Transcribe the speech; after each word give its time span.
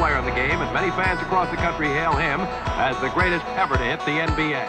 player 0.00 0.16
in 0.16 0.24
the 0.24 0.30
game, 0.30 0.62
and 0.62 0.72
many 0.72 0.90
fans 0.92 1.20
across 1.20 1.50
the 1.50 1.56
country 1.58 1.86
hail 1.88 2.12
him 2.12 2.40
as 2.80 2.98
the 3.02 3.10
greatest 3.10 3.44
ever 3.48 3.76
to 3.76 3.84
hit 3.84 4.00
the 4.06 4.12
NBA. 4.12 4.64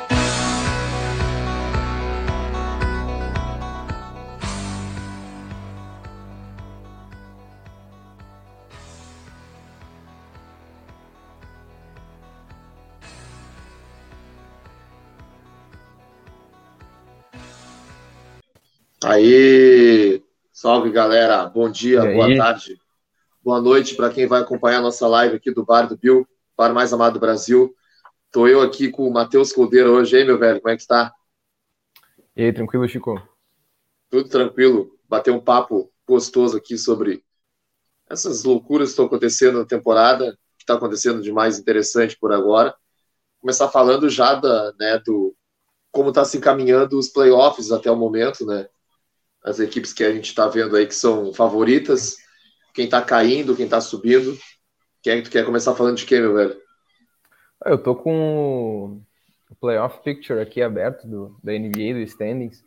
Aí, 19.04 20.22
salve 20.52 20.92
galera, 20.92 21.48
bom 21.48 21.72
dia, 21.72 22.02
boa 22.02 22.36
tarde, 22.36 22.81
boa 23.44 23.60
noite 23.60 23.96
para 23.96 24.12
quem 24.12 24.28
vai 24.28 24.42
acompanhar 24.42 24.78
a 24.78 24.82
nossa 24.82 25.08
live 25.08 25.36
aqui 25.36 25.52
do 25.52 25.66
Bar 25.66 25.88
do 25.88 25.98
Bill, 25.98 26.28
Bar 26.56 26.74
Mais 26.74 26.94
Amado 26.94 27.14
do 27.14 27.20
Brasil. 27.20 27.76
Tô 28.32 28.48
eu 28.48 28.62
aqui 28.62 28.90
com 28.90 29.08
o 29.08 29.12
Matheus 29.12 29.52
Coldeiro 29.52 29.92
hoje, 29.92 30.18
hein, 30.18 30.26
meu 30.26 30.38
velho, 30.38 30.62
como 30.62 30.72
é 30.72 30.76
que 30.76 30.82
está? 30.84 31.12
E 32.36 32.44
aí, 32.44 32.54
tranquilo, 32.54 32.88
Chico? 32.88 33.22
Tudo 34.10 34.30
tranquilo, 34.30 34.98
bater 35.10 35.32
um 35.32 35.40
papo 35.40 35.92
gostoso 36.08 36.56
aqui 36.56 36.78
sobre 36.78 37.24
essas 38.10 38.44
loucuras 38.44 38.90
que 38.90 38.92
estão 38.92 39.06
acontecendo 39.06 39.60
na 39.60 39.66
temporada, 39.66 40.38
que 40.58 40.64
está 40.64 40.76
acontecendo 40.76 41.22
de 41.22 41.32
mais 41.32 41.58
interessante 41.58 42.18
por 42.18 42.32
agora. 42.32 42.76
Começar 43.40 43.70
falando 43.70 44.10
já 44.10 44.36
da, 44.36 44.74
né, 44.80 45.00
do 45.00 45.36
como 45.92 46.10
está 46.10 46.24
se 46.24 46.38
encaminhando 46.38 46.98
os 46.98 47.10
playoffs 47.10 47.72
até 47.72 47.92
o 47.92 47.96
momento, 47.96 48.46
né? 48.46 48.68
as 49.44 49.60
equipes 49.60 49.92
que 49.92 50.04
a 50.04 50.14
gente 50.14 50.26
está 50.26 50.48
vendo 50.48 50.76
aí 50.76 50.86
que 50.86 50.96
são 50.96 51.34
favoritas, 51.34 52.18
quem 52.74 52.86
está 52.86 53.02
caindo, 53.02 53.56
quem 53.56 53.66
está 53.66 53.82
subindo. 53.82 54.38
Quem 55.02 55.14
é 55.14 55.18
que 55.18 55.24
tu 55.24 55.32
quer 55.32 55.46
começar 55.46 55.76
falando 55.76 55.98
de 55.98 56.06
quem, 56.06 56.22
meu 56.22 56.34
velho? 56.34 56.56
Eu 57.66 57.78
tô 57.78 57.96
com 57.96 59.02
o 59.50 59.56
playoff 59.60 60.02
picture 60.04 60.40
aqui 60.40 60.62
aberto 60.62 61.08
do, 61.08 61.40
da 61.44 61.52
NBA, 61.52 61.94
do 61.94 62.00
standings. 62.02 62.62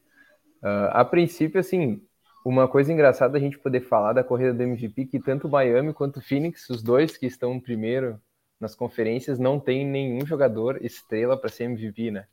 Uh, 0.62 0.90
a 0.90 1.04
princípio, 1.04 1.60
assim, 1.60 2.02
uma 2.44 2.68
coisa 2.68 2.92
engraçada 2.92 3.38
a 3.38 3.40
gente 3.40 3.58
poder 3.58 3.80
falar 3.80 4.12
da 4.12 4.24
corrida 4.24 4.52
do 4.52 4.62
MVP, 4.62 5.06
que 5.06 5.20
tanto 5.20 5.48
Miami 5.48 5.92
quanto 5.92 6.20
Phoenix, 6.20 6.68
os 6.70 6.82
dois 6.82 7.16
que 7.16 7.26
estão 7.26 7.58
primeiro 7.58 8.20
nas 8.60 8.74
conferências, 8.74 9.38
não 9.38 9.58
tem 9.58 9.86
nenhum 9.86 10.24
jogador 10.26 10.84
estrela 10.84 11.36
para 11.36 11.50
ser 11.50 11.64
MVP, 11.64 12.10
né? 12.10 12.26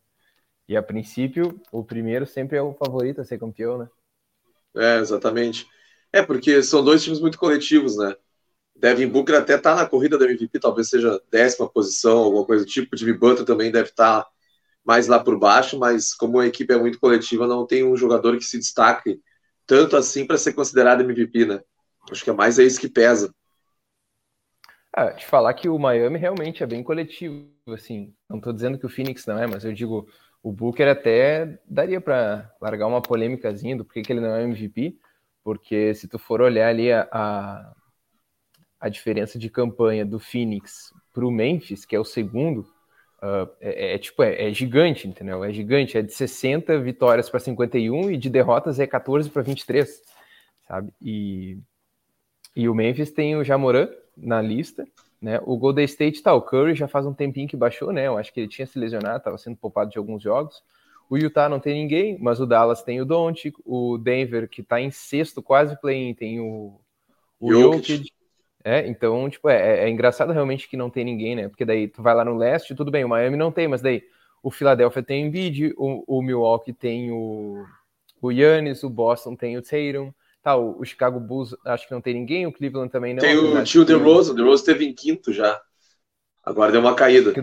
E 0.68 0.78
a 0.78 0.84
princípio, 0.84 1.60
o 1.72 1.84
primeiro 1.84 2.26
sempre 2.26 2.58
é 2.58 2.62
o 2.62 2.74
favorito 2.74 3.22
a 3.22 3.26
ser 3.26 3.40
campeão, 3.40 3.78
né? 3.78 3.90
É, 4.76 5.00
exatamente. 5.00 5.68
É, 6.14 6.22
porque 6.22 6.62
são 6.62 6.84
dois 6.84 7.04
times 7.04 7.20
muito 7.20 7.38
coletivos, 7.38 7.98
né? 7.98 8.16
Devin 8.76 9.08
Booker 9.08 9.36
até 9.36 9.58
tá 9.58 9.76
na 9.76 9.86
corrida 9.86 10.18
da 10.18 10.26
MVP, 10.26 10.60
talvez 10.60 10.90
seja 10.90 11.22
décima 11.30 11.70
posição, 11.70 12.18
alguma 12.18 12.46
coisa 12.46 12.66
do 12.66 12.70
tipo. 12.70 12.96
O 12.96 12.98
Jimmy 12.98 13.14
Butler 13.14 13.46
também 13.46 13.72
deve 13.72 13.90
estar 13.90 14.24
tá 14.24 14.30
mais 14.84 15.08
lá 15.08 15.20
por 15.20 15.38
baixo, 15.38 15.78
mas 15.78 16.14
como 16.14 16.40
a 16.40 16.48
equipe 16.48 16.74
é 16.74 16.78
muito 16.78 17.00
coletiva, 17.00 17.48
não 17.48 17.66
tem 17.66 17.84
um 17.84 17.96
jogador 17.96 18.38
que 18.38 18.44
se 18.44 18.58
destaque 18.58 19.22
tanto 19.68 19.96
assim 19.96 20.26
para 20.26 20.38
ser 20.38 20.54
considerado 20.54 21.02
MVP, 21.02 21.46
né? 21.46 21.62
Acho 22.10 22.24
que 22.24 22.30
é 22.30 22.34
mais 22.34 22.58
é 22.58 22.64
isso 22.64 22.80
que 22.80 22.90
pesa. 22.90 23.34
Ah, 24.94 25.12
te 25.12 25.26
falar 25.26 25.54
que 25.54 25.70
o 25.70 25.80
Miami 25.80 26.18
realmente 26.18 26.62
é 26.62 26.68
bem 26.68 26.84
coletivo, 26.84 27.48
assim. 27.68 28.14
Não 28.30 28.38
estou 28.38 28.52
dizendo 28.52 28.78
que 28.78 28.86
o 28.86 28.90
Phoenix 28.90 29.26
não 29.26 29.38
é, 29.38 29.48
mas 29.48 29.64
eu 29.64 29.72
digo, 29.72 30.10
o 30.44 30.52
Booker 30.52 30.90
até 30.90 31.60
daria 31.66 32.02
para 32.02 32.52
largar 32.60 32.88
uma 32.88 33.02
polêmicazinha 33.02 33.78
do 33.78 33.86
porquê 33.86 34.02
que 34.02 34.12
ele 34.12 34.20
não 34.20 34.36
é 34.36 34.44
MVP, 34.44 34.98
porque 35.44 35.94
se 35.94 36.08
tu 36.08 36.20
for 36.20 36.42
olhar 36.42 36.70
ali 36.70 36.92
a, 36.92 37.08
a, 37.12 37.74
a 38.80 38.90
diferença 38.90 39.38
de 39.38 39.50
campanha 39.50 40.06
do 40.06 40.20
Phoenix 40.20 40.94
para 41.14 41.26
o 41.26 41.32
Memphis, 41.32 41.86
que 41.86 41.96
é 41.96 42.00
o 42.00 42.06
segundo, 42.06 42.62
uh, 43.22 43.50
é, 43.60 43.96
é, 43.96 43.98
tipo, 43.98 44.24
é, 44.24 44.50
é, 44.50 44.54
gigante, 44.54 45.08
entendeu? 45.08 45.44
É 45.44 45.52
gigante, 45.52 45.98
é 45.98 46.02
de 46.02 46.14
60 46.14 46.80
vitórias 46.80 47.30
para 47.30 47.40
51 47.40 48.12
e 48.12 48.18
de 48.18 48.30
derrotas 48.30 48.80
é 48.80 48.88
14 48.88 49.30
para 49.30 49.42
23, 49.42 50.02
sabe? 50.68 50.94
E, 51.02 51.58
e 52.56 52.68
o 52.68 52.76
Memphis 52.76 53.12
tem 53.12 53.36
o 53.36 53.44
Jamoran 53.44 53.90
na 54.16 54.42
lista, 54.42 54.88
né? 55.22 55.40
O 55.46 55.58
Golden 55.58 55.86
State 55.86 56.22
tá, 56.22 56.34
o 56.34 56.42
Curry 56.42 56.76
já 56.76 56.88
faz 56.88 57.06
um 57.06 57.14
tempinho 57.14 57.48
que 57.48 57.56
baixou, 57.56 57.92
né? 57.92 58.08
Eu 58.08 58.18
acho 58.18 58.34
que 58.34 58.40
ele 58.40 58.48
tinha 58.48 58.66
se 58.66 58.80
lesionado, 58.80 59.18
estava 59.18 59.38
sendo 59.38 59.56
poupado 59.56 59.92
de 59.92 59.98
alguns 59.98 60.22
jogos. 60.24 60.64
O 61.12 61.18
Utah 61.18 61.50
não 61.50 61.60
tem 61.60 61.74
ninguém, 61.74 62.18
mas 62.22 62.40
o 62.40 62.46
Dallas 62.46 62.84
tem 62.84 63.02
o 63.02 63.06
Doncic, 63.06 63.54
o 63.66 63.98
Denver 63.98 64.48
que 64.48 64.62
está 64.62 64.80
em 64.80 64.90
sexto, 64.90 65.44
quase 65.44 65.78
play-in, 65.82 66.14
tem 66.14 66.40
o, 66.40 66.80
o 67.38 67.52
Jokic. 67.52 68.10
É, 68.64 68.88
então, 68.88 69.30
tipo, 69.30 69.50
é, 69.50 69.84
é, 69.84 69.90
engraçado 69.90 70.32
realmente 70.32 70.70
que 70.70 70.78
não 70.78 70.90
tem 70.90 71.04
ninguém, 71.04 71.36
né? 71.36 71.50
Porque 71.50 71.66
daí 71.66 71.90
tu 71.90 72.02
vai 72.02 72.16
lá 72.16 72.24
no 72.24 72.38
leste, 72.38 72.74
tudo 72.74 72.90
bem, 72.90 73.04
o 73.04 73.10
Miami 73.10 73.36
não 73.36 73.52
tem, 73.52 73.68
mas 73.68 73.82
daí 73.82 74.02
o 74.42 74.50
Philadelphia 74.50 75.04
tem 75.04 75.26
o 75.26 75.28
Embiid, 75.28 75.74
o, 75.76 76.02
o 76.08 76.22
Milwaukee 76.22 76.72
tem 76.72 77.12
o, 77.12 77.66
o 78.22 78.32
Yannis, 78.32 78.82
o 78.82 78.90
Boston 78.90 79.36
tem 79.36 79.58
o 79.58 79.62
Tatum, 79.62 80.14
Tá, 80.42 80.56
o, 80.56 80.80
o, 80.80 80.86
Chicago 80.86 81.20
Bulls 81.20 81.54
acho 81.66 81.90
que 81.90 81.94
não 81.94 82.00
tem 82.00 82.14
ninguém, 82.14 82.48
o 82.48 82.54
Cleveland 82.54 82.90
também 82.90 83.14
não. 83.14 83.20
Tem 83.20 83.38
o 83.38 83.62
tio 83.66 83.84
Rose, 83.98 84.34
The 84.34 84.42
Rose 84.42 84.64
teve 84.64 84.86
em 84.86 84.94
quinto 84.94 85.34
já. 85.34 85.62
Agora 86.42 86.72
deu 86.72 86.80
uma 86.80 86.96
caída. 86.96 87.34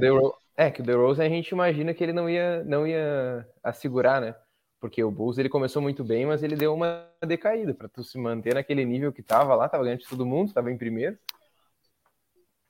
É, 0.58 0.72
que 0.72 0.82
o 0.82 0.96
Rose 0.96 1.22
a 1.22 1.28
gente 1.28 1.50
imagina 1.50 1.94
que 1.94 2.02
ele 2.02 2.12
não 2.12 2.28
ia, 2.28 2.64
não 2.64 2.84
ia 2.84 3.48
assegurar, 3.62 4.20
né? 4.20 4.34
Porque 4.80 5.04
o 5.04 5.10
Bulls 5.10 5.38
ele 5.38 5.48
começou 5.48 5.80
muito 5.80 6.02
bem, 6.02 6.26
mas 6.26 6.42
ele 6.42 6.56
deu 6.56 6.74
uma 6.74 7.08
decaída 7.24 7.72
para 7.72 7.88
tu 7.88 8.02
se 8.02 8.19
manter 8.19 8.54
naquele 8.54 8.84
nível 8.84 9.12
que 9.12 9.22
tava 9.22 9.54
lá, 9.54 9.69
tava 9.69 9.84
ganhando 9.84 10.00
de 10.00 10.08
todo 10.08 10.26
mundo, 10.26 10.52
tava 10.52 10.72
em 10.72 10.76
primeiro. 10.76 11.16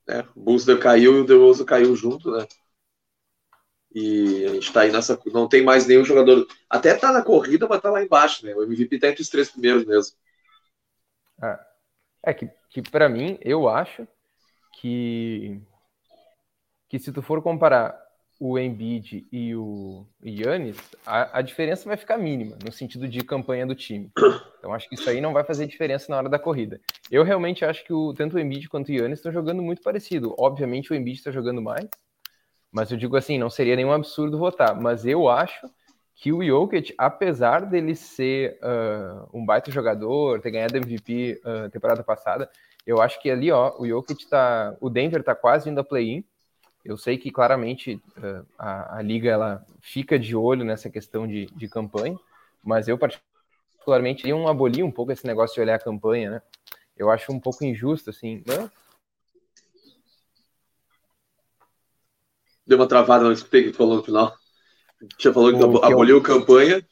É, 0.06 0.20
o 0.36 0.40
Bulls 0.40 0.66
caiu 0.82 1.24
e 1.24 1.32
o 1.32 1.40
Rose 1.40 1.64
caiu 1.64 1.96
junto, 1.96 2.30
né? 2.30 2.46
E 3.94 4.44
a 4.44 4.52
gente 4.52 4.70
tá 4.70 4.82
aí 4.82 4.92
nessa. 4.92 5.18
Não 5.32 5.48
tem 5.48 5.64
mais 5.64 5.86
nenhum 5.86 6.04
jogador. 6.04 6.46
Até 6.68 6.94
tá 6.94 7.10
na 7.10 7.22
corrida, 7.22 7.66
mas 7.66 7.80
tá 7.80 7.90
lá 7.90 8.02
embaixo, 8.02 8.44
né? 8.44 8.54
O 8.54 8.64
MVP 8.64 8.98
tá 8.98 9.08
entre 9.08 9.22
os 9.22 9.30
três 9.30 9.50
primeiros 9.50 9.86
mesmo. 9.86 10.14
É, 11.42 11.58
é 12.26 12.34
que, 12.34 12.50
que 12.68 12.82
para 12.82 13.08
mim, 13.08 13.38
eu 13.40 13.66
acho 13.66 14.06
que. 14.74 15.58
Que 16.88 16.98
se 16.98 17.12
tu 17.12 17.22
for 17.22 17.42
comparar 17.42 17.98
o 18.40 18.58
Embiid 18.58 19.26
e 19.32 19.54
o 19.54 20.06
Yannis, 20.24 20.78
a, 21.04 21.38
a 21.38 21.42
diferença 21.42 21.88
vai 21.88 21.96
ficar 21.96 22.16
mínima, 22.16 22.56
no 22.64 22.70
sentido 22.70 23.08
de 23.08 23.20
campanha 23.22 23.66
do 23.66 23.74
time. 23.74 24.10
Então 24.58 24.72
acho 24.72 24.88
que 24.88 24.94
isso 24.94 25.08
aí 25.08 25.20
não 25.20 25.32
vai 25.32 25.44
fazer 25.44 25.66
diferença 25.66 26.06
na 26.08 26.18
hora 26.18 26.28
da 26.28 26.38
corrida. 26.38 26.80
Eu 27.10 27.24
realmente 27.24 27.64
acho 27.64 27.84
que 27.84 27.92
o, 27.92 28.12
tanto 28.14 28.36
o 28.36 28.40
Embiid 28.40 28.68
quanto 28.68 28.88
o 28.90 28.92
Yannis 28.92 29.18
estão 29.18 29.32
jogando 29.32 29.62
muito 29.62 29.82
parecido. 29.82 30.34
Obviamente 30.38 30.92
o 30.92 30.94
Embiid 30.94 31.18
está 31.18 31.30
jogando 31.30 31.60
mais, 31.60 31.88
mas 32.70 32.90
eu 32.90 32.96
digo 32.96 33.16
assim, 33.16 33.38
não 33.38 33.50
seria 33.50 33.76
nenhum 33.76 33.92
absurdo 33.92 34.38
votar. 34.38 34.80
Mas 34.80 35.04
eu 35.06 35.28
acho 35.28 35.68
que 36.14 36.32
o 36.32 36.44
Jokic, 36.44 36.94
apesar 36.98 37.64
dele 37.64 37.94
ser 37.94 38.58
uh, 38.62 39.28
um 39.32 39.44
baita 39.46 39.70
jogador, 39.70 40.40
ter 40.40 40.50
ganhado 40.50 40.76
MVP 40.76 41.40
uh, 41.44 41.70
temporada 41.70 42.02
passada, 42.02 42.50
eu 42.84 43.00
acho 43.00 43.20
que 43.22 43.30
ali, 43.30 43.52
ó, 43.52 43.74
o 43.78 43.86
Jokic 43.86 44.28
tá. 44.28 44.76
O 44.80 44.90
Denver 44.90 45.22
tá 45.22 45.34
quase 45.34 45.70
indo 45.70 45.80
a 45.80 45.84
play-in. 45.84 46.24
Eu 46.84 46.96
sei 46.96 47.18
que 47.18 47.30
claramente 47.30 48.00
uh, 48.16 48.46
a, 48.58 48.98
a, 48.98 49.02
liga 49.02 49.30
ela 49.30 49.66
fica 49.80 50.18
de 50.18 50.34
olho 50.34 50.64
nessa 50.64 50.88
questão 50.88 51.26
de, 51.26 51.46
de 51.46 51.68
campanha, 51.68 52.18
mas 52.62 52.88
eu 52.88 52.96
particularmente 52.96 54.26
iam 54.26 54.48
abolir 54.48 54.84
um 54.84 54.90
pouco 54.90 55.12
esse 55.12 55.26
negócio 55.26 55.54
de 55.54 55.60
olhar 55.60 55.74
a 55.74 55.82
campanha, 55.82 56.30
né? 56.30 56.42
Eu 56.96 57.10
acho 57.10 57.32
um 57.32 57.38
pouco 57.38 57.64
injusto, 57.64 58.10
assim. 58.10 58.42
Né? 58.46 58.70
deu 62.68 62.76
uma 62.76 62.86
travada, 62.86 63.24
não 63.24 63.32
escutei 63.32 63.62
o 63.62 63.64
que 63.64 63.70
tu 63.72 63.78
falou 63.78 63.96
no 63.96 64.04
final. 64.04 64.36
Tinha 65.16 65.32
falou 65.32 65.50
que 65.50 65.64
o 65.64 65.84
aboliu 65.84 66.18
eu... 66.18 66.22
campanha. 66.22 66.86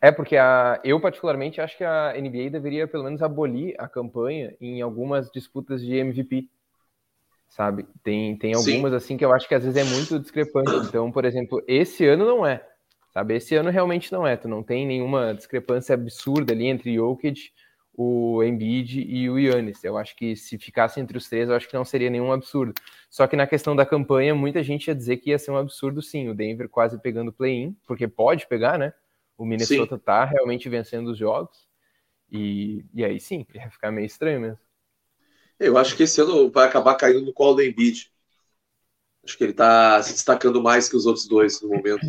É, 0.00 0.12
porque 0.12 0.36
a, 0.36 0.80
eu, 0.84 1.00
particularmente, 1.00 1.60
acho 1.60 1.76
que 1.76 1.82
a 1.82 2.12
NBA 2.16 2.50
deveria 2.50 2.86
pelo 2.86 3.04
menos 3.04 3.22
abolir 3.22 3.74
a 3.78 3.88
campanha 3.88 4.54
em 4.60 4.80
algumas 4.80 5.30
disputas 5.30 5.82
de 5.82 5.96
MVP. 5.96 6.48
Sabe? 7.48 7.86
Tem, 8.02 8.36
tem 8.36 8.54
algumas 8.54 8.90
Sim. 8.90 8.96
assim 8.96 9.16
que 9.16 9.24
eu 9.24 9.32
acho 9.32 9.46
que 9.48 9.54
às 9.54 9.64
vezes 9.64 9.76
é 9.76 9.84
muito 9.84 10.18
discrepante. 10.18 10.74
Então, 10.88 11.10
por 11.12 11.24
exemplo, 11.24 11.62
esse 11.68 12.04
ano 12.06 12.24
não 12.26 12.46
é. 12.46 12.66
Sabe? 13.12 13.36
Esse 13.36 13.54
ano 13.54 13.70
realmente 13.70 14.12
não 14.12 14.26
é. 14.26 14.36
Tu 14.36 14.48
não 14.48 14.62
tem 14.62 14.86
nenhuma 14.86 15.32
discrepância 15.34 15.94
absurda 15.94 16.52
ali 16.52 16.66
entre 16.66 16.94
Jokic 16.94 17.52
o 17.96 18.42
Embiid 18.42 19.00
e 19.00 19.30
o 19.30 19.38
Yannis. 19.38 19.82
Eu 19.84 19.96
acho 19.96 20.16
que 20.16 20.34
se 20.34 20.58
ficasse 20.58 21.00
entre 21.00 21.16
os 21.16 21.28
três, 21.28 21.48
eu 21.48 21.54
acho 21.54 21.68
que 21.68 21.74
não 21.74 21.84
seria 21.84 22.10
nenhum 22.10 22.32
absurdo. 22.32 22.74
Só 23.08 23.26
que 23.26 23.36
na 23.36 23.46
questão 23.46 23.76
da 23.76 23.86
campanha, 23.86 24.34
muita 24.34 24.62
gente 24.62 24.88
ia 24.88 24.94
dizer 24.94 25.18
que 25.18 25.30
ia 25.30 25.38
ser 25.38 25.52
um 25.52 25.56
absurdo 25.56 26.02
sim, 26.02 26.28
o 26.28 26.34
Denver 26.34 26.68
quase 26.68 27.00
pegando 27.00 27.32
play-in, 27.32 27.76
porque 27.86 28.08
pode 28.08 28.46
pegar, 28.46 28.78
né? 28.78 28.92
O 29.38 29.44
Minnesota 29.44 29.96
sim. 29.96 30.02
tá 30.04 30.24
realmente 30.24 30.68
vencendo 30.68 31.08
os 31.08 31.18
jogos. 31.18 31.68
E, 32.30 32.84
e 32.92 33.04
aí 33.04 33.20
sim, 33.20 33.46
ia 33.54 33.70
ficar 33.70 33.92
meio 33.92 34.06
estranho 34.06 34.40
mesmo. 34.40 34.63
Eu 35.58 35.78
acho 35.78 35.96
que 35.96 36.02
esse 36.02 36.20
ano 36.20 36.50
vai 36.50 36.66
acabar 36.66 36.94
caindo 36.96 37.22
no 37.22 37.32
colo 37.32 37.54
do 37.54 37.62
Embiid. 37.62 38.10
Acho 39.24 39.38
que 39.38 39.44
ele 39.44 39.52
tá 39.52 40.02
se 40.02 40.12
destacando 40.12 40.62
mais 40.62 40.88
que 40.88 40.96
os 40.96 41.06
outros 41.06 41.26
dois 41.26 41.60
no 41.62 41.68
momento. 41.68 42.06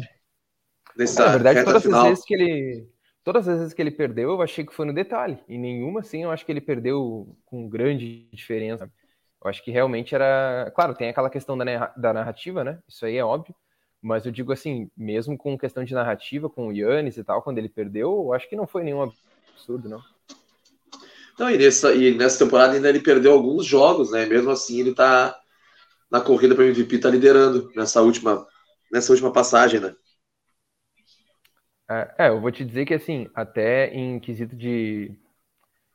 Nessa 0.98 1.26
Na 1.26 1.32
verdade, 1.32 1.64
todas 1.64 1.86
as 1.86 2.04
vezes 2.04 2.26
que 2.26 2.34
ele 2.34 2.88
todas 3.24 3.48
as 3.48 3.58
vezes 3.58 3.74
que 3.74 3.82
ele 3.82 3.92
perdeu, 3.92 4.30
eu 4.30 4.42
achei 4.42 4.66
que 4.66 4.74
foi 4.74 4.86
no 4.86 4.94
detalhe. 4.94 5.40
E 5.48 5.58
nenhuma, 5.58 6.02
assim, 6.02 6.24
eu 6.24 6.32
acho 6.32 6.46
que 6.46 6.52
ele 6.52 6.62
perdeu 6.62 7.36
com 7.44 7.68
grande 7.68 8.30
diferença. 8.32 8.90
Eu 9.44 9.50
acho 9.50 9.64
que 9.64 9.72
realmente 9.72 10.14
era. 10.14 10.72
Claro, 10.76 10.94
tem 10.94 11.10
aquela 11.10 11.30
questão 11.30 11.58
da, 11.58 11.88
da 11.98 12.14
narrativa, 12.14 12.64
né? 12.64 12.80
Isso 12.88 13.06
aí 13.06 13.18
é 13.18 13.26
óbvio. 13.26 13.56
Mas 14.02 14.26
eu 14.26 14.32
digo 14.32 14.54
assim, 14.54 14.90
mesmo 14.96 15.36
com 15.36 15.58
questão 15.58 15.84
de 15.84 15.94
narrativa, 15.94 16.48
com 16.48 16.68
o 16.68 16.72
Yannis 16.72 17.18
e 17.18 17.24
tal, 17.24 17.42
quando 17.42 17.58
ele 17.58 17.68
perdeu, 17.68 18.12
eu 18.12 18.34
acho 18.34 18.48
que 18.48 18.56
não 18.56 18.68
foi 18.68 18.84
nenhum 18.84 19.02
absurdo, 19.02 19.90
não. 19.90 20.04
Não, 21.38 21.50
e 21.50 21.58
nessa, 21.58 21.94
e 21.94 22.16
nessa 22.16 22.46
temporada 22.46 22.74
ainda 22.74 22.90
ele 22.90 23.02
perdeu 23.02 23.34
alguns 23.34 23.66
jogos, 23.66 24.12
né? 24.12 24.26
Mesmo 24.26 24.52
assim, 24.52 24.80
ele 24.80 24.96
tá 24.96 25.38
na 26.10 26.22
corrida 26.22 26.56
para 26.56 26.66
MVP, 26.66 27.00
tá 27.00 27.10
liderando 27.10 27.70
nessa 27.76 28.02
última, 28.02 28.48
nessa 28.92 29.12
última 29.12 29.32
passagem, 29.34 29.80
né? 29.80 29.94
É, 31.90 32.16
é, 32.26 32.30
eu 32.30 32.42
vou 32.42 32.52
te 32.52 32.66
dizer 32.66 32.86
que 32.86 32.94
assim, 32.94 33.30
até 33.36 33.94
em 33.94 34.20
quesito 34.20 34.56
de, 34.56 35.12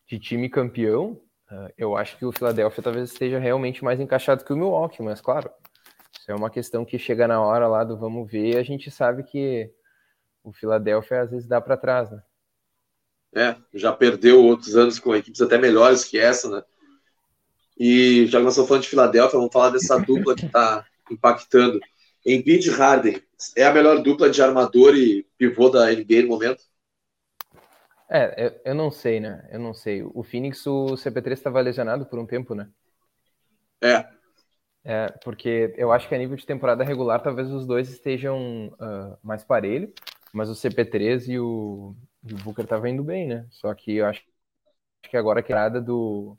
de 0.06 0.18
time 0.20 0.48
campeão, 0.48 1.20
é, 1.50 1.74
eu 1.78 1.96
acho 1.96 2.16
que 2.16 2.24
o 2.24 2.32
Philadelphia 2.32 2.82
talvez 2.82 3.10
esteja 3.10 3.38
realmente 3.38 3.82
mais 3.82 3.98
encaixado 3.98 4.44
que 4.44 4.52
o 4.52 4.56
Milwaukee, 4.56 5.02
mas 5.02 5.20
claro, 5.20 5.50
isso 6.18 6.30
é 6.30 6.34
uma 6.34 6.50
questão 6.50 6.84
que 6.84 6.98
chega 6.98 7.26
na 7.26 7.40
hora 7.40 7.66
lá 7.66 7.82
do 7.82 7.96
vamos 7.96 8.30
ver, 8.30 8.56
a 8.58 8.62
gente 8.62 8.90
sabe 8.90 9.24
que 9.24 9.72
o 10.44 10.52
Philadelphia 10.52 11.22
às 11.22 11.30
vezes 11.30 11.48
dá 11.48 11.60
para 11.60 11.76
trás, 11.76 12.10
né? 12.10 12.22
É, 13.34 13.54
já 13.72 13.92
perdeu 13.92 14.42
outros 14.42 14.76
anos 14.76 14.98
com 14.98 15.14
equipes 15.14 15.40
até 15.40 15.56
melhores 15.56 16.04
que 16.04 16.18
essa, 16.18 16.50
né? 16.50 16.62
E 17.78 18.26
já 18.26 18.38
que 18.38 18.44
nós 18.44 18.52
estamos 18.52 18.68
falando 18.68 18.82
de 18.82 18.88
Filadélfia, 18.88 19.38
vamos 19.38 19.52
falar 19.52 19.70
dessa 19.70 19.98
dupla 19.98 20.34
que 20.34 20.46
está 20.46 20.84
impactando. 21.10 21.80
Embiid 22.26 22.68
e 22.68 22.70
Harden 22.70 23.22
é 23.56 23.64
a 23.64 23.72
melhor 23.72 24.02
dupla 24.02 24.28
de 24.28 24.42
armador 24.42 24.94
e 24.94 25.22
pivô 25.38 25.70
da 25.70 25.90
NBA 25.90 26.22
no 26.22 26.28
momento? 26.28 26.62
É, 28.10 28.46
eu, 28.46 28.60
eu 28.66 28.74
não 28.74 28.90
sei, 28.90 29.20
né? 29.20 29.48
Eu 29.50 29.60
não 29.60 29.72
sei. 29.72 30.02
O 30.02 30.22
Phoenix, 30.22 30.66
o 30.66 30.96
CP3 30.96 31.32
estava 31.32 31.60
lesionado 31.60 32.04
por 32.04 32.18
um 32.18 32.26
tempo, 32.26 32.54
né? 32.54 32.68
É. 33.80 34.04
É, 34.84 35.06
porque 35.24 35.72
eu 35.76 35.92
acho 35.92 36.08
que 36.08 36.14
a 36.14 36.18
nível 36.18 36.36
de 36.36 36.44
temporada 36.44 36.82
regular, 36.82 37.22
talvez 37.22 37.50
os 37.50 37.66
dois 37.66 37.88
estejam 37.88 38.68
uh, 38.80 39.16
mais 39.22 39.44
parelho, 39.44 39.92
mas 40.32 40.48
o 40.48 40.54
CP3 40.54 41.28
e 41.28 41.38
o, 41.38 41.94
e 42.24 42.34
o 42.34 42.36
Booker 42.38 42.64
estavam 42.64 42.88
indo 42.88 43.02
bem, 43.02 43.26
né? 43.26 43.46
Só 43.50 43.72
que 43.74 43.96
eu 43.96 44.06
acho, 44.06 44.22
acho 45.02 45.10
que 45.10 45.16
agora 45.16 45.40
a 45.40 45.42
quebrada 45.42 45.80
do, 45.80 46.36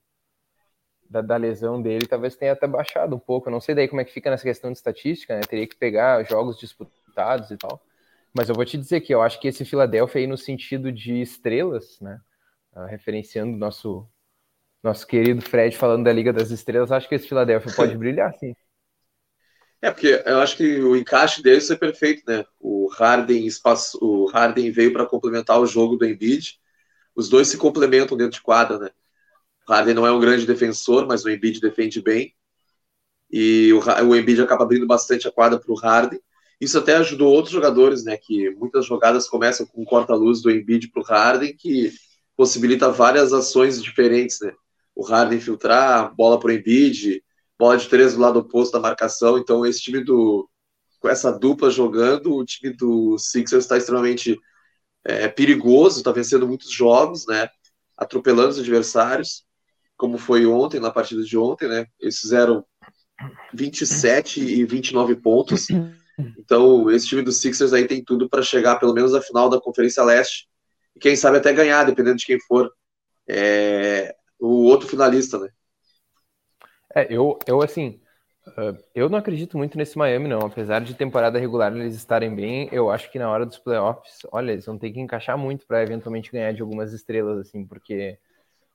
da, 1.09 1.21
da, 1.21 1.37
lesão 1.37 1.81
dele 1.81 2.07
talvez 2.07 2.35
tenha 2.35 2.53
até 2.53 2.67
baixado 2.67 3.15
um 3.15 3.19
pouco. 3.19 3.49
Eu 3.49 3.51
não 3.51 3.61
sei 3.61 3.75
daí 3.75 3.87
como 3.87 4.01
é 4.01 4.05
que 4.05 4.13
fica 4.13 4.29
nessa 4.29 4.43
questão 4.43 4.71
de 4.71 4.77
estatística, 4.77 5.35
né? 5.35 5.41
Teria 5.41 5.67
que 5.67 5.75
pegar 5.75 6.23
jogos 6.23 6.57
disputados 6.57 7.51
e 7.51 7.57
tal. 7.57 7.81
Mas 8.33 8.47
eu 8.47 8.55
vou 8.55 8.65
te 8.65 8.77
dizer 8.77 9.01
que 9.01 9.13
eu 9.13 9.21
acho 9.21 9.39
que 9.39 9.47
esse 9.47 9.65
Philadelphia 9.65 10.21
aí 10.21 10.27
no 10.27 10.37
sentido 10.37 10.91
de 10.91 11.21
estrelas, 11.21 11.99
né? 11.99 12.19
Uh, 12.73 12.85
referenciando 12.85 13.57
nosso 13.57 14.07
nosso 14.81 15.05
querido 15.05 15.41
Fred 15.41 15.77
falando 15.77 16.05
da 16.05 16.13
Liga 16.13 16.33
das 16.33 16.49
Estrelas, 16.49 16.91
acho 16.91 17.07
que 17.07 17.15
esse 17.15 17.27
Philadelphia 17.27 17.71
pode 17.75 17.95
brilhar, 17.97 18.33
sim. 18.35 18.55
É, 19.81 19.91
porque 19.91 20.21
eu 20.25 20.39
acho 20.39 20.57
que 20.57 20.79
o 20.79 20.95
encaixe 20.95 21.41
deles 21.41 21.69
é 21.69 21.75
perfeito, 21.75 22.23
né? 22.27 22.45
Harden, 22.91 23.45
espaço, 23.45 23.97
o 24.01 24.25
Harden 24.27 24.71
veio 24.71 24.93
para 24.93 25.05
complementar 25.05 25.59
o 25.59 25.65
jogo 25.65 25.95
do 25.95 26.05
Embiid. 26.05 26.59
Os 27.15 27.29
dois 27.29 27.47
se 27.47 27.57
complementam 27.57 28.17
dentro 28.17 28.33
de 28.33 28.41
quadra, 28.41 28.77
né? 28.77 28.89
O 29.67 29.71
Harden 29.71 29.93
não 29.93 30.07
é 30.07 30.11
um 30.11 30.19
grande 30.19 30.45
defensor, 30.45 31.05
mas 31.07 31.23
o 31.23 31.29
Embiid 31.29 31.59
defende 31.59 32.01
bem. 32.01 32.33
E 33.31 33.71
o, 33.73 33.79
o 34.09 34.15
Embiid 34.15 34.41
acaba 34.41 34.63
abrindo 34.63 34.85
bastante 34.85 35.27
a 35.27 35.31
quadra 35.31 35.59
para 35.59 35.71
o 35.71 35.75
Harden. 35.75 36.19
Isso 36.59 36.77
até 36.77 36.95
ajudou 36.97 37.33
outros 37.33 37.53
jogadores, 37.53 38.03
né? 38.03 38.17
Que 38.17 38.51
muitas 38.51 38.85
jogadas 38.85 39.27
começam 39.27 39.65
com 39.65 39.83
corta-luz 39.83 40.41
do 40.41 40.51
Embiid 40.51 40.89
para 40.89 41.01
o 41.01 41.05
Harden, 41.05 41.55
que 41.55 41.91
possibilita 42.35 42.91
várias 42.91 43.33
ações 43.33 43.81
diferentes, 43.81 44.39
né? 44.41 44.53
O 44.95 45.03
Harden 45.03 45.39
filtrar, 45.39 46.13
bola 46.15 46.39
para 46.39 46.49
o 46.49 46.51
Embiid, 46.51 47.23
bola 47.57 47.77
de 47.77 47.87
três 47.87 48.13
do 48.13 48.19
lado 48.19 48.39
oposto 48.39 48.73
da 48.73 48.79
marcação. 48.79 49.37
Então, 49.37 49.65
esse 49.65 49.81
time 49.81 50.03
do. 50.03 50.49
Com 51.01 51.09
essa 51.09 51.31
dupla 51.31 51.69
jogando, 51.69 52.35
o 52.35 52.45
time 52.45 52.73
do 52.73 53.17
Sixers 53.17 53.65
está 53.65 53.77
extremamente 53.77 54.39
é, 55.03 55.27
perigoso, 55.27 55.97
está 55.97 56.11
vencendo 56.11 56.47
muitos 56.47 56.71
jogos, 56.71 57.25
né? 57.27 57.49
Atropelando 57.97 58.49
os 58.49 58.59
adversários, 58.59 59.43
como 59.97 60.17
foi 60.17 60.45
ontem, 60.45 60.79
na 60.79 60.91
partida 60.91 61.23
de 61.23 61.37
ontem, 61.37 61.67
né? 61.67 61.87
Eles 61.99 62.19
fizeram 62.19 62.63
27 63.53 64.41
e 64.41 64.63
29 64.63 65.15
pontos. 65.15 65.67
Então, 66.37 66.91
esse 66.91 67.07
time 67.07 67.23
do 67.23 67.31
Sixers 67.31 67.73
aí 67.73 67.87
tem 67.87 68.03
tudo 68.03 68.29
para 68.29 68.43
chegar 68.43 68.75
pelo 68.75 68.93
menos 68.93 69.15
à 69.15 69.21
final 69.21 69.49
da 69.49 69.59
Conferência 69.59 70.03
Leste. 70.03 70.47
E 70.95 70.99
quem 70.99 71.15
sabe 71.15 71.37
até 71.37 71.51
ganhar, 71.51 71.83
dependendo 71.83 72.17
de 72.17 72.25
quem 72.25 72.39
for 72.39 72.71
é, 73.27 74.15
o 74.39 74.65
outro 74.65 74.87
finalista, 74.87 75.39
né? 75.39 75.49
É, 76.93 77.07
eu, 77.09 77.39
eu 77.47 77.61
assim, 77.61 78.00
uh, 78.47 78.77
eu 78.93 79.09
não 79.09 79.17
acredito 79.17 79.57
muito 79.57 79.77
nesse 79.77 79.97
Miami, 79.97 80.27
não. 80.27 80.39
Apesar 80.39 80.81
de 80.81 80.93
temporada 80.93 81.39
regular 81.39 81.75
eles 81.75 81.95
estarem 81.95 82.33
bem, 82.33 82.69
eu 82.71 82.89
acho 82.89 83.11
que 83.11 83.19
na 83.19 83.29
hora 83.29 83.45
dos 83.45 83.57
playoffs, 83.57 84.21
olha, 84.31 84.51
eles 84.51 84.65
vão 84.65 84.77
ter 84.77 84.91
que 84.91 84.99
encaixar 84.99 85.37
muito 85.37 85.65
para 85.65 85.83
eventualmente 85.83 86.31
ganhar 86.31 86.53
de 86.53 86.61
algumas 86.61 86.93
estrelas, 86.93 87.39
assim, 87.39 87.65
porque 87.65 88.17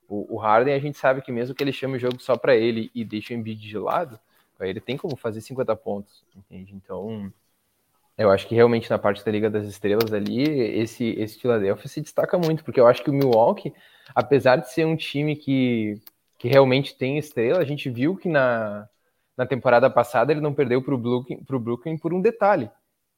o, 0.09 0.37
o, 0.37 0.39
Harden 0.39 0.75
a 0.75 0.79
gente 0.79 0.99
sabe 0.99 1.23
que 1.23 1.33
mesmo 1.33 1.55
que 1.55 1.63
ele 1.63 1.73
chame 1.73 1.97
o 1.97 2.01
jogo 2.01 2.21
só 2.21 2.37
para 2.37 2.55
ele 2.55 2.91
e 2.95 3.05
deixe 3.05 3.35
o 3.35 3.37
Embiid 3.37 3.61
de 3.61 3.79
lado, 3.79 4.19
ele 4.61 4.81
tem 4.81 4.97
como 4.97 5.17
fazer 5.17 5.41
50 5.41 5.77
pontos, 5.77 6.25
entende? 6.35 6.75
Então, 6.75 7.31
eu 8.17 8.31
acho 8.31 8.47
que 8.49 8.55
realmente 8.55 8.89
na 8.89 8.99
parte 8.99 9.25
da 9.25 9.31
Liga 9.31 9.51
das 9.51 9.67
Estrelas 9.67 10.13
ali, 10.13 10.43
esse, 10.43 11.11
esse 11.19 11.39
Philadelphia 11.39 11.89
se 11.89 12.01
destaca 12.01 12.39
muito, 12.39 12.65
porque 12.65 12.81
eu 12.81 12.87
acho 12.87 13.03
que 13.03 13.11
o 13.11 13.13
Milwaukee, 13.13 13.75
apesar 14.15 14.57
de 14.57 14.73
ser 14.73 14.87
um 14.87 14.97
time 14.97 15.37
que 15.37 16.01
que 16.39 16.49
realmente 16.49 16.97
tem 16.97 17.19
estrela. 17.19 17.59
A 17.59 17.65
gente 17.65 17.91
viu 17.91 18.17
que 18.17 18.29
na, 18.29 18.89
na 19.37 19.47
temporada 19.47 19.91
passada 19.91 20.33
ele 20.33 20.41
não 20.41 20.55
perdeu 20.55 20.83
para 20.83 20.95
o 20.95 20.99
Brooklyn, 20.99 21.41
Brooklyn 21.43 21.99
por 21.99 22.15
um 22.15 22.21
detalhe. 22.21 22.71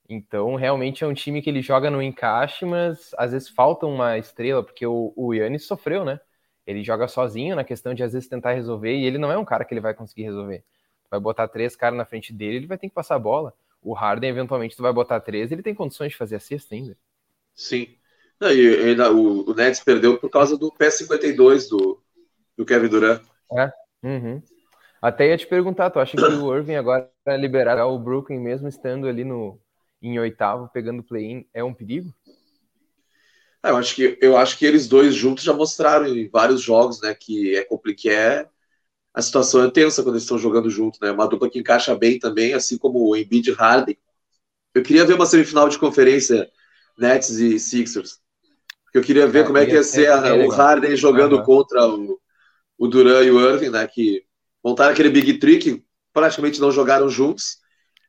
Então, 0.09 0.55
realmente 0.55 1.05
é 1.05 1.07
um 1.07 1.13
time 1.13 1.43
que 1.43 1.51
ele 1.51 1.61
joga 1.61 1.91
no 1.91 2.01
encaixe, 2.01 2.65
mas 2.65 3.15
às 3.19 3.33
vezes 3.33 3.49
falta 3.49 3.87
uma 3.87 4.17
estrela, 4.17 4.65
porque 4.65 4.87
o, 4.87 5.13
o 5.15 5.35
Yannis 5.35 5.67
sofreu, 5.67 6.05
né? 6.05 6.19
Ele 6.67 6.83
joga 6.83 7.07
sozinho 7.09 7.55
na 7.55 7.63
questão 7.63 7.93
de 7.93 8.03
às 8.03 8.15
vezes 8.15 8.29
tentar 8.29 8.53
resolver, 8.53 8.97
e 8.97 9.05
ele 9.05 9.19
não 9.19 9.31
é 9.31 9.37
um 9.37 9.45
cara 9.45 9.65
que 9.65 9.75
ele 9.75 9.83
vai 9.83 9.93
conseguir 9.93 10.23
resolver. 10.23 10.65
Vai 11.11 11.21
botar 11.21 11.47
três 11.49 11.77
caras 11.77 11.97
na 11.97 12.07
frente 12.07 12.33
dele, 12.33 12.57
ele 12.57 12.67
vai 12.67 12.79
ter 12.79 12.89
que 12.89 12.95
passar 12.95 13.17
a 13.17 13.19
bola. 13.19 13.53
O 13.83 13.93
Harden, 13.93 14.31
eventualmente, 14.31 14.77
tu 14.77 14.83
vai 14.83 14.93
botar 14.93 15.21
três, 15.21 15.53
ele 15.53 15.63
tem 15.63 15.75
condições 15.75 16.13
de 16.13 16.19
fazer 16.19 16.37
a 16.37 16.41
cesta 16.41 16.75
ainda. 16.75 16.97
Sim. 17.55 17.89
Não, 18.41 18.51
e 18.51 18.89
ainda 18.89 19.13
o, 19.13 19.51
o 19.51 19.55
Nets 19.55 19.81
perdeu 19.81 20.19
por 20.19 20.31
causa 20.31 20.57
do 20.57 20.73
pé 20.73 20.91
52 20.91 21.69
do, 21.69 22.01
do 22.57 22.65
Kevin 22.65 22.89
Durant. 22.89 23.23
É. 23.53 23.73
Uhum. 24.03 24.43
Até 25.01 25.29
ia 25.29 25.39
te 25.39 25.47
perguntar, 25.47 25.91
tu 25.91 26.01
acha 26.01 26.17
que 26.17 26.23
o 26.23 26.55
Irving 26.55 26.75
agora 26.75 27.11
liberar 27.39 27.87
o 27.87 27.99
Brooklyn, 27.99 28.41
mesmo 28.41 28.69
estando 28.69 29.07
ali 29.07 29.25
no 29.25 29.61
em 30.01 30.19
oitavo, 30.19 30.71
pegando 30.73 31.03
play-in, 31.03 31.45
é 31.53 31.63
um 31.63 31.75
perigo? 31.75 32.13
É, 33.63 33.71
eu 33.71 33.77
acho 33.77 33.95
que 33.95 34.19
eu 34.21 34.37
acho 34.37 34.57
que 34.57 34.65
eles 34.65 34.87
dois 34.87 35.15
juntos 35.15 35.43
já 35.43 35.53
mostraram 35.53 36.07
em 36.07 36.29
vários 36.29 36.63
jogos, 36.63 37.01
né, 37.01 37.15
que 37.15 37.57
é 37.57 37.65
complicado, 37.65 38.15
é, 38.15 38.49
a 39.13 39.23
situação 39.23 39.65
é 39.65 39.71
tensa 39.71 40.03
quando 40.03 40.15
eles 40.15 40.23
estão 40.23 40.39
jogando 40.39 40.71
junto, 40.71 40.99
né? 41.03 41.11
Uma 41.11 41.27
dupla 41.27 41.51
que 41.51 41.59
encaixa 41.59 41.95
bem 41.97 42.21
também, 42.21 42.55
assim 42.55 42.79
como 42.79 43.01
o 43.01 43.17
Embiid 43.17 43.51
e 43.51 43.53
Harden. 43.53 43.99
Eu 44.73 44.83
queria 44.83 45.05
ver 45.05 45.15
uma 45.15 45.27
semifinal 45.27 45.69
de 45.69 45.79
conferência 45.79 46.49
Nets 46.97 47.31
e 47.31 47.59
Sixers. 47.59 48.21
Eu 48.95 49.03
queria 49.03 49.27
ver 49.27 49.41
é, 49.41 49.45
como 49.45 49.59
é 49.59 49.67
que 49.67 49.73
ia 49.73 49.83
ser 49.83 50.09
a, 50.09 50.35
o 50.37 50.49
Harden 50.51 50.97
jogando 50.97 51.37
uhum. 51.37 51.43
contra 51.43 51.87
o 51.87 52.21
o 52.79 52.87
Duran 52.87 53.25
e 53.25 53.31
o 53.31 53.41
Irving, 53.41 53.71
né, 53.71 53.87
que 53.89 54.23
montaram 54.69 54.93
aquele 54.93 55.11
Big 55.11 55.39
Trick, 55.39 55.83
praticamente 56.13 56.61
não 56.61 56.71
jogaram 56.71 57.09
juntos, 57.09 57.59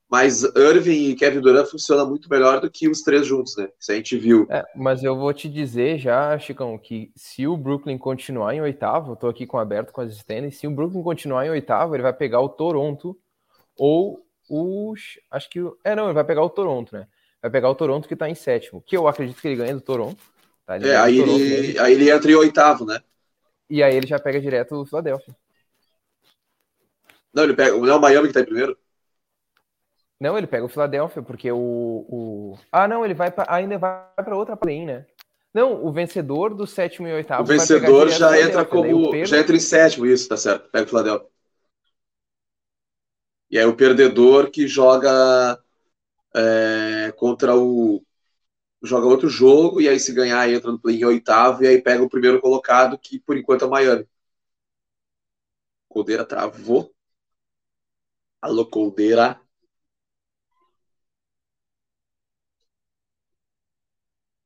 mas 0.09 0.43
Irving 0.43 1.09
e 1.09 1.15
Kevin 1.15 1.39
Durant 1.39 1.67
funcionam 1.67 2.09
muito 2.09 2.27
melhor 2.29 2.59
do 2.59 2.69
que 2.69 2.89
os 2.89 3.01
três 3.01 3.25
juntos, 3.25 3.55
né? 3.55 3.69
Isso 3.79 3.91
a 3.91 3.95
gente 3.95 4.17
viu. 4.17 4.47
É, 4.49 4.65
mas 4.75 5.03
eu 5.03 5.15
vou 5.15 5.31
te 5.33 5.47
dizer 5.47 5.99
já, 5.99 6.37
Chicão, 6.37 6.77
que 6.77 7.11
se 7.15 7.45
o 7.45 7.55
Brooklyn 7.55 7.97
continuar 7.97 8.55
em 8.55 8.61
oitavo, 8.61 9.15
tô 9.15 9.27
aqui 9.27 9.45
com 9.45 9.57
aberto 9.57 9.93
com 9.93 10.01
as 10.01 10.11
standings, 10.13 10.57
se 10.57 10.65
o 10.65 10.71
Brooklyn 10.71 11.03
continuar 11.03 11.45
em 11.45 11.51
oitavo, 11.51 11.95
ele 11.95 12.03
vai 12.03 12.13
pegar 12.13 12.41
o 12.41 12.49
Toronto 12.49 13.15
ou 13.77 14.25
os. 14.49 15.19
Acho 15.29 15.49
que. 15.49 15.59
É, 15.83 15.95
não, 15.95 16.05
ele 16.05 16.13
vai 16.13 16.23
pegar 16.23 16.43
o 16.43 16.49
Toronto, 16.49 16.95
né? 16.95 17.07
Vai 17.41 17.51
pegar 17.51 17.69
o 17.69 17.75
Toronto 17.75 18.07
que 18.07 18.15
tá 18.15 18.27
em 18.27 18.35
sétimo, 18.35 18.81
que 18.81 18.97
eu 18.97 19.07
acredito 19.07 19.39
que 19.39 19.47
ele 19.47 19.57
ganha 19.57 19.75
do 19.75 19.81
Toronto. 19.81 20.21
Tá? 20.65 20.75
é, 20.77 20.95
aí, 20.97 21.19
Toronto, 21.19 21.39
ele, 21.39 21.79
aí 21.79 21.93
ele 21.93 22.09
entra 22.09 22.31
em 22.31 22.35
oitavo, 22.35 22.83
né? 22.83 22.99
E 23.69 23.83
aí 23.83 23.95
ele 23.95 24.07
já 24.07 24.17
pega 24.17 24.41
direto 24.41 24.75
o 24.75 24.85
Philadelphia. 24.85 25.35
Não, 27.33 27.43
ele 27.43 27.53
pega. 27.53 27.77
Não 27.77 27.87
é 27.87 27.95
o 27.95 28.01
Miami 28.01 28.27
que 28.27 28.33
tá 28.33 28.41
em 28.41 28.45
primeiro? 28.45 28.77
Não, 30.19 30.37
ele 30.37 30.47
pega 30.47 30.65
o 30.65 30.69
Philadelphia, 30.69 31.21
porque 31.23 31.51
o. 31.51 31.57
o... 31.57 32.59
Ah, 32.71 32.87
não, 32.87 33.05
ele 33.05 33.13
vai 33.13 33.31
pra... 33.31 33.45
ainda 33.47 33.77
vai 33.77 34.03
para 34.17 34.35
outra 34.35 34.57
play, 34.57 34.85
né? 34.85 35.05
Não, 35.53 35.83
o 35.85 35.91
vencedor 35.91 36.53
do 36.53 36.67
sétimo 36.67 37.07
e 37.07 37.13
oitavo. 37.13 37.43
O 37.43 37.45
vencedor 37.45 38.09
já 38.09 38.39
entra 38.39 38.65
como. 38.65 39.11
Pedro... 39.11 39.25
Já 39.25 39.39
entra 39.39 39.55
em 39.55 39.59
sétimo, 39.59 40.05
isso, 40.05 40.27
tá 40.27 40.35
certo. 40.35 40.69
Pega 40.69 40.85
o 40.85 40.89
Philadelphia. 40.89 41.27
E 43.49 43.57
aí 43.57 43.65
o 43.65 43.75
perdedor 43.75 44.51
que 44.51 44.67
joga 44.67 45.59
é, 46.35 47.11
contra 47.15 47.55
o. 47.55 48.03
joga 48.83 49.07
outro 49.07 49.29
jogo, 49.29 49.81
e 49.81 49.87
aí 49.87 49.99
se 49.99 50.13
ganhar 50.13 50.47
entra 50.49 50.71
no 50.71 50.79
play 50.79 50.97
em 50.97 51.05
oitavo, 51.05 51.63
e 51.63 51.67
aí 51.67 51.81
pega 51.81 52.03
o 52.03 52.09
primeiro 52.09 52.41
colocado, 52.41 52.97
que 52.97 53.19
por 53.19 53.37
enquanto 53.37 53.63
é 53.63 53.67
o 53.67 53.71
Miami. 53.71 54.07
Coldeira 55.87 56.25
travou. 56.25 56.93
Alô, 58.41 58.65
Coldeira. 58.69 59.39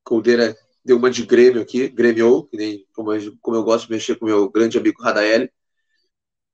Coldeira 0.02 0.56
deu 0.84 0.96
uma 0.96 1.10
de 1.10 1.24
Grêmio 1.24 1.62
aqui, 1.62 1.88
Grêmio, 1.88 2.48
como 2.94 3.12
eu, 3.12 3.36
como 3.40 3.56
eu 3.56 3.64
gosto 3.64 3.86
de 3.86 3.92
mexer 3.92 4.16
com 4.16 4.26
meu 4.26 4.50
grande 4.50 4.78
amigo 4.78 5.02
Radaeli. 5.02 5.50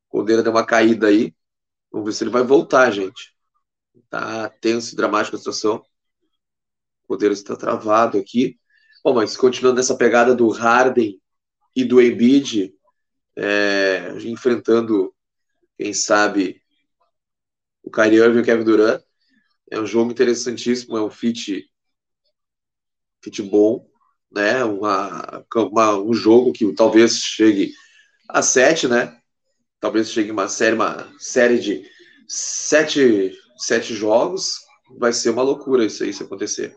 Coldeira 0.09 0.43
deu 0.43 0.53
uma 0.53 0.65
caída 0.67 1.09
aí. 1.09 1.35
Vamos 1.91 2.07
ver 2.07 2.13
se 2.13 2.25
ele 2.25 2.31
vai 2.31 2.43
voltar, 2.45 2.91
gente. 2.91 3.35
Tá 4.09 4.49
tenso 4.49 4.93
e 4.93 4.97
dramática 4.97 5.37
a 5.37 5.39
situação. 5.39 5.85
Coldeira 7.07 7.35
está 7.35 7.57
travado 7.57 8.19
aqui. 8.19 8.59
Bom, 9.03 9.15
mas 9.15 9.37
continuando 9.37 9.79
nessa 9.79 9.97
pegada 9.97 10.35
do 10.35 10.49
Harden 10.51 11.21
e 11.75 11.85
do 11.85 12.01
Embiid, 12.01 12.75
é, 13.37 14.13
enfrentando, 14.25 15.15
quem 15.79 15.93
sabe, 15.93 16.63
o 17.83 17.91
Kyrie 17.91 18.19
Irving 18.19 18.39
e 18.39 18.43
o 18.43 18.45
Kevin 18.45 18.65
Durant. 18.65 19.03
É 19.71 19.79
um 19.79 19.87
jogo 19.87 20.11
interessantíssimo, 20.11 20.97
é 20.97 21.03
um 21.03 21.11
fit, 21.11 21.71
fit 23.23 23.43
bom, 23.43 23.89
né? 24.31 24.65
Uma, 24.65 25.45
uma, 25.55 25.99
um 25.99 26.13
jogo 26.13 26.53
que 26.53 26.73
talvez 26.75 27.19
chegue 27.19 27.73
a 28.29 28.43
sete, 28.43 28.89
né? 28.89 29.17
Talvez 29.79 30.11
chegue 30.11 30.31
uma 30.31 30.49
série, 30.49 30.75
uma 30.75 31.09
série 31.19 31.59
de 31.59 31.89
sete, 32.29 33.33
sete 33.57 33.95
jogos. 33.95 34.59
Vai 34.99 35.13
ser 35.13 35.31
uma 35.31 35.43
loucura 35.43 35.85
isso 35.85 36.03
aí 36.03 36.13
se 36.13 36.23
acontecer. 36.23 36.77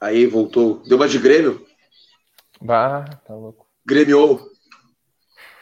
Aí 0.00 0.26
voltou. 0.26 0.82
Deu 0.84 0.96
uma 0.96 1.08
de 1.08 1.18
Grêmio? 1.18 1.66
Bah, 2.60 3.04
tá 3.04 3.34
louco. 3.34 3.66
Grêmio. 3.86 4.38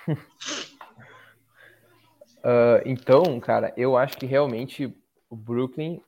uh, 2.47 2.83
então, 2.85 3.38
cara, 3.41 3.73
eu 3.76 3.97
acho 3.97 4.17
que 4.17 4.26
realmente 4.26 4.95
o 5.29 5.37
Brooklyn. 5.37 6.00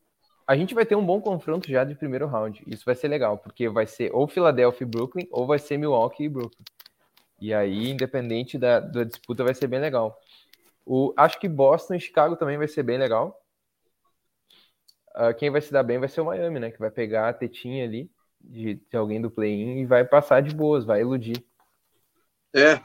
A 0.46 0.56
gente 0.56 0.74
vai 0.74 0.86
ter 0.86 0.96
um 0.96 1.04
bom 1.04 1.20
confronto 1.20 1.68
já 1.68 1.84
de 1.84 1.94
primeiro 1.94 2.26
round. 2.26 2.62
Isso 2.66 2.84
vai 2.86 2.94
ser 2.94 3.08
legal, 3.08 3.36
porque 3.36 3.68
vai 3.68 3.86
ser 3.86 4.10
ou 4.14 4.26
Philadelphia 4.26 4.84
e 4.84 4.88
Brooklyn, 4.88 5.28
ou 5.30 5.46
vai 5.46 5.58
ser 5.58 5.76
Milwaukee 5.76 6.24
e 6.24 6.28
Brooklyn. 6.28 6.64
E 7.40 7.52
aí, 7.52 7.90
independente 7.90 8.56
da, 8.56 8.80
da 8.80 9.04
disputa, 9.04 9.44
vai 9.44 9.54
ser 9.54 9.66
bem 9.66 9.78
legal. 9.78 10.18
O, 10.86 11.12
acho 11.16 11.38
que 11.38 11.48
Boston 11.48 11.94
e 11.94 12.00
Chicago 12.00 12.34
também 12.34 12.56
vai 12.56 12.66
ser 12.66 12.82
bem 12.82 12.96
legal. 12.96 13.38
Uh, 15.14 15.34
quem 15.36 15.50
vai 15.50 15.60
se 15.60 15.72
dar 15.72 15.82
bem 15.82 15.98
vai 15.98 16.08
ser 16.08 16.22
o 16.22 16.24
Miami, 16.24 16.58
né? 16.58 16.70
Que 16.70 16.78
vai 16.78 16.90
pegar 16.90 17.28
a 17.28 17.32
tetinha 17.32 17.84
ali 17.84 18.10
de, 18.40 18.76
de 18.76 18.96
alguém 18.96 19.20
do 19.20 19.30
play-in 19.30 19.80
e 19.80 19.86
vai 19.86 20.04
passar 20.04 20.40
de 20.40 20.54
boas, 20.54 20.84
vai 20.84 21.00
iludir. 21.00 21.44
É. 22.54 22.80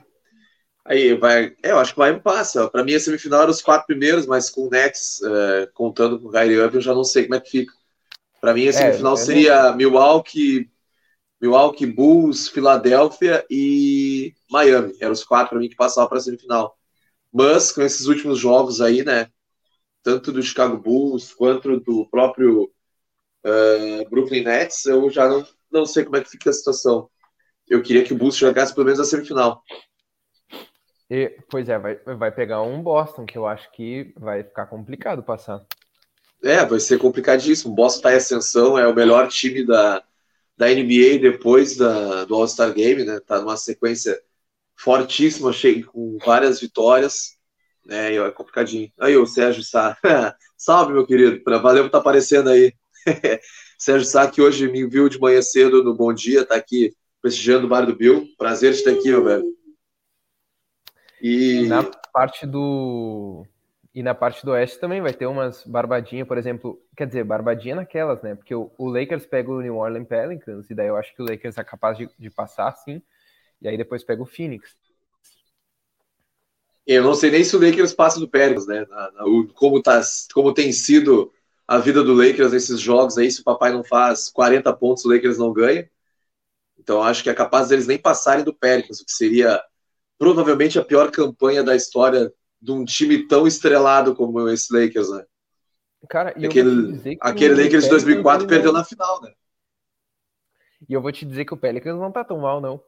Aí 0.85 1.13
vai. 1.15 1.55
É, 1.63 1.71
eu 1.71 1.79
acho 1.79 1.93
que 1.93 1.99
vai 1.99 2.19
passa. 2.19 2.69
Para 2.69 2.83
mim, 2.83 2.93
a 2.93 2.99
semifinal 2.99 3.43
era 3.43 3.51
os 3.51 3.61
quatro 3.61 3.87
primeiros, 3.87 4.25
mas 4.25 4.49
com 4.49 4.67
o 4.67 4.69
Nets 4.69 5.21
é, 5.23 5.69
contando 5.73 6.19
com 6.19 6.27
o 6.27 6.31
Kyrie 6.31 6.57
Irving, 6.57 6.77
eu 6.77 6.81
já 6.81 6.93
não 6.93 7.03
sei 7.03 7.23
como 7.23 7.35
é 7.35 7.39
que 7.39 7.49
fica. 7.49 7.73
Para 8.41 8.53
mim, 8.53 8.65
a 8.65 8.69
é, 8.69 8.71
semifinal 8.73 9.13
é, 9.13 9.17
seria 9.17 9.63
não... 9.69 9.77
Milwaukee, 9.77 10.69
Milwaukee 11.41 11.85
Bulls, 11.85 12.49
Filadélfia 12.49 13.45
e 13.49 14.33
Miami. 14.51 14.95
Eram 14.99 15.13
os 15.13 15.23
quatro 15.23 15.51
para 15.51 15.59
mim 15.59 15.69
que 15.69 15.75
passavam 15.75 16.09
para 16.09 16.17
a 16.17 16.21
semifinal. 16.21 16.77
Mas 17.31 17.71
com 17.71 17.81
esses 17.81 18.05
últimos 18.07 18.39
jogos 18.39 18.81
aí, 18.81 19.03
né? 19.03 19.29
Tanto 20.03 20.31
do 20.31 20.43
Chicago 20.43 20.77
Bulls 20.77 21.33
quanto 21.33 21.79
do 21.79 22.05
próprio 22.09 22.71
uh, 23.45 24.09
Brooklyn 24.09 24.43
Nets, 24.43 24.85
eu 24.85 25.09
já 25.09 25.27
não, 25.29 25.47
não 25.71 25.85
sei 25.85 26.03
como 26.03 26.17
é 26.17 26.21
que 26.21 26.29
fica 26.29 26.49
a 26.49 26.53
situação 26.53 27.09
eu 27.67 27.81
queria 27.81 28.03
que 28.03 28.13
o 28.13 28.17
Bulls 28.17 28.37
jogasse 28.37 28.73
pelo 28.73 28.85
menos 28.85 28.99
a 28.99 29.05
semifinal. 29.05 29.63
E, 31.09 31.37
pois 31.49 31.69
é, 31.69 31.77
vai, 31.77 31.95
vai 31.95 32.31
pegar 32.31 32.61
um 32.61 32.81
Boston, 32.81 33.25
que 33.25 33.37
eu 33.37 33.45
acho 33.45 33.71
que 33.71 34.13
vai 34.17 34.43
ficar 34.43 34.65
complicado 34.65 35.21
passar. 35.23 35.65
É, 36.43 36.65
vai 36.65 36.79
ser 36.79 36.97
complicadíssimo. 36.99 37.73
Boston 37.73 37.97
está 37.99 38.13
em 38.13 38.17
ascensão, 38.17 38.77
é 38.77 38.87
o 38.87 38.95
melhor 38.95 39.27
time 39.29 39.65
da, 39.65 40.03
da 40.57 40.67
NBA 40.67 41.19
depois 41.21 41.77
da, 41.77 42.25
do 42.25 42.35
All-Star 42.35 42.73
Game, 42.73 43.03
né? 43.03 43.19
Tá 43.19 43.39
numa 43.39 43.57
sequência 43.57 44.19
fortíssima, 44.75 45.53
cheio, 45.53 45.85
com 45.87 46.17
várias 46.23 46.59
vitórias. 46.59 47.37
Né? 47.85 48.15
É 48.15 48.31
complicadinho. 48.31 48.91
Aí, 48.99 49.15
o 49.15 49.25
Sérgio 49.25 49.63
Sá. 49.63 49.97
Salve, 50.57 50.93
meu 50.93 51.05
querido. 51.05 51.41
Valeu 51.45 51.83
por 51.83 51.87
estar 51.87 51.89
tá 51.89 51.97
aparecendo 51.99 52.49
aí. 52.49 52.73
Sérgio 53.77 54.07
Sá, 54.07 54.29
que 54.29 54.41
hoje 54.41 54.69
me 54.69 54.87
viu 54.87 55.09
de 55.09 55.19
manhã 55.19 55.41
cedo 55.41 55.83
no 55.83 55.93
Bom 55.93 56.13
Dia, 56.13 56.45
tá 56.45 56.55
aqui 56.55 56.93
prestigiando 57.21 57.65
o 57.65 57.69
Bar 57.69 57.85
do 57.85 57.95
Bill. 57.95 58.27
Prazer 58.37 58.73
estar 58.73 58.91
aqui, 58.91 59.09
meu 59.09 59.23
velho. 59.23 59.62
E... 61.23 61.65
Na 61.69 61.83
parte 62.11 62.45
do. 62.45 63.45
E 63.95 64.03
na 64.03 64.13
parte 64.13 64.43
do 64.43 64.51
Oeste 64.51 64.77
também 64.77 64.99
vai 64.99 65.13
ter 65.13 65.25
umas 65.25 65.63
barbadinhas, 65.63 66.27
por 66.27 66.37
exemplo. 66.37 66.83
Quer 66.97 67.07
dizer, 67.07 67.23
barbadinha 67.23 67.75
naquelas, 67.75 68.21
né? 68.21 68.35
Porque 68.35 68.53
o, 68.53 68.69
o 68.77 68.89
Lakers 68.89 69.25
pega 69.25 69.49
o 69.49 69.61
New 69.61 69.77
Orleans 69.77 70.07
Pelicans, 70.07 70.69
e 70.69 70.75
daí 70.75 70.87
eu 70.87 70.97
acho 70.97 71.15
que 71.15 71.21
o 71.21 71.25
Lakers 71.25 71.57
é 71.57 71.63
capaz 71.63 71.97
de, 71.97 72.09
de 72.19 72.29
passar, 72.29 72.75
sim. 72.75 73.01
E 73.61 73.69
aí 73.69 73.77
depois 73.77 74.03
pega 74.03 74.21
o 74.21 74.25
Phoenix. 74.25 74.75
Eu 76.85 77.03
não 77.03 77.13
sei 77.13 77.31
nem 77.31 77.45
se 77.45 77.55
o 77.55 77.65
Lakers 77.65 77.93
passa 77.93 78.19
do 78.19 78.27
Pelicans, 78.27 78.67
né? 78.67 78.85
Na, 78.89 79.11
na, 79.11 79.23
como, 79.53 79.81
tá, 79.81 80.01
como 80.33 80.53
tem 80.53 80.73
sido 80.73 81.31
a 81.65 81.77
vida 81.77 82.03
do 82.03 82.13
Lakers 82.13 82.51
nesses 82.51 82.81
jogos 82.81 83.17
aí, 83.17 83.31
se 83.31 83.39
o 83.39 83.45
papai 83.45 83.71
não 83.71 83.83
faz 83.83 84.27
40 84.27 84.73
pontos, 84.73 85.05
o 85.05 85.09
Lakers 85.09 85.37
não 85.37 85.53
ganha. 85.53 85.89
Então 86.77 87.01
acho 87.01 87.23
que 87.23 87.29
é 87.29 87.33
capaz 87.33 87.69
deles 87.69 87.87
nem 87.87 87.97
passarem 87.97 88.43
do 88.43 88.53
Pelicans, 88.53 88.99
o 88.99 89.05
que 89.05 89.13
seria 89.13 89.63
provavelmente 90.17 90.79
a 90.79 90.83
pior 90.85 91.11
campanha 91.11 91.63
da 91.63 91.75
história 91.75 92.31
de 92.61 92.71
um 92.71 92.85
time 92.85 93.27
tão 93.27 93.45
estrelado 93.45 94.15
como 94.15 94.47
esse 94.49 94.73
Lakers, 94.73 95.09
né? 95.09 95.25
Cara, 96.09 96.29
aquele, 96.31 97.17
aquele 97.21 97.63
Lakers 97.63 97.85
de 97.85 97.89
2004 97.89 98.47
perdeu 98.47 98.73
na 98.73 98.83
final, 98.83 99.21
né? 99.21 99.31
E 100.87 100.93
eu 100.93 101.01
vou 101.01 101.11
te 101.11 101.25
dizer 101.25 101.45
que 101.45 101.53
o 101.53 101.57
Pelicans 101.57 101.97
não 101.97 102.11
tá 102.11 102.23
tão 102.23 102.39
mal, 102.39 102.59
não. 102.59 102.81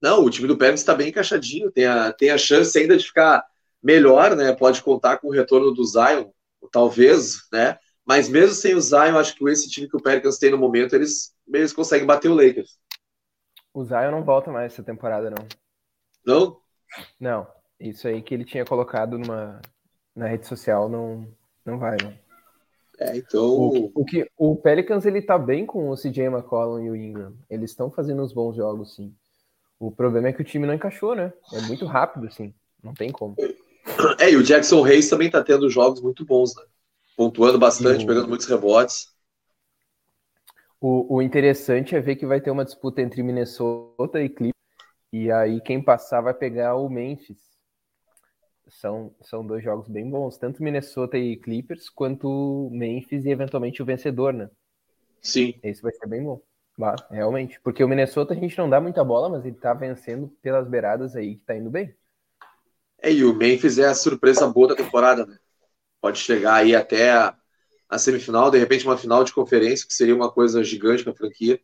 Não, 0.00 0.24
o 0.24 0.30
time 0.30 0.46
do 0.46 0.56
Pelicans 0.56 0.80
está 0.80 0.94
bem 0.94 1.08
encaixadinho, 1.08 1.70
tem 1.70 1.86
a, 1.86 2.12
tem 2.12 2.30
a 2.30 2.38
chance 2.38 2.76
ainda 2.76 2.96
de 2.96 3.04
ficar 3.04 3.44
melhor, 3.82 4.36
né? 4.36 4.52
Pode 4.52 4.82
contar 4.82 5.18
com 5.18 5.28
o 5.28 5.32
retorno 5.32 5.72
do 5.72 5.84
Zion, 5.84 6.30
talvez, 6.72 7.48
né? 7.52 7.78
Mas 8.04 8.28
mesmo 8.28 8.54
sem 8.54 8.74
o 8.74 8.80
Zion, 8.80 9.18
acho 9.18 9.34
que 9.34 9.48
esse 9.48 9.68
time 9.68 9.88
que 9.88 9.96
o 9.96 10.02
Pelicans 10.02 10.38
tem 10.38 10.50
no 10.50 10.58
momento, 10.58 10.94
eles, 10.94 11.34
eles 11.52 11.72
conseguem 11.72 12.06
bater 12.06 12.28
o 12.28 12.34
Lakers. 12.34 12.78
O 13.78 13.84
Zion 13.84 14.10
não 14.10 14.24
volta 14.24 14.50
mais 14.50 14.72
essa 14.72 14.82
temporada, 14.82 15.30
não. 15.30 15.46
Não? 16.26 16.60
Não. 17.20 17.46
Isso 17.78 18.08
aí 18.08 18.20
que 18.20 18.34
ele 18.34 18.44
tinha 18.44 18.64
colocado 18.64 19.16
numa, 19.16 19.62
na 20.16 20.26
rede 20.26 20.48
social 20.48 20.88
não, 20.88 21.28
não 21.64 21.78
vai, 21.78 21.96
não. 22.02 22.12
É, 22.98 23.16
então. 23.16 23.44
O, 23.44 23.92
o, 23.94 24.04
que, 24.04 24.28
o 24.36 24.56
Pelicans 24.56 25.06
ele 25.06 25.22
tá 25.22 25.38
bem 25.38 25.64
com 25.64 25.90
o 25.90 25.94
CJ 25.94 26.24
McCollum 26.24 26.80
e 26.80 26.90
o 26.90 26.96
Ingram. 26.96 27.36
Eles 27.48 27.70
estão 27.70 27.88
fazendo 27.88 28.20
uns 28.20 28.32
bons 28.32 28.56
jogos, 28.56 28.96
sim. 28.96 29.14
O 29.78 29.92
problema 29.92 30.26
é 30.26 30.32
que 30.32 30.42
o 30.42 30.44
time 30.44 30.66
não 30.66 30.74
encaixou, 30.74 31.14
né? 31.14 31.32
É 31.52 31.60
muito 31.60 31.86
rápido, 31.86 32.26
assim. 32.26 32.52
Não 32.82 32.92
tem 32.92 33.12
como. 33.12 33.36
É, 34.18 34.32
e 34.32 34.34
o 34.34 34.42
Jackson 34.42 34.82
Reis 34.82 35.08
também 35.08 35.30
tá 35.30 35.40
tendo 35.40 35.70
jogos 35.70 36.00
muito 36.00 36.26
bons, 36.26 36.52
né? 36.56 36.64
pontuando 37.16 37.60
bastante, 37.60 38.02
o... 38.02 38.08
pegando 38.08 38.26
muitos 38.26 38.48
rebotes. 38.48 39.12
O, 40.80 41.16
o, 41.16 41.22
interessante 41.22 41.96
é 41.96 42.00
ver 42.00 42.16
que 42.16 42.26
vai 42.26 42.40
ter 42.40 42.50
uma 42.50 42.64
disputa 42.64 43.02
entre 43.02 43.22
Minnesota 43.22 44.22
e 44.22 44.28
Clippers, 44.28 44.54
e 45.12 45.30
aí 45.30 45.60
quem 45.60 45.82
passar 45.82 46.20
vai 46.20 46.34
pegar 46.34 46.76
o 46.76 46.88
Memphis. 46.88 47.38
São, 48.68 49.14
são 49.22 49.44
dois 49.44 49.64
jogos 49.64 49.88
bem 49.88 50.08
bons, 50.08 50.36
tanto 50.36 50.62
Minnesota 50.62 51.16
e 51.16 51.36
Clippers, 51.36 51.88
quanto 51.88 52.68
Memphis 52.70 53.24
e 53.24 53.30
eventualmente 53.30 53.82
o 53.82 53.84
vencedor, 53.84 54.32
né? 54.32 54.50
Sim. 55.22 55.58
Esse 55.62 55.82
vai 55.82 55.92
ser 55.92 56.06
bem 56.06 56.22
bom. 56.22 56.40
realmente. 57.10 57.58
Porque 57.60 57.82
o 57.82 57.88
Minnesota 57.88 58.34
a 58.34 58.36
gente 58.36 58.56
não 58.58 58.68
dá 58.68 58.80
muita 58.80 59.02
bola, 59.02 59.28
mas 59.28 59.44
ele 59.44 59.56
tá 59.56 59.72
vencendo 59.72 60.28
pelas 60.42 60.68
beiradas 60.68 61.16
aí, 61.16 61.36
que 61.36 61.44
tá 61.44 61.56
indo 61.56 61.70
bem. 61.70 61.94
É, 63.00 63.12
e 63.12 63.24
o 63.24 63.34
Memphis 63.34 63.78
é 63.78 63.86
a 63.86 63.94
surpresa 63.94 64.46
boa 64.46 64.68
da 64.68 64.76
temporada, 64.76 65.24
né? 65.24 65.38
pode 66.00 66.18
chegar 66.18 66.54
aí 66.54 66.74
até 66.74 67.12
a, 67.12 67.36
a 67.88 67.98
semifinal, 67.98 68.50
de 68.50 68.58
repente 68.58 68.84
uma 68.84 68.98
final 68.98 69.24
de 69.24 69.32
conferência, 69.32 69.86
que 69.86 69.94
seria 69.94 70.14
uma 70.14 70.30
coisa 70.30 70.62
gigante 70.62 71.02
para 71.02 71.12
a 71.12 71.16
franquia. 71.16 71.60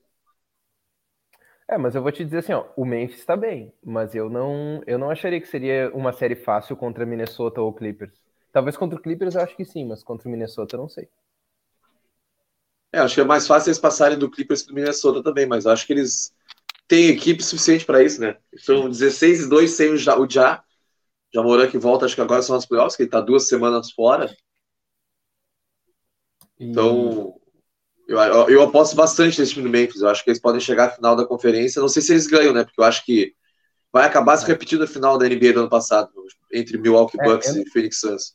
É, 1.68 1.78
mas 1.78 1.94
eu 1.94 2.02
vou 2.02 2.12
te 2.12 2.24
dizer 2.24 2.38
assim, 2.38 2.52
ó, 2.52 2.66
o 2.76 2.84
Memphis 2.84 3.20
está 3.20 3.36
bem, 3.36 3.72
mas 3.82 4.14
eu 4.14 4.28
não, 4.28 4.82
eu 4.86 4.98
não 4.98 5.10
acharia 5.10 5.40
que 5.40 5.48
seria 5.48 5.90
uma 5.94 6.12
série 6.12 6.36
fácil 6.36 6.76
contra 6.76 7.06
Minnesota 7.06 7.60
ou 7.60 7.72
Clippers. 7.72 8.22
Talvez 8.52 8.76
contra 8.76 8.98
o 8.98 9.02
Clippers 9.02 9.34
eu 9.34 9.40
acho 9.40 9.56
que 9.56 9.64
sim, 9.64 9.84
mas 9.86 10.02
contra 10.02 10.28
o 10.28 10.30
Minnesota 10.30 10.76
eu 10.76 10.80
não 10.80 10.88
sei. 10.88 11.08
É, 12.92 13.00
acho 13.00 13.14
que 13.14 13.20
é 13.20 13.24
mais 13.24 13.46
fácil 13.46 13.70
eles 13.70 13.78
passarem 13.78 14.18
do 14.18 14.30
Clippers 14.30 14.62
que 14.62 14.68
do 14.68 14.74
Minnesota 14.74 15.22
também, 15.22 15.46
mas 15.46 15.66
acho 15.66 15.86
que 15.86 15.92
eles 15.92 16.32
têm 16.86 17.08
equipe 17.08 17.42
suficiente 17.42 17.84
para 17.84 18.02
isso, 18.02 18.20
né? 18.20 18.36
São 18.58 18.88
16 18.88 19.42
e 19.42 19.48
2 19.48 19.72
sem 19.72 19.92
o 19.92 19.96
Já, 19.96 20.18
o 20.18 20.28
Já 20.30 20.62
Jamoran 21.34 21.68
que 21.68 21.78
volta, 21.78 22.06
acho 22.06 22.14
que 22.14 22.20
agora 22.20 22.42
são 22.42 22.56
as 22.56 22.66
playoffs, 22.66 22.96
que 22.96 23.02
ele 23.02 23.10
tá 23.10 23.20
duas 23.20 23.48
semanas 23.48 23.90
fora. 23.92 24.34
Então, 26.58 27.34
eu, 28.06 28.18
eu 28.48 28.62
aposto 28.62 28.94
bastante 28.94 29.40
nesse 29.40 29.52
time 29.52 29.64
do 29.64 29.70
Memphis. 29.70 30.02
Eu 30.02 30.08
acho 30.08 30.22
que 30.22 30.30
eles 30.30 30.40
podem 30.40 30.60
chegar 30.60 30.86
à 30.86 30.90
final 30.90 31.16
da 31.16 31.26
conferência. 31.26 31.80
Não 31.80 31.88
sei 31.88 32.02
se 32.02 32.12
eles 32.12 32.26
ganham, 32.26 32.52
né? 32.52 32.64
Porque 32.64 32.80
eu 32.80 32.84
acho 32.84 33.04
que 33.04 33.34
vai 33.92 34.06
acabar 34.06 34.36
se 34.36 34.44
é. 34.44 34.48
repetindo 34.48 34.84
a 34.84 34.86
final 34.86 35.16
da 35.16 35.26
NBA 35.26 35.52
do 35.52 35.60
ano 35.60 35.70
passado, 35.70 36.10
entre 36.52 36.78
Milwaukee 36.78 37.18
é, 37.20 37.24
Bucks 37.24 37.48
é, 37.48 37.58
eu... 37.58 37.62
e 37.62 37.70
Phoenix 37.70 38.00
Suns. 38.00 38.34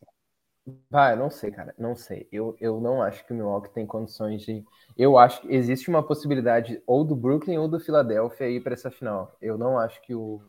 Vai, 0.89 1.15
não 1.15 1.29
sei, 1.29 1.51
cara, 1.51 1.73
não 1.77 1.95
sei. 1.95 2.27
Eu, 2.31 2.55
eu 2.59 2.79
não 2.79 3.01
acho 3.01 3.25
que 3.25 3.33
o 3.33 3.35
Milwaukee 3.35 3.73
tem 3.73 3.85
condições 3.85 4.43
de. 4.43 4.63
Eu 4.97 5.17
acho 5.17 5.41
que 5.41 5.53
existe 5.53 5.89
uma 5.89 6.03
possibilidade 6.03 6.81
ou 6.85 7.03
do 7.03 7.15
Brooklyn 7.15 7.57
ou 7.57 7.67
do 7.67 7.79
Philadelphia 7.79 8.49
ir 8.49 8.61
para 8.61 8.73
essa 8.73 8.91
final. 8.91 9.35
Eu 9.41 9.57
não 9.57 9.79
acho 9.79 10.01
que 10.01 10.13
o 10.13 10.41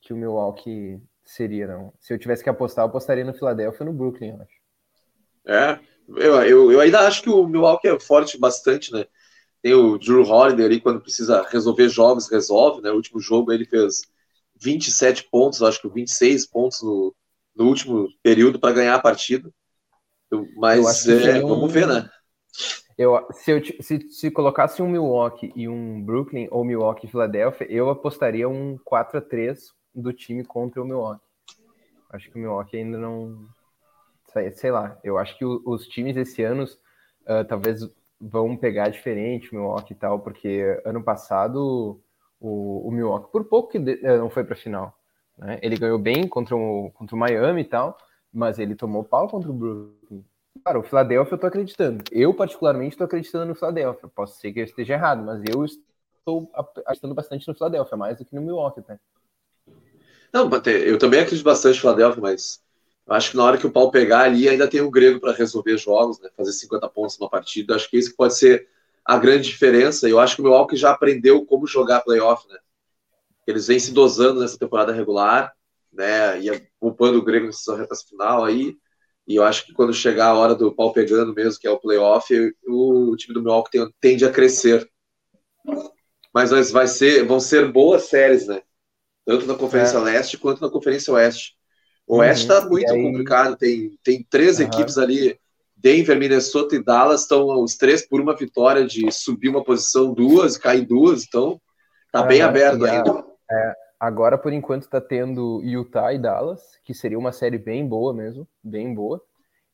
que 0.00 0.12
o 0.12 0.16
Milwaukee 0.16 1.02
seria, 1.24 1.66
não. 1.66 1.92
Se 1.98 2.12
eu 2.12 2.18
tivesse 2.18 2.42
que 2.42 2.48
apostar, 2.48 2.84
eu 2.84 2.88
apostaria 2.88 3.24
no 3.24 3.34
Philadelphia 3.34 3.84
ou 3.84 3.92
no 3.92 3.98
Brooklyn, 3.98 4.30
eu 4.30 4.42
acho. 4.42 4.58
É, 5.48 5.78
eu, 6.08 6.42
eu, 6.42 6.72
eu 6.72 6.80
ainda 6.80 7.00
acho 7.00 7.22
que 7.22 7.30
o 7.30 7.46
Milwaukee 7.46 7.88
é 7.88 7.98
forte 7.98 8.38
bastante, 8.38 8.92
né? 8.92 9.06
Tem 9.62 9.74
o 9.74 9.98
Drew 9.98 10.22
Holiday 10.22 10.66
ali, 10.66 10.80
quando 10.80 11.00
precisa 11.00 11.42
resolver 11.48 11.88
jogos, 11.88 12.30
resolve, 12.30 12.82
né? 12.82 12.90
O 12.90 12.96
último 12.96 13.18
jogo 13.20 13.52
ele 13.52 13.64
fez 13.64 14.02
27 14.60 15.28
pontos, 15.30 15.62
acho 15.62 15.80
que 15.80 15.88
26 15.88 16.46
pontos 16.46 16.82
no, 16.82 17.14
no 17.56 17.66
último 17.66 18.08
período 18.22 18.60
para 18.60 18.74
ganhar 18.74 18.94
a 18.94 19.00
partida. 19.00 19.50
Mas 20.56 21.08
é, 21.08 21.42
um... 21.42 21.48
vamos 21.48 21.72
ver, 21.72 21.86
né? 21.86 22.08
Eu, 22.98 23.26
se, 23.32 23.52
eu, 23.52 23.62
se, 23.80 24.00
se 24.10 24.30
colocasse 24.30 24.82
um 24.82 24.88
Milwaukee 24.88 25.52
e 25.54 25.68
um 25.68 26.02
Brooklyn 26.04 26.48
ou 26.50 26.64
Milwaukee 26.64 27.06
e 27.06 27.10
Philadelphia, 27.10 27.66
eu 27.70 27.88
apostaria 27.88 28.48
um 28.48 28.76
4 28.84 29.18
a 29.18 29.20
3 29.20 29.72
do 29.94 30.12
time 30.12 30.44
contra 30.44 30.82
o 30.82 30.84
Milwaukee. 30.84 31.22
Acho 32.10 32.30
que 32.30 32.36
o 32.36 32.40
Milwaukee 32.40 32.76
ainda 32.76 32.98
não. 32.98 33.46
Sei 34.52 34.70
lá, 34.70 34.98
eu 35.02 35.18
acho 35.18 35.36
que 35.38 35.44
os 35.44 35.86
times 35.86 36.16
esse 36.16 36.42
ano 36.42 36.64
uh, 36.64 37.44
talvez 37.48 37.80
vão 38.20 38.56
pegar 38.56 38.88
diferente 38.88 39.54
Milwaukee 39.54 39.92
e 39.92 39.96
tal, 39.96 40.20
porque 40.20 40.80
ano 40.84 41.02
passado 41.02 42.00
o, 42.40 42.88
o 42.88 42.90
Milwaukee, 42.90 43.30
por 43.30 43.44
pouco 43.44 43.70
que 43.70 43.78
de, 43.78 43.96
não 44.02 44.30
foi 44.30 44.44
para 44.44 44.56
final. 44.56 44.98
Né? 45.36 45.58
Ele 45.62 45.76
ganhou 45.76 45.98
bem 45.98 46.26
contra 46.26 46.56
o, 46.56 46.90
contra 46.92 47.14
o 47.14 47.18
Miami 47.18 47.62
e 47.62 47.64
tal, 47.64 47.96
mas 48.32 48.58
ele 48.58 48.74
tomou 48.74 49.04
pau 49.04 49.28
contra 49.28 49.50
o 49.50 49.54
Brooklyn. 49.54 50.24
Cara, 50.64 50.78
o 50.78 50.82
Philadelphia 50.82 51.34
eu 51.34 51.38
tô 51.38 51.46
acreditando. 51.46 52.02
Eu, 52.10 52.34
particularmente, 52.34 52.94
estou 52.94 53.04
acreditando 53.04 53.46
no 53.46 53.54
Philadelphia. 53.54 54.08
Posso 54.14 54.40
ser 54.40 54.52
que 54.52 54.60
eu 54.60 54.64
esteja 54.64 54.94
errado, 54.94 55.24
mas 55.24 55.40
eu 55.48 55.64
estou 55.64 56.50
acreditando 56.54 57.14
bastante 57.14 57.46
no 57.46 57.54
Philadelphia, 57.54 57.96
mais 57.96 58.18
do 58.18 58.24
que 58.24 58.34
no 58.34 58.42
Milwaukee, 58.42 58.82
tá? 58.82 58.98
Não, 60.32 60.50
eu 60.66 60.98
também 60.98 61.20
acredito 61.20 61.44
bastante 61.44 61.76
no 61.76 61.80
Philadelphia, 61.80 62.20
mas 62.20 62.62
eu 63.08 63.14
acho 63.14 63.30
que 63.30 63.36
na 63.38 63.44
hora 63.44 63.56
que 63.56 63.66
o 63.66 63.72
pau 63.72 63.90
pegar 63.90 64.20
ali, 64.20 64.46
ainda 64.46 64.68
tem 64.68 64.82
o 64.82 64.90
grego 64.90 65.18
para 65.18 65.32
resolver 65.32 65.78
jogos, 65.78 66.20
né? 66.20 66.28
Fazer 66.36 66.52
50 66.52 66.86
pontos 66.90 67.18
numa 67.18 67.30
partida. 67.30 67.74
Acho 67.74 67.88
que 67.88 67.96
isso 67.96 68.14
pode 68.14 68.36
ser 68.36 68.68
a 69.02 69.16
grande 69.16 69.48
diferença. 69.48 70.06
Eu 70.06 70.20
acho 70.20 70.36
que 70.36 70.42
o 70.42 70.44
Milwaukee 70.44 70.76
já 70.76 70.90
aprendeu 70.90 71.46
como 71.46 71.66
jogar 71.66 72.02
playoff, 72.02 72.46
né? 72.48 72.58
Eles 73.46 73.66
vêm 73.66 73.78
se 73.78 73.92
dosando 73.92 74.40
nessa 74.40 74.58
temporada 74.58 74.92
regular, 74.92 75.54
né? 75.90 76.38
E 76.38 76.68
poupando 76.78 77.18
o 77.18 77.24
grego 77.24 77.46
nessa 77.46 77.74
reta 77.74 77.96
final 77.96 78.44
aí. 78.44 78.76
E 79.26 79.36
eu 79.36 79.42
acho 79.42 79.64
que 79.64 79.72
quando 79.72 79.94
chegar 79.94 80.26
a 80.26 80.34
hora 80.34 80.54
do 80.54 80.74
pau 80.74 80.92
pegando 80.92 81.32
mesmo, 81.32 81.58
que 81.58 81.66
é 81.66 81.70
o 81.70 81.80
playoff, 81.80 82.34
o, 82.66 83.16
time 83.16 83.32
do 83.32 83.42
Milwaukee 83.42 83.70
tem, 83.70 83.94
tende 83.98 84.26
a 84.26 84.30
crescer. 84.30 84.86
Mas 86.32 86.50
vai 86.70 86.86
ser, 86.86 87.24
vão 87.26 87.40
ser 87.40 87.72
boas 87.72 88.02
séries, 88.02 88.46
né? 88.46 88.60
Tanto 89.24 89.46
na 89.46 89.54
Conferência 89.54 89.96
é. 89.96 90.00
Leste 90.00 90.36
quanto 90.36 90.60
na 90.60 90.70
Conferência 90.70 91.14
Oeste. 91.14 91.57
O 92.08 92.14
uhum. 92.14 92.20
Oeste 92.20 92.50
está 92.50 92.66
muito 92.66 92.90
aí... 92.90 93.02
complicado. 93.02 93.56
Tem, 93.56 93.90
tem 94.02 94.26
três 94.28 94.58
uhum. 94.58 94.66
equipes 94.66 94.98
ali. 94.98 95.38
Denver, 95.76 96.18
Minnesota 96.18 96.74
e 96.74 96.82
Dallas 96.82 97.20
estão 97.22 97.46
os 97.62 97.76
três 97.76 98.04
por 98.04 98.20
uma 98.20 98.34
vitória 98.34 98.84
de 98.84 99.12
subir 99.12 99.48
uma 99.48 99.62
posição 99.62 100.12
duas, 100.12 100.56
cair 100.56 100.84
duas. 100.84 101.24
Então, 101.24 101.60
tá 102.10 102.22
uhum. 102.22 102.26
bem 102.26 102.42
aberto 102.42 102.84
ainda. 102.84 103.24
É, 103.48 103.74
Agora, 103.98 104.38
por 104.38 104.52
enquanto, 104.52 104.82
está 104.82 105.00
tendo 105.00 105.60
Utah 105.64 106.12
e 106.12 106.18
Dallas, 106.18 106.78
que 106.84 106.94
seria 106.94 107.18
uma 107.18 107.32
série 107.32 107.58
bem 107.58 107.86
boa 107.86 108.14
mesmo, 108.14 108.46
bem 108.62 108.94
boa. 108.94 109.20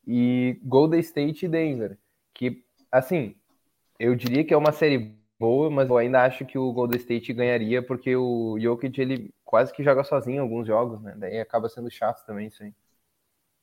E 0.06 0.58
Golden 0.62 1.00
State 1.00 1.44
e 1.44 1.48
Denver, 1.48 1.98
que, 2.32 2.62
assim, 2.90 3.34
eu 3.98 4.14
diria 4.14 4.42
que 4.42 4.54
é 4.54 4.56
uma 4.56 4.72
série 4.72 5.14
boa, 5.44 5.68
mas 5.70 5.90
eu 5.90 5.98
ainda 5.98 6.22
acho 6.22 6.46
que 6.46 6.56
o 6.56 6.72
Golden 6.72 6.98
State 6.98 7.34
ganharia, 7.34 7.82
porque 7.82 8.16
o 8.16 8.58
Jokic, 8.58 8.98
ele 8.98 9.30
quase 9.44 9.72
que 9.74 9.84
joga 9.84 10.02
sozinho 10.02 10.36
em 10.36 10.40
alguns 10.40 10.66
jogos, 10.66 11.02
né? 11.02 11.14
Daí 11.18 11.38
acaba 11.38 11.68
sendo 11.68 11.90
chato 11.90 12.24
também 12.24 12.46
isso 12.46 12.62
aí. 12.62 12.72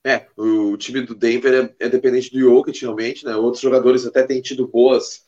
É, 0.06 0.28
o 0.38 0.78
time 0.78 1.02
do 1.02 1.16
Denver 1.16 1.74
é, 1.80 1.86
é 1.86 1.90
dependente 1.90 2.32
do 2.32 2.40
Jokic, 2.40 2.80
realmente, 2.82 3.26
né? 3.26 3.36
Outros 3.36 3.64
jogadores 3.64 4.06
até 4.06 4.22
têm 4.24 4.42
tido 4.44 4.68
boas 4.68 5.28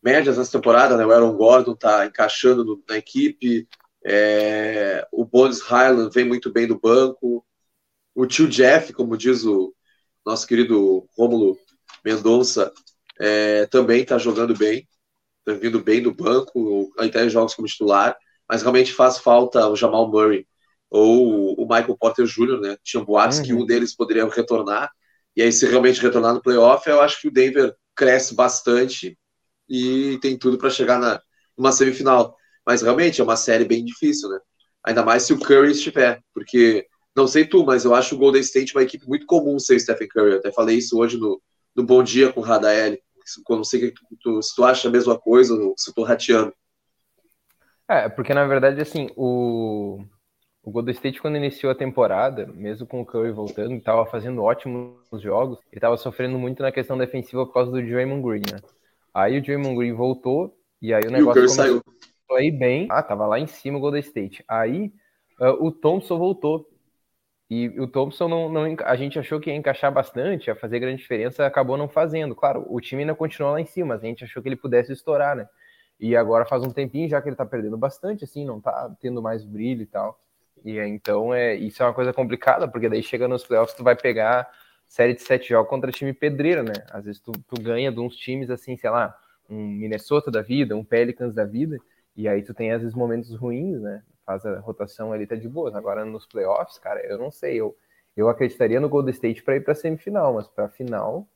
médias 0.00 0.38
nessa 0.38 0.52
temporada, 0.52 0.96
né? 0.96 1.04
O 1.04 1.10
Aaron 1.10 1.36
Gordon 1.36 1.74
tá 1.74 2.06
encaixando 2.06 2.64
no, 2.64 2.82
na 2.88 2.96
equipe, 2.96 3.68
é, 4.04 5.06
o 5.10 5.24
Bones 5.24 5.60
Highland 5.60 6.14
vem 6.14 6.24
muito 6.24 6.52
bem 6.52 6.68
do 6.68 6.78
banco. 6.78 7.44
O 8.14 8.26
tio 8.26 8.48
Jeff, 8.48 8.92
como 8.92 9.16
diz 9.16 9.44
o 9.44 9.74
nosso 10.24 10.46
querido 10.46 11.08
Rômulo 11.16 11.58
Mendonça, 12.04 12.72
é, 13.18 13.66
também 13.66 14.02
está 14.02 14.18
jogando 14.18 14.56
bem, 14.56 14.88
vindo 15.54 15.82
bem 15.82 16.02
do 16.02 16.14
banco, 16.14 16.92
até 16.98 17.28
jogos 17.28 17.54
como 17.54 17.68
titular, 17.68 18.16
mas 18.48 18.62
realmente 18.62 18.92
faz 18.92 19.18
falta 19.18 19.68
o 19.68 19.76
Jamal 19.76 20.10
Murray 20.10 20.46
ou 20.90 21.54
o 21.54 21.62
Michael 21.62 21.96
Porter 21.96 22.26
Jr., 22.26 22.60
né? 22.60 22.76
Tinha 22.82 23.04
boatos 23.04 23.38
uhum. 23.38 23.44
que 23.44 23.54
um 23.54 23.64
deles 23.64 23.94
poderia 23.94 24.28
retornar, 24.28 24.90
e 25.36 25.42
aí 25.42 25.52
se 25.52 25.66
realmente 25.66 26.00
retornar 26.00 26.34
no 26.34 26.42
playoff, 26.42 26.88
eu 26.88 27.00
acho 27.00 27.20
que 27.20 27.28
o 27.28 27.32
Denver 27.32 27.74
cresce 27.94 28.34
bastante 28.34 29.16
e 29.68 30.18
tem 30.20 30.36
tudo 30.36 30.58
para 30.58 30.70
chegar 30.70 30.98
na, 30.98 31.20
numa 31.56 31.70
semifinal. 31.70 32.36
Mas 32.66 32.82
realmente 32.82 33.20
é 33.20 33.24
uma 33.24 33.36
série 33.36 33.64
bem 33.64 33.84
difícil, 33.84 34.28
né? 34.28 34.38
Ainda 34.84 35.04
mais 35.04 35.22
se 35.22 35.32
o 35.32 35.38
Curry 35.38 35.70
estiver, 35.70 36.20
porque 36.34 36.86
não 37.14 37.26
sei 37.26 37.44
tu, 37.44 37.64
mas 37.64 37.84
eu 37.84 37.94
acho 37.94 38.14
o 38.14 38.18
Golden 38.18 38.40
State 38.40 38.74
uma 38.74 38.82
equipe 38.82 39.06
muito 39.06 39.26
comum 39.26 39.58
sem 39.58 39.76
o 39.76 39.80
Stephen 39.80 40.08
Curry. 40.08 40.32
Eu 40.32 40.38
até 40.38 40.52
falei 40.52 40.78
isso 40.78 40.98
hoje 40.98 41.16
no, 41.18 41.40
no 41.74 41.84
Bom 41.84 42.02
Dia 42.02 42.32
com 42.32 42.40
o 42.40 42.44
Radael. 43.38 43.56
Não 43.56 43.64
sei 43.64 43.92
tu, 44.20 44.42
se 44.42 44.54
tu 44.54 44.64
acha 44.64 44.88
a 44.88 44.90
mesma 44.90 45.18
coisa 45.18 45.54
ou 45.54 45.74
se 45.76 45.90
eu 45.90 45.94
tô 45.94 46.02
rateando. 46.02 46.52
É, 47.88 48.08
porque 48.08 48.32
na 48.32 48.46
verdade, 48.46 48.80
assim, 48.80 49.08
o, 49.16 50.02
o 50.62 50.70
Golden 50.70 50.94
State, 50.94 51.20
quando 51.20 51.36
iniciou 51.36 51.72
a 51.72 51.74
temporada, 51.74 52.46
mesmo 52.46 52.86
com 52.86 53.00
o 53.00 53.06
Curry 53.06 53.32
voltando, 53.32 53.74
estava 53.74 54.06
fazendo 54.06 54.42
ótimos 54.42 55.20
jogos, 55.20 55.58
ele 55.70 55.78
estava 55.78 55.96
sofrendo 55.96 56.38
muito 56.38 56.62
na 56.62 56.70
questão 56.70 56.96
defensiva 56.96 57.44
por 57.44 57.52
causa 57.52 57.70
do 57.70 57.82
Draymond 57.82 58.22
Green, 58.22 58.42
né? 58.52 58.60
Aí 59.12 59.38
o 59.38 59.42
Draymond 59.42 59.76
Green 59.76 59.92
voltou, 59.92 60.56
e 60.80 60.94
aí 60.94 61.02
o 61.04 61.10
negócio 61.10 61.42
e 61.42 61.46
o 61.46 61.48
começou... 61.48 61.64
saiu 61.64 61.82
aí 62.36 62.50
bem. 62.50 62.86
Ah, 62.90 63.02
tava 63.02 63.26
lá 63.26 63.38
em 63.38 63.46
cima 63.46 63.78
o 63.78 63.80
Golden 63.80 64.00
State. 64.00 64.44
Aí 64.48 64.92
uh, 65.40 65.66
o 65.66 65.72
Thompson 65.72 66.18
voltou. 66.18 66.66
E 67.50 67.68
o 67.80 67.88
Thompson 67.88 68.28
não, 68.28 68.48
não, 68.48 68.76
a 68.84 68.94
gente 68.94 69.18
achou 69.18 69.40
que 69.40 69.50
ia 69.50 69.56
encaixar 69.56 69.92
bastante, 69.92 70.46
ia 70.46 70.54
fazer 70.54 70.78
grande 70.78 71.02
diferença, 71.02 71.44
acabou 71.44 71.76
não 71.76 71.88
fazendo. 71.88 72.32
Claro, 72.32 72.64
o 72.68 72.80
time 72.80 73.02
ainda 73.02 73.14
continuou 73.14 73.52
lá 73.52 73.60
em 73.60 73.66
cima, 73.66 73.88
mas 73.88 74.04
a 74.04 74.06
gente 74.06 74.22
achou 74.22 74.40
que 74.40 74.48
ele 74.48 74.54
pudesse 74.54 74.92
estourar, 74.92 75.34
né? 75.34 75.48
E 75.98 76.14
agora 76.14 76.46
faz 76.46 76.62
um 76.62 76.70
tempinho 76.70 77.08
já 77.08 77.20
que 77.20 77.28
ele 77.28 77.34
tá 77.34 77.44
perdendo 77.44 77.76
bastante, 77.76 78.22
assim, 78.22 78.46
não 78.46 78.60
tá 78.60 78.94
tendo 79.00 79.20
mais 79.20 79.44
brilho 79.44 79.82
e 79.82 79.86
tal. 79.86 80.18
E 80.64 80.78
então 80.78 81.34
é, 81.34 81.56
isso 81.56 81.82
é 81.82 81.86
uma 81.86 81.92
coisa 81.92 82.12
complicada, 82.12 82.68
porque 82.68 82.88
daí 82.88 83.02
chega 83.02 83.26
nos 83.26 83.44
playoffs, 83.44 83.76
tu 83.76 83.82
vai 83.82 83.96
pegar 83.96 84.48
série 84.86 85.14
de 85.14 85.22
sete 85.22 85.48
jogos 85.48 85.68
contra 85.68 85.90
time 85.90 86.12
pedreiro, 86.12 86.62
né? 86.62 86.74
Às 86.90 87.04
vezes 87.04 87.20
tu, 87.20 87.32
tu 87.32 87.60
ganha 87.60 87.90
de 87.90 87.98
uns 87.98 88.16
times 88.16 88.48
assim, 88.48 88.76
sei 88.76 88.90
lá, 88.90 89.16
um 89.48 89.66
Minnesota 89.66 90.30
da 90.30 90.40
vida, 90.40 90.76
um 90.76 90.84
Pelicans 90.84 91.34
da 91.34 91.44
vida, 91.44 91.78
e 92.16 92.28
aí 92.28 92.42
tu 92.42 92.54
tem 92.54 92.70
às 92.70 92.80
vezes 92.80 92.94
momentos 92.94 93.34
ruins, 93.34 93.80
né? 93.80 94.02
Faz 94.30 94.46
a 94.46 94.60
rotação 94.60 95.12
ali, 95.12 95.26
tá 95.26 95.34
de 95.34 95.48
boa. 95.48 95.76
Agora 95.76 96.04
nos 96.04 96.24
playoffs, 96.24 96.78
cara, 96.78 97.04
eu 97.04 97.18
não 97.18 97.32
sei. 97.32 97.60
Eu, 97.60 97.76
eu 98.16 98.28
acreditaria 98.28 98.78
no 98.78 98.88
Golden 98.88 99.12
State 99.12 99.42
para 99.42 99.56
ir 99.56 99.64
para 99.64 99.74
semifinal, 99.74 100.34
mas 100.34 100.46
para 100.46 100.68
final. 100.68 101.28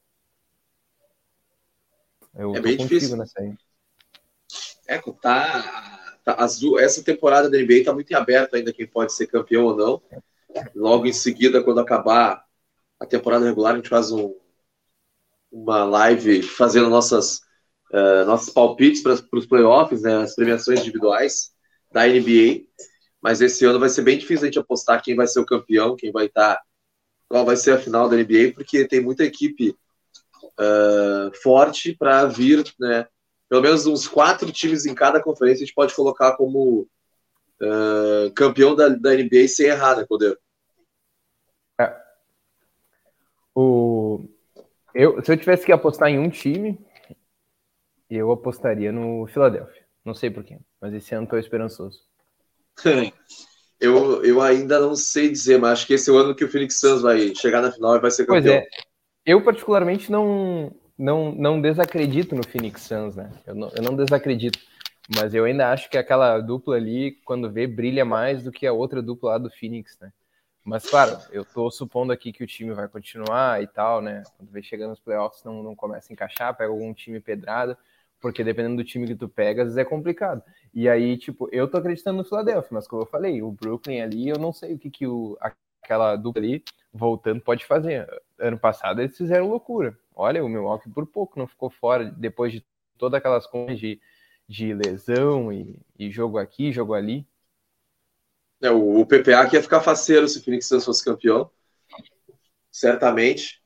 Eu 2.36 2.54
é 2.54 2.60
bem 2.60 2.76
difícil 2.76 3.16
nessa 3.16 3.40
aí. 3.40 3.52
É, 4.86 5.00
tá, 5.20 6.20
tá 6.24 6.34
as, 6.34 6.60
essa 6.78 7.02
temporada 7.02 7.50
da 7.50 7.58
NBA 7.58 7.82
tá 7.84 7.92
muito 7.92 8.12
em 8.12 8.14
aberto 8.14 8.54
ainda 8.54 8.72
quem 8.72 8.86
pode 8.86 9.12
ser 9.12 9.26
campeão 9.26 9.64
ou 9.64 9.76
não. 9.76 10.02
Logo 10.72 11.04
em 11.04 11.12
seguida, 11.12 11.64
quando 11.64 11.80
acabar 11.80 12.44
a 13.00 13.04
temporada 13.04 13.44
regular, 13.44 13.72
a 13.72 13.76
gente 13.76 13.88
faz 13.88 14.12
um, 14.12 14.36
uma 15.50 15.82
live 15.82 16.44
fazendo 16.44 16.88
nossas 16.88 17.38
uh, 17.90 18.24
nossos 18.24 18.50
palpites 18.50 19.02
para 19.02 19.14
os 19.32 19.46
playoffs, 19.46 20.02
né, 20.02 20.18
as 20.18 20.36
premiações 20.36 20.78
individuais 20.78 21.53
da 21.94 22.06
NBA. 22.06 22.66
Mas 23.22 23.40
esse 23.40 23.64
ano 23.64 23.78
vai 23.78 23.88
ser 23.88 24.02
bem 24.02 24.18
difícil 24.18 24.42
a 24.42 24.46
gente 24.46 24.58
apostar 24.58 25.02
quem 25.02 25.14
vai 25.14 25.26
ser 25.26 25.40
o 25.40 25.46
campeão, 25.46 25.96
quem 25.96 26.12
vai 26.12 26.26
estar, 26.26 26.56
tá, 26.56 26.62
qual 27.28 27.46
vai 27.46 27.56
ser 27.56 27.70
a 27.70 27.78
final 27.78 28.08
da 28.08 28.16
NBA, 28.16 28.52
porque 28.54 28.86
tem 28.86 29.00
muita 29.00 29.24
equipe 29.24 29.74
uh, 30.58 31.34
forte 31.42 31.96
para 31.96 32.26
vir, 32.26 32.64
né? 32.78 33.06
Pelo 33.48 33.62
menos 33.62 33.86
uns 33.86 34.08
quatro 34.08 34.50
times 34.52 34.84
em 34.84 34.94
cada 34.94 35.22
conferência 35.22 35.62
a 35.62 35.66
gente 35.66 35.74
pode 35.74 35.94
colocar 35.94 36.36
como 36.36 36.88
uh, 37.62 38.30
campeão 38.34 38.74
da, 38.74 38.88
da 38.88 39.14
NBA 39.14 39.48
sem 39.48 39.66
errar, 39.66 39.96
né, 39.96 40.04
Poder? 40.06 40.38
É. 41.80 41.96
O, 43.54 44.28
Eu, 44.92 45.24
se 45.24 45.32
eu 45.32 45.36
tivesse 45.36 45.64
que 45.64 45.72
apostar 45.72 46.08
em 46.08 46.18
um 46.18 46.28
time, 46.28 46.78
eu 48.10 48.32
apostaria 48.32 48.90
no 48.92 49.26
Philadelphia. 49.28 49.83
Não 50.04 50.14
sei 50.14 50.30
porquê, 50.30 50.58
mas 50.80 50.92
esse 50.92 51.14
ano 51.14 51.24
estou 51.24 51.38
esperançoso. 51.38 52.00
eu, 53.80 54.24
eu 54.24 54.42
ainda 54.42 54.80
não 54.80 54.94
sei 54.94 55.30
dizer, 55.30 55.58
mas 55.58 55.72
acho 55.72 55.86
que 55.86 55.94
esse 55.94 56.10
é 56.10 56.12
o 56.12 56.18
ano 56.18 56.34
que 56.34 56.44
o 56.44 56.48
Phoenix 56.48 56.78
Suns 56.78 57.02
vai 57.02 57.34
chegar 57.34 57.62
na 57.62 57.72
final 57.72 57.96
e 57.96 58.00
vai 58.00 58.10
ser 58.10 58.26
campeão. 58.26 58.42
Pois 58.42 58.54
é. 58.54 58.66
Eu, 59.24 59.42
particularmente, 59.42 60.12
não, 60.12 60.74
não, 60.98 61.32
não 61.32 61.60
desacredito 61.60 62.34
no 62.34 62.46
Phoenix 62.46 62.82
Suns, 62.82 63.16
né? 63.16 63.30
Eu 63.46 63.54
não, 63.54 63.70
eu 63.74 63.82
não 63.82 63.96
desacredito. 63.96 64.58
Mas 65.14 65.34
eu 65.34 65.44
ainda 65.44 65.70
acho 65.70 65.90
que 65.90 65.98
aquela 65.98 66.38
dupla 66.40 66.76
ali, 66.76 67.12
quando 67.24 67.50
vê, 67.50 67.66
brilha 67.66 68.04
mais 68.04 68.42
do 68.42 68.52
que 68.52 68.66
a 68.66 68.72
outra 68.72 69.02
dupla 69.02 69.32
lá 69.32 69.38
do 69.38 69.50
Phoenix, 69.50 69.98
né? 70.00 70.12
Mas, 70.64 70.86
claro, 70.86 71.18
eu 71.30 71.44
tô 71.44 71.70
supondo 71.70 72.10
aqui 72.10 72.32
que 72.32 72.42
o 72.42 72.46
time 72.46 72.72
vai 72.72 72.88
continuar 72.88 73.62
e 73.62 73.66
tal, 73.66 74.00
né? 74.00 74.22
Quando 74.36 74.50
vem 74.50 74.62
chegando 74.62 74.90
nos 74.90 75.00
playoffs, 75.00 75.44
não, 75.44 75.62
não 75.62 75.76
começa 75.76 76.10
a 76.10 76.14
encaixar, 76.14 76.56
pega 76.56 76.70
algum 76.70 76.94
time 76.94 77.20
pedrado, 77.20 77.76
porque 78.20 78.42
dependendo 78.42 78.76
do 78.76 78.84
time 78.84 79.06
que 79.06 79.14
tu 79.14 79.28
pega, 79.28 79.62
às 79.62 79.68
vezes 79.68 79.78
é 79.78 79.84
complicado. 79.84 80.42
E 80.72 80.88
aí, 80.88 81.16
tipo, 81.16 81.48
eu 81.52 81.68
tô 81.68 81.76
acreditando 81.76 82.18
no 82.18 82.24
Philadelphia, 82.24 82.70
mas 82.72 82.88
como 82.88 83.02
eu 83.02 83.06
falei, 83.06 83.42
o 83.42 83.52
Brooklyn 83.52 84.00
ali, 84.00 84.28
eu 84.28 84.38
não 84.38 84.52
sei 84.52 84.74
o 84.74 84.78
que, 84.78 84.90
que 84.90 85.06
o, 85.06 85.36
aquela 85.82 86.16
dupla 86.16 86.42
ali, 86.42 86.64
voltando, 86.92 87.40
pode 87.40 87.64
fazer. 87.64 88.08
Ano 88.38 88.58
passado 88.58 89.00
eles 89.00 89.16
fizeram 89.16 89.48
loucura. 89.48 89.98
Olha, 90.14 90.44
o 90.44 90.48
Milwaukee 90.48 90.88
por 90.90 91.06
pouco 91.06 91.38
não 91.38 91.46
ficou 91.46 91.70
fora, 91.70 92.04
depois 92.04 92.52
de 92.52 92.64
todas 92.96 93.18
aquelas 93.18 93.46
coisas 93.46 93.78
de, 93.78 94.00
de 94.48 94.72
lesão 94.72 95.52
e, 95.52 95.78
e 95.98 96.10
jogo 96.10 96.38
aqui, 96.38 96.72
jogo 96.72 96.94
ali. 96.94 97.26
É, 98.62 98.70
o, 98.70 99.00
o 99.00 99.06
PPA 99.06 99.46
que 99.48 99.56
ia 99.56 99.62
ficar 99.62 99.80
faceiro 99.80 100.26
se 100.26 100.38
o 100.38 100.42
Phoenix 100.42 100.66
Suns 100.66 100.84
fosse 100.84 101.04
campeão. 101.04 101.50
Certamente. 102.70 103.62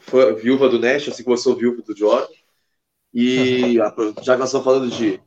Foi 0.00 0.34
viúva 0.34 0.68
do 0.68 0.78
Nash, 0.78 1.08
assim 1.08 1.22
como 1.22 1.34
eu 1.34 1.38
sou 1.38 1.56
viúva 1.56 1.80
do 1.82 1.96
Jordan. 1.96 2.26
E 3.14 3.76
já 3.76 3.92
que 3.92 4.40
nós 4.40 4.48
estamos 4.48 4.64
falando 4.64 4.90
de 4.90 5.22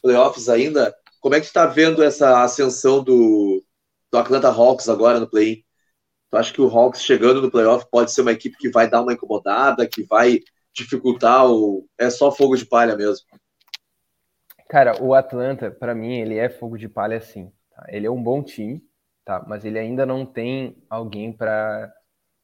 playoffs 0.00 0.48
ainda, 0.48 0.94
como 1.20 1.34
é 1.34 1.40
que 1.40 1.46
está 1.46 1.66
vendo 1.66 2.02
essa 2.02 2.42
ascensão 2.44 3.02
do, 3.02 3.64
do 4.10 4.18
Atlanta 4.18 4.48
Hawks 4.48 4.88
agora 4.88 5.18
no 5.18 5.28
play-in? 5.28 5.64
Tu 6.30 6.36
acha 6.36 6.52
que 6.52 6.60
o 6.60 6.68
Hawks 6.68 7.02
chegando 7.02 7.42
no 7.42 7.50
playoff 7.50 7.86
pode 7.90 8.12
ser 8.12 8.20
uma 8.20 8.32
equipe 8.32 8.56
que 8.56 8.70
vai 8.70 8.88
dar 8.88 9.02
uma 9.02 9.14
incomodada, 9.14 9.88
que 9.88 10.04
vai 10.04 10.40
dificultar 10.72 11.44
ou 11.46 11.88
é 11.98 12.08
só 12.08 12.30
fogo 12.30 12.56
de 12.56 12.64
palha 12.64 12.94
mesmo? 12.96 13.26
Cara, 14.68 15.02
o 15.02 15.14
Atlanta, 15.14 15.70
para 15.70 15.94
mim, 15.94 16.20
ele 16.20 16.36
é 16.36 16.48
fogo 16.48 16.76
de 16.76 16.88
palha 16.88 17.20
sim. 17.20 17.50
Tá? 17.74 17.86
Ele 17.88 18.06
é 18.06 18.10
um 18.10 18.22
bom 18.22 18.42
time, 18.42 18.80
tá? 19.24 19.44
Mas 19.48 19.64
ele 19.64 19.78
ainda 19.78 20.06
não 20.06 20.24
tem 20.24 20.76
alguém 20.88 21.32
para 21.32 21.92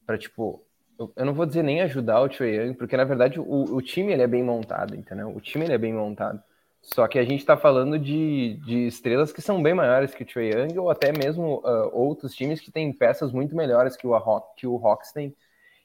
para 0.05 0.19
tipo, 0.19 0.64
eu, 0.97 1.11
eu, 1.15 1.25
não 1.25 1.33
vou 1.33 1.45
dizer 1.45 1.63
nem 1.63 1.81
ajudar 1.81 2.21
o 2.21 2.29
Trae 2.29 2.55
Young, 2.55 2.73
porque 2.75 2.97
na 2.97 3.03
verdade 3.03 3.39
o, 3.39 3.75
o 3.75 3.81
time 3.81 4.13
ele 4.13 4.21
é 4.21 4.27
bem 4.27 4.43
montado, 4.43 4.95
entendeu? 4.95 5.29
O 5.35 5.41
time 5.41 5.65
ele 5.65 5.73
é 5.73 5.77
bem 5.77 5.93
montado. 5.93 6.41
Só 6.81 7.07
que 7.07 7.17
a 7.17 7.23
gente 7.23 7.39
está 7.39 7.57
falando 7.57 7.97
de, 7.97 8.59
de 8.65 8.87
estrelas 8.87 9.31
que 9.31 9.41
são 9.41 9.61
bem 9.61 9.73
maiores 9.73 10.13
que 10.13 10.23
o 10.23 10.25
Trae 10.25 10.51
Young, 10.51 10.77
ou 10.77 10.89
até 10.89 11.11
mesmo 11.11 11.59
uh, 11.59 11.89
outros 11.91 12.35
times 12.35 12.61
que 12.61 12.71
têm 12.71 12.93
peças 12.93 13.31
muito 13.31 13.55
melhores 13.55 13.95
que 13.95 14.05
o, 14.05 14.41
que 14.55 14.67
o 14.67 14.77
Hawks 14.77 15.11
tem. 15.11 15.35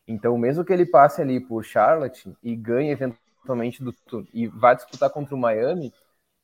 Então, 0.06 0.36
mesmo 0.36 0.64
que 0.64 0.72
ele 0.72 0.86
passe 0.86 1.22
ali 1.22 1.40
por 1.40 1.64
Charlotte 1.64 2.30
e 2.42 2.54
ganhe 2.56 2.90
eventualmente 2.90 3.82
do 3.82 3.94
e 4.34 4.46
vá 4.46 4.74
disputar 4.74 5.10
contra 5.10 5.34
o 5.34 5.38
Miami, 5.38 5.92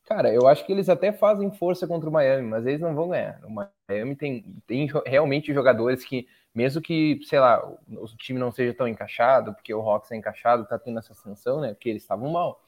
Cara, 0.07 0.33
eu 0.33 0.46
acho 0.46 0.64
que 0.64 0.70
eles 0.70 0.88
até 0.88 1.12
fazem 1.12 1.50
força 1.50 1.85
contra 1.87 2.09
o 2.09 2.12
Miami, 2.12 2.46
mas 2.48 2.64
eles 2.64 2.81
não 2.81 2.94
vão 2.94 3.09
ganhar. 3.09 3.40
O 3.44 3.50
Miami 3.50 4.14
tem, 4.14 4.62
tem 4.64 4.88
realmente 5.05 5.52
jogadores 5.52 6.05
que, 6.05 6.29
mesmo 6.56 6.80
que, 6.80 7.20
sei 7.24 7.38
lá, 7.38 7.62
o, 7.68 8.06
time 8.16 8.38
não 8.38 8.50
seja 8.50 8.72
tão 8.72 8.88
encaixado, 8.88 9.52
porque 9.52 9.74
o 9.74 9.80
Hawks 9.82 10.10
é 10.10 10.16
encaixado, 10.16 10.66
tá 10.66 10.78
tendo 10.78 10.98
essa 10.98 11.12
ascensão, 11.12 11.60
né? 11.60 11.74
Porque 11.74 11.90
eles 11.90 12.02
estavam 12.02 12.30
mal. 12.30 12.62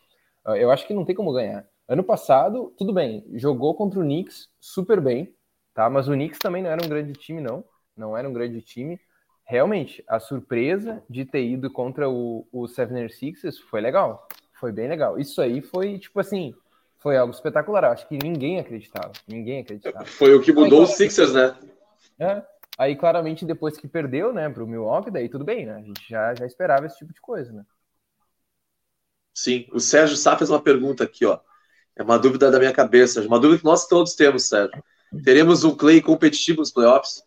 Ah, 0.44 0.58
eu 0.58 0.70
acho 0.70 0.86
que 0.86 0.92
não 0.92 1.06
tem 1.06 1.16
como 1.16 1.32
ganhar. 1.32 1.66
Ano 1.88 2.04
passado, 2.04 2.70
tudo 2.76 2.92
bem, 2.92 3.24
jogou 3.32 3.74
contra 3.74 3.98
o 3.98 4.02
Knicks 4.02 4.50
super 4.60 5.00
bem, 5.00 5.34
tá? 5.72 5.88
Mas 5.88 6.06
o 6.06 6.12
Knicks 6.12 6.38
também 6.38 6.62
não 6.62 6.68
era 6.68 6.84
um 6.84 6.88
grande 6.88 7.14
time, 7.14 7.40
não. 7.40 7.64
Não 7.96 8.14
era 8.14 8.28
um 8.28 8.32
grande 8.32 8.60
time. 8.60 9.00
Realmente, 9.42 10.04
a 10.06 10.20
surpresa 10.20 11.02
de 11.08 11.24
ter 11.24 11.42
ido 11.42 11.70
contra 11.70 12.10
o, 12.10 12.46
o 12.52 12.68
Seven 12.68 13.08
Sixers 13.08 13.58
foi 13.58 13.80
legal. 13.80 14.28
Foi 14.52 14.70
bem 14.70 14.86
legal. 14.86 15.18
Isso 15.18 15.40
aí 15.40 15.62
foi, 15.62 15.98
tipo 15.98 16.20
assim, 16.20 16.54
foi 16.98 17.16
algo 17.16 17.32
espetacular. 17.32 17.86
Acho 17.86 18.06
que 18.06 18.18
ninguém 18.22 18.60
acreditava. 18.60 19.12
Ninguém 19.26 19.60
acreditava. 19.60 20.04
Foi 20.04 20.34
o 20.34 20.42
que 20.42 20.52
mudou 20.52 20.82
os 20.82 20.90
Sixers, 20.90 21.32
né? 21.32 21.56
É. 22.18 22.57
Aí, 22.78 22.94
claramente, 22.94 23.44
depois 23.44 23.76
que 23.76 23.88
perdeu, 23.88 24.32
né, 24.32 24.48
pro 24.48 24.66
Milwaukee, 24.66 25.10
daí 25.10 25.28
tudo 25.28 25.44
bem, 25.44 25.66
né? 25.66 25.74
A 25.74 25.82
gente 25.82 26.08
já, 26.08 26.32
já 26.32 26.46
esperava 26.46 26.86
esse 26.86 26.96
tipo 26.96 27.12
de 27.12 27.20
coisa, 27.20 27.52
né? 27.52 27.64
Sim. 29.34 29.66
O 29.72 29.80
Sérgio 29.80 30.16
Sá 30.16 30.36
fez 30.36 30.48
uma 30.48 30.62
pergunta 30.62 31.02
aqui, 31.02 31.26
ó. 31.26 31.40
É 31.96 32.04
uma 32.04 32.18
dúvida 32.18 32.52
da 32.52 32.58
minha 32.58 32.72
cabeça. 32.72 33.20
Uma 33.22 33.40
dúvida 33.40 33.58
que 33.58 33.64
nós 33.64 33.88
todos 33.88 34.14
temos, 34.14 34.48
Sérgio. 34.48 34.80
Teremos 35.24 35.64
um 35.64 35.76
Clay 35.76 36.00
competitivo 36.00 36.60
nos 36.60 36.70
playoffs? 36.70 37.24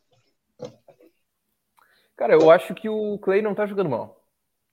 Cara, 2.16 2.34
eu 2.34 2.50
acho 2.50 2.74
que 2.74 2.88
o 2.88 3.18
Clay 3.20 3.42
não 3.42 3.54
tá 3.54 3.66
jogando 3.66 3.90
mal. 3.90 4.24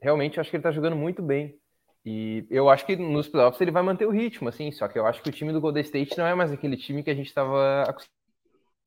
Realmente, 0.00 0.38
acho 0.38 0.48
que 0.48 0.56
ele 0.56 0.62
tá 0.62 0.70
jogando 0.70 0.94
muito 0.94 1.20
bem. 1.22 1.58
E 2.04 2.46
eu 2.50 2.68
acho 2.70 2.86
que 2.86 2.94
nos 2.94 3.26
playoffs 3.26 3.60
ele 3.60 3.72
vai 3.72 3.82
manter 3.82 4.06
o 4.06 4.12
ritmo, 4.12 4.48
assim, 4.48 4.70
só 4.70 4.86
que 4.86 4.98
eu 4.98 5.06
acho 5.06 5.20
que 5.22 5.28
o 5.28 5.32
time 5.32 5.52
do 5.52 5.60
Golden 5.60 5.82
State 5.82 6.16
não 6.16 6.26
é 6.26 6.34
mais 6.34 6.52
aquele 6.52 6.76
time 6.76 7.02
que 7.02 7.10
a 7.10 7.14
gente 7.14 7.26
estava 7.26 7.82
acostumado 7.82 8.17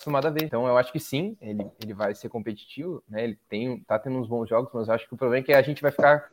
a 0.09 0.29
ver. 0.29 0.43
Então 0.43 0.67
eu 0.67 0.77
acho 0.77 0.91
que 0.91 0.99
sim, 0.99 1.37
ele, 1.41 1.65
ele 1.81 1.93
vai 1.93 2.15
ser 2.15 2.29
competitivo, 2.29 3.03
né? 3.07 3.23
Ele 3.23 3.37
tem, 3.49 3.79
tá 3.81 3.99
tendo 3.99 4.17
uns 4.17 4.27
bons 4.27 4.47
jogos, 4.47 4.71
mas 4.73 4.87
eu 4.87 4.93
acho 4.93 5.07
que 5.07 5.13
o 5.13 5.17
problema 5.17 5.43
é 5.43 5.45
que 5.45 5.53
a 5.53 5.61
gente 5.61 5.81
vai 5.81 5.91
ficar. 5.91 6.29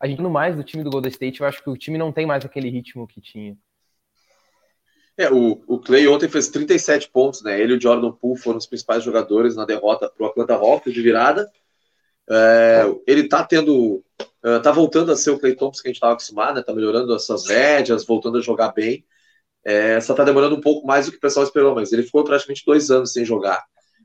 A 0.00 0.06
gente 0.06 0.20
no 0.20 0.30
mais 0.30 0.56
do 0.56 0.62
time 0.62 0.84
do 0.84 0.90
Golden 0.90 1.10
State, 1.10 1.40
eu 1.40 1.46
acho 1.46 1.62
que 1.62 1.70
o 1.70 1.76
time 1.76 1.96
não 1.96 2.12
tem 2.12 2.26
mais 2.26 2.44
aquele 2.44 2.68
ritmo 2.68 3.06
que 3.06 3.20
tinha. 3.20 3.56
É, 5.16 5.30
o, 5.30 5.62
o 5.66 5.78
Clay 5.78 6.08
ontem 6.08 6.28
fez 6.28 6.48
37 6.48 7.08
pontos, 7.08 7.42
né? 7.42 7.60
Ele 7.60 7.74
e 7.74 7.76
o 7.76 7.80
Jordan 7.80 8.10
Poole 8.10 8.40
foram 8.40 8.58
os 8.58 8.66
principais 8.66 9.04
jogadores 9.04 9.54
na 9.54 9.64
derrota 9.64 10.10
para 10.10 10.26
o 10.26 10.28
Atlanta 10.28 10.54
Hawks 10.54 10.92
de 10.92 11.00
virada. 11.00 11.50
É, 12.28 12.84
ele 13.06 13.28
tá 13.28 13.44
tendo. 13.44 14.02
Uh, 14.44 14.60
tá 14.62 14.70
voltando 14.70 15.10
a 15.10 15.16
ser 15.16 15.30
o 15.30 15.38
Clay 15.38 15.54
Thompson 15.54 15.82
que 15.82 15.88
a 15.88 15.90
gente 15.90 15.96
estava 15.96 16.12
acostumado, 16.12 16.56
né? 16.56 16.62
Tá 16.62 16.74
melhorando 16.74 17.14
as 17.14 17.24
suas 17.24 17.46
médias, 17.46 18.04
voltando 18.04 18.38
a 18.38 18.42
jogar 18.42 18.72
bem. 18.72 19.04
É, 19.64 20.00
só 20.00 20.14
tá 20.14 20.24
demorando 20.24 20.56
um 20.56 20.60
pouco 20.60 20.86
mais 20.86 21.06
do 21.06 21.12
que 21.12 21.18
o 21.18 21.20
pessoal 21.20 21.44
esperou, 21.44 21.74
mas 21.74 21.92
ele 21.92 22.02
ficou 22.02 22.22
praticamente 22.22 22.62
dois 22.66 22.90
anos 22.90 23.12
sem 23.12 23.24
jogar. 23.24 23.64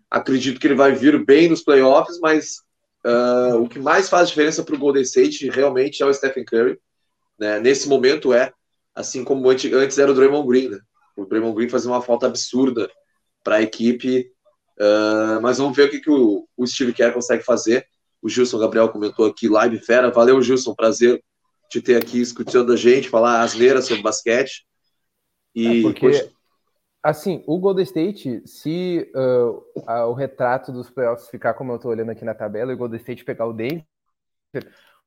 Acredito 0.10 0.60
que 0.60 0.68
ele 0.68 0.76
vai 0.76 0.94
vir 0.94 1.24
bem 1.26 1.50
nos 1.50 1.62
playoffs, 1.62 2.18
mas 2.20 2.62
uh, 3.06 3.58
o 3.58 3.68
que 3.68 3.78
mais 3.78 4.10
faz 4.10 4.30
diferença 4.30 4.64
para 4.64 4.76
o 4.76 4.80
Golden 4.80 5.04
State 5.04 5.50
realmente 5.50 6.02
é 6.02 6.06
o 6.06 6.14
Stephen 6.14 6.46
Curry. 6.46 6.80
Né? 7.38 7.60
Nesse 7.60 7.88
momento 7.88 8.34
é, 8.34 8.52
assim 8.96 9.24
como 9.24 9.50
antes 9.50 9.98
era 9.98 10.12
o 10.12 10.14
Draymond 10.14 10.48
Green. 10.48 10.70
Né? 10.70 10.80
O 11.16 11.26
Draymond 11.26 11.56
Green 11.56 11.70
fazia 11.70 11.92
uma 11.92 12.02
falta 12.02 12.26
absurda 12.26 12.90
para 13.44 13.58
a 13.58 13.62
equipe, 13.62 14.32
uh, 14.80 15.42
mas 15.42 15.58
vamos 15.58 15.76
ver 15.76 15.88
o 15.88 15.92
que, 15.92 16.00
que 16.00 16.10
o, 16.10 16.48
o 16.58 16.68
Steve 16.68 16.94
Kerr 16.94 17.14
consegue 17.14 17.44
fazer. 17.44 17.86
O 18.22 18.30
Gilson 18.30 18.60
Gabriel 18.60 18.90
comentou 18.90 19.26
aqui, 19.26 19.48
live 19.48 19.80
fera. 19.80 20.10
Valeu, 20.10 20.42
Gilson, 20.42 20.74
prazer 20.74 21.22
te 21.70 21.80
ter 21.82 21.96
aqui 21.96 22.20
escutando 22.20 22.74
a 22.74 22.76
gente, 22.76 23.10
falar 23.10 23.42
asneira 23.42 23.82
sobre 23.82 24.02
basquete. 24.02 24.66
E 25.60 25.80
é 25.80 25.82
porque, 25.82 26.30
assim, 27.04 27.44
o 27.46 27.60
Golden 27.60 27.84
State, 27.84 28.42
se 28.46 29.12
uh, 29.16 29.84
a, 29.86 30.06
o 30.08 30.14
retrato 30.14 30.72
dos 30.72 30.90
playoffs 30.90 31.30
ficar 31.30 31.54
como 31.54 31.72
eu 31.72 31.76
estou 31.76 31.92
olhando 31.92 32.12
aqui 32.12 32.24
na 32.24 32.34
tabela, 32.34 32.72
e 32.72 32.76
o 32.76 32.78
Golden 32.78 33.00
State 33.00 33.26
pegar 33.26 33.46
o 33.46 33.54
Denver, 33.54 33.84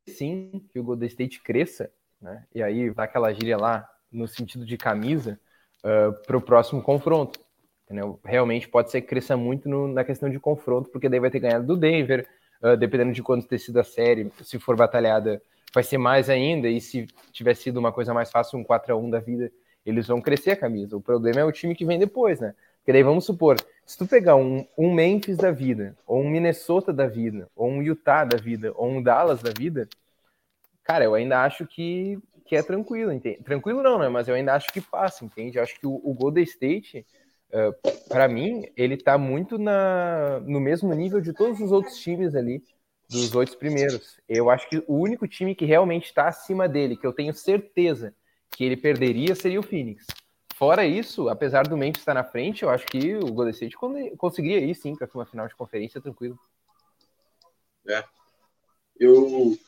sim, 0.06 0.64
que 0.70 0.78
o 0.78 0.84
Golden 0.84 1.08
State 1.08 1.42
cresça, 1.42 1.90
né? 2.20 2.44
E 2.54 2.62
aí 2.62 2.90
vai 2.90 3.06
aquela 3.06 3.32
gíria 3.32 3.56
lá, 3.56 3.88
no 4.10 4.28
sentido 4.28 4.66
de 4.66 4.76
camisa, 4.76 5.40
uh, 5.84 6.12
para 6.26 6.36
o 6.36 6.42
próximo 6.42 6.82
confronto. 6.82 7.40
Entendeu? 7.84 8.18
Realmente 8.24 8.68
pode 8.68 8.90
ser 8.90 9.00
que 9.02 9.08
cresça 9.08 9.36
muito 9.36 9.68
no, 9.68 9.88
na 9.88 10.04
questão 10.04 10.30
de 10.30 10.38
confronto, 10.38 10.88
porque 10.90 11.08
daí 11.08 11.20
vai 11.20 11.30
ter 11.30 11.40
ganhado 11.40 11.66
do 11.66 11.76
Denver, 11.76 12.26
uh, 12.62 12.76
dependendo 12.76 13.12
de 13.12 13.22
quando 13.22 13.46
ter 13.46 13.58
sido 13.58 13.80
a 13.80 13.84
série, 13.84 14.30
se 14.42 14.58
for 14.58 14.76
batalhada, 14.76 15.42
vai 15.74 15.82
ser 15.82 15.98
mais 15.98 16.30
ainda, 16.30 16.68
e 16.68 16.80
se 16.80 17.06
tiver 17.32 17.54
sido 17.54 17.78
uma 17.78 17.92
coisa 17.92 18.14
mais 18.14 18.30
fácil, 18.30 18.58
um 18.58 18.64
4 18.64 18.92
a 18.92 18.96
1 18.96 19.10
da 19.10 19.20
vida, 19.20 19.50
eles 19.84 20.06
vão 20.06 20.20
crescer 20.20 20.52
a 20.52 20.56
camisa. 20.56 20.96
O 20.96 21.00
problema 21.00 21.40
é 21.40 21.44
o 21.44 21.52
time 21.52 21.74
que 21.74 21.84
vem 21.84 21.98
depois, 21.98 22.40
né? 22.40 22.54
Porque 22.78 22.92
daí 22.92 23.02
vamos 23.02 23.24
supor, 23.24 23.56
se 23.86 23.96
tu 23.96 24.06
pegar 24.06 24.36
um, 24.36 24.66
um 24.76 24.92
Memphis 24.92 25.36
da 25.36 25.50
vida, 25.52 25.96
ou 26.06 26.20
um 26.20 26.28
Minnesota 26.28 26.92
da 26.92 27.06
vida, 27.06 27.48
ou 27.54 27.68
um 27.68 27.82
Utah 27.82 28.24
da 28.24 28.36
vida, 28.36 28.72
ou 28.74 28.88
um 28.88 29.02
Dallas 29.02 29.40
da 29.40 29.52
vida, 29.56 29.88
cara, 30.82 31.04
eu 31.04 31.14
ainda 31.14 31.42
acho 31.42 31.66
que, 31.66 32.18
que 32.44 32.56
é 32.56 32.62
tranquilo, 32.62 33.12
entende? 33.12 33.42
Tranquilo 33.44 33.82
não, 33.82 33.98
né? 33.98 34.08
Mas 34.08 34.26
eu 34.26 34.34
ainda 34.34 34.54
acho 34.54 34.72
que 34.72 34.80
passa, 34.80 35.24
entende? 35.24 35.58
Eu 35.58 35.62
acho 35.62 35.78
que 35.78 35.86
o, 35.86 36.00
o 36.02 36.12
Golden 36.14 36.44
State 36.44 37.06
Uh, 37.52 37.68
ah, 37.68 37.92
para 38.08 38.28
mim, 38.28 38.64
ele 38.74 38.94
está 38.94 39.18
muito 39.18 39.58
na, 39.58 40.40
no 40.40 40.58
mesmo 40.58 40.92
nível 40.94 41.20
de 41.20 41.34
todos 41.34 41.60
os 41.60 41.70
outros 41.70 41.98
times 41.98 42.34
ali, 42.34 42.64
dos 43.10 43.34
oito 43.34 43.58
primeiros. 43.58 44.18
Eu 44.26 44.48
acho 44.48 44.68
que 44.70 44.82
o 44.88 44.94
único 44.94 45.28
time 45.28 45.54
que 45.54 45.66
realmente 45.66 46.06
está 46.06 46.28
acima 46.28 46.66
dele, 46.66 46.96
que 46.96 47.06
eu 47.06 47.12
tenho 47.12 47.34
certeza 47.34 48.14
que 48.52 48.64
ele 48.64 48.76
perderia, 48.76 49.34
seria 49.34 49.60
o 49.60 49.62
Phoenix. 49.62 50.06
Fora 50.54 50.86
isso, 50.86 51.28
apesar 51.28 51.66
do 51.66 51.76
Memphis 51.76 52.02
estar 52.02 52.14
na 52.14 52.22
frente, 52.22 52.62
eu 52.62 52.70
acho 52.70 52.86
que 52.86 53.16
o 53.16 53.32
Golden 53.32 53.52
State 53.52 53.76
conseguiria 54.16 54.60
ir 54.60 54.74
sim 54.74 54.94
para 54.94 55.08
uma 55.12 55.26
final 55.26 55.48
de 55.48 55.56
conferência 55.56 56.00
tranquilo. 56.00 56.38
É. 57.88 58.04
Eu, 59.00 59.58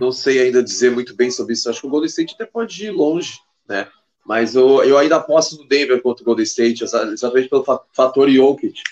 não 0.00 0.10
sei 0.10 0.40
ainda 0.40 0.62
dizer 0.62 0.90
muito 0.90 1.14
bem 1.14 1.30
sobre 1.30 1.52
isso. 1.52 1.68
Acho 1.68 1.82
que 1.82 1.86
o 1.86 1.90
Golden 1.90 2.08
State 2.08 2.34
até 2.34 2.46
pode 2.46 2.86
ir 2.86 2.90
longe, 2.90 3.38
né? 3.68 3.88
Mas 4.24 4.54
eu, 4.54 4.82
eu 4.82 4.98
ainda 4.98 5.16
aposto 5.16 5.56
no 5.56 5.68
Denver 5.68 6.00
contra 6.02 6.22
o 6.22 6.26
Golden 6.26 6.44
State, 6.44 6.82
exatamente 6.82 7.48
pelo 7.48 7.64
fator 7.92 8.28
Jokic. 8.30 8.82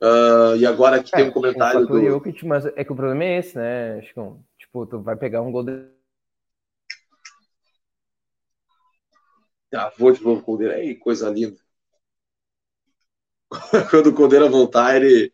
Uh, 0.00 0.56
e 0.56 0.64
agora 0.64 0.96
aqui 0.96 1.10
é, 1.12 1.18
tem 1.18 1.28
um 1.28 1.32
comentário 1.32 1.84
do... 1.86 2.00
Jokic, 2.00 2.46
mas 2.46 2.64
é 2.64 2.84
que 2.84 2.92
o 2.92 2.96
problema 2.96 3.24
é 3.24 3.38
esse, 3.38 3.56
né, 3.56 4.00
Chico? 4.02 4.42
Tipo, 4.56 4.86
tu 4.86 5.00
vai 5.00 5.16
pegar 5.16 5.42
um 5.42 5.50
Golden... 5.50 5.86
Vou 9.98 10.12
de 10.12 10.22
novo, 10.22 10.42
Coldeira. 10.42 10.78
Ei, 10.78 10.94
coisa 10.94 11.28
linda. 11.30 11.58
Quando 13.90 14.08
o 14.08 14.14
Coldeira 14.14 14.48
voltar, 14.48 14.96
ele, 14.96 15.32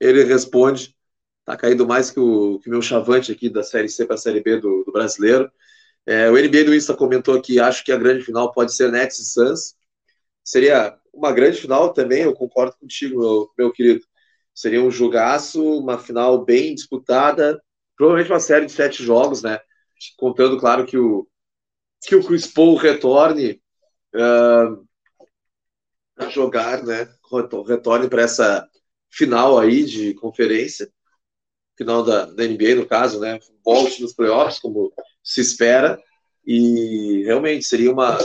ele 0.00 0.24
responde. 0.24 0.96
Tá 1.44 1.56
caindo 1.56 1.86
mais 1.86 2.10
que 2.10 2.20
o, 2.20 2.58
que 2.60 2.70
meu 2.70 2.82
chavante 2.82 3.32
aqui 3.32 3.50
da 3.50 3.62
Série 3.62 3.88
C 3.88 4.06
para 4.06 4.14
a 4.16 4.18
Série 4.18 4.42
B 4.42 4.58
do, 4.60 4.84
do 4.84 4.92
brasileiro. 4.92 5.50
É, 6.06 6.30
o 6.30 6.38
NBA 6.38 6.64
do 6.64 6.74
Insta 6.74 6.94
comentou 6.94 7.36
aqui, 7.36 7.60
acho 7.60 7.84
que 7.84 7.92
a 7.92 7.98
grande 7.98 8.24
final 8.24 8.52
pode 8.52 8.74
ser 8.74 8.92
Nets 8.92 9.18
e 9.20 9.24
Suns. 9.26 9.76
Seria 10.44 10.98
uma 11.12 11.32
grande 11.32 11.60
final 11.60 11.92
também, 11.92 12.22
eu 12.22 12.34
concordo 12.34 12.76
contigo, 12.78 13.20
meu, 13.20 13.50
meu 13.58 13.72
querido. 13.72 14.04
Seria 14.54 14.82
um 14.82 14.90
jogaço, 14.90 15.62
uma 15.80 15.98
final 15.98 16.44
bem 16.44 16.74
disputada, 16.74 17.62
provavelmente 17.96 18.32
uma 18.32 18.40
série 18.40 18.66
de 18.66 18.72
sete 18.72 19.02
jogos, 19.04 19.42
né? 19.42 19.60
Contando, 20.18 20.58
claro, 20.58 20.86
que 20.86 20.98
o, 20.98 21.28
que 22.02 22.16
o 22.16 22.24
Chris 22.24 22.46
Paul 22.46 22.76
retorne 22.76 23.60
uh, 24.14 24.86
a 26.16 26.28
jogar, 26.28 26.82
né? 26.82 27.08
Retorne 27.66 28.08
para 28.08 28.22
essa 28.22 28.68
final 29.10 29.58
aí 29.58 29.84
de 29.84 30.14
conferência, 30.14 30.90
final 31.76 32.02
da, 32.02 32.26
da 32.26 32.44
NBA, 32.44 32.74
no 32.76 32.86
caso, 32.86 33.20
né? 33.20 33.38
Volte 33.64 34.02
nos 34.02 34.14
playoffs, 34.14 34.58
como 34.58 34.92
se 35.22 35.40
espera, 35.40 35.98
e 36.44 37.22
realmente 37.24 37.64
seria 37.64 37.92
uma, 37.92 38.18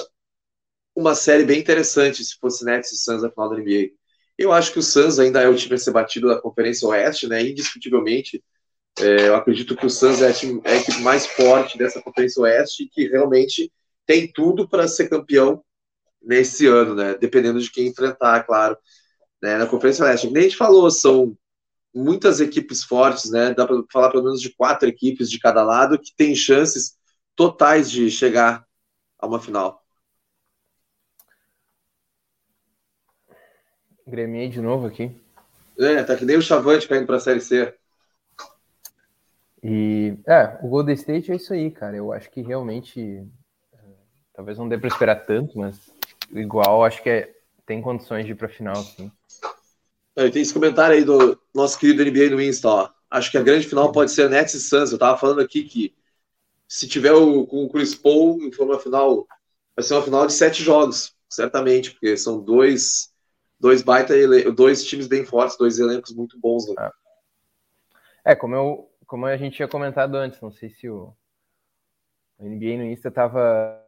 uma 0.96 1.14
série 1.14 1.46
bem 1.46 1.60
interessante 1.60 2.24
se 2.24 2.36
fosse 2.40 2.66
Nets 2.66 2.92
e 2.92 2.98
Suns 2.98 3.22
na 3.22 3.30
final 3.30 3.50
da 3.50 3.58
NBA. 3.58 3.92
Eu 4.38 4.52
acho 4.52 4.72
que 4.72 4.80
o 4.80 4.84
Suns 4.84 5.20
ainda 5.20 5.42
é 5.42 5.48
o 5.48 5.56
time 5.56 5.76
a 5.76 5.78
ser 5.78 5.92
batido 5.92 6.28
da 6.28 6.42
Conferência 6.42 6.88
Oeste, 6.88 7.28
né? 7.28 7.42
Indiscutivelmente. 7.42 8.44
É, 9.00 9.28
eu 9.28 9.36
acredito 9.36 9.76
que 9.76 9.86
o 9.86 9.90
Suns 9.90 10.22
é 10.22 10.30
a, 10.30 10.34
time, 10.34 10.60
é 10.64 10.74
a, 10.74 10.78
equipe 10.78 11.02
mais 11.02 11.28
forte 11.28 11.78
dessa 11.78 12.02
Conferência 12.02 12.42
Oeste 12.42 12.84
e 12.84 12.90
que 12.90 13.08
realmente 13.08 13.72
tem 14.06 14.32
tudo 14.32 14.68
para 14.68 14.88
ser 14.88 15.08
campeão 15.08 15.64
nesse 16.22 16.66
ano, 16.66 16.96
né? 16.96 17.16
Dependendo 17.16 17.60
de 17.60 17.72
quem 17.72 17.88
enfrentar, 17.88 18.44
claro. 18.44 18.78
Né? 19.42 19.58
Na 19.58 19.68
Conferência 19.68 20.04
Oeste. 20.04 20.28
Como 20.28 20.40
a 20.40 20.42
gente 20.42 20.58
falou, 20.58 20.90
são 20.90 21.38
muitas 21.94 22.40
equipes 22.40 22.84
fortes, 22.84 23.30
né? 23.30 23.54
Dá 23.54 23.68
para 23.68 23.84
falar 23.92 24.10
pelo 24.10 24.24
menos 24.24 24.42
de 24.42 24.50
quatro 24.50 24.90
equipes 24.90 25.30
de 25.30 25.40
cada 25.40 25.64
lado 25.64 26.00
que 26.00 26.16
têm 26.16 26.36
chances 26.36 26.98
totais 27.36 27.92
de 27.92 28.10
chegar 28.10 28.66
a 29.20 29.28
uma 29.28 29.40
final. 29.40 29.84
Gremiei 34.08 34.50
de 34.50 34.62
novo 34.62 34.88
aqui. 34.88 35.12
É, 35.78 36.02
tá 36.04 36.16
que 36.16 36.26
nem 36.26 36.38
o 36.38 36.42
Chavante 36.42 36.88
caindo 36.88 37.06
para 37.06 37.18
a 37.18 37.20
Série 37.20 37.42
C. 37.42 37.76
E, 39.64 40.18
é, 40.28 40.60
o 40.62 40.68
Golden 40.68 40.96
State 40.96 41.32
é 41.32 41.36
isso 41.36 41.54
aí, 41.54 41.72
cara. 41.72 41.96
Eu 41.96 42.14
acho 42.14 42.30
que 42.30 42.42
realmente, 42.42 43.26
é, 43.74 43.78
talvez 44.34 44.58
não 44.58 44.68
dê 44.68 44.78
para 44.78 44.88
esperar 44.88 45.26
tanto, 45.26 45.58
mas 45.58 45.80
igual, 46.32 46.84
acho 46.84 47.02
que 47.02 47.10
é, 47.10 47.36
tem 47.66 47.82
condições 47.82 48.26
de 48.26 48.32
ir 48.32 48.36
para 48.36 48.48
final, 48.48 48.76
sim. 48.76 49.12
É, 50.16 50.30
tem 50.30 50.42
esse 50.42 50.54
comentário 50.54 50.96
aí 50.96 51.04
do 51.04 51.40
nosso 51.54 51.78
querido 51.78 52.04
NBA 52.04 52.32
no 52.32 52.42
Insta, 52.42 52.68
ó. 52.68 52.90
Acho 53.10 53.32
que 53.32 53.38
a 53.38 53.44
grande 53.44 53.68
final 53.68 53.92
pode 53.92 54.12
ser 54.12 54.30
Nets 54.30 54.54
e 54.54 54.60
Suns. 54.60 54.92
Eu 54.92 54.98
tava 54.98 55.18
falando 55.18 55.40
aqui 55.40 55.64
que 55.64 55.96
se 56.68 56.88
tiver 56.88 57.14
o, 57.14 57.46
com 57.46 57.64
o 57.64 57.70
Chris 57.70 57.96
Paul, 57.96 58.40
for 58.52 58.66
uma 58.66 58.80
final, 58.80 59.26
vai 59.76 59.84
ser 59.84 59.94
uma 59.94 60.04
final 60.04 60.28
de 60.28 60.34
sete 60.34 60.62
jogos, 60.62 61.16
certamente, 61.30 61.92
porque 61.92 62.18
são 62.18 62.42
dois 62.42 63.14
dois 63.60 63.82
baita 63.82 64.14
dois 64.52 64.84
times 64.86 65.08
bem 65.08 65.26
fortes, 65.26 65.58
dois 65.58 65.80
elencos 65.80 66.14
muito 66.14 66.40
bons. 66.40 66.68
Né? 66.68 66.92
É, 68.26 68.36
como, 68.36 68.56
eu, 68.56 68.90
como 69.08 69.26
a 69.26 69.38
gente 69.38 69.56
tinha 69.56 69.68
comentado 69.68 70.16
antes, 70.16 70.40
não 70.42 70.52
sei 70.52 70.70
se 70.70 70.90
o, 70.90 71.16
o 72.38 72.46
NBA 72.46 72.78
no 72.78 72.84
Insta 72.84 73.08
estava 73.08 73.84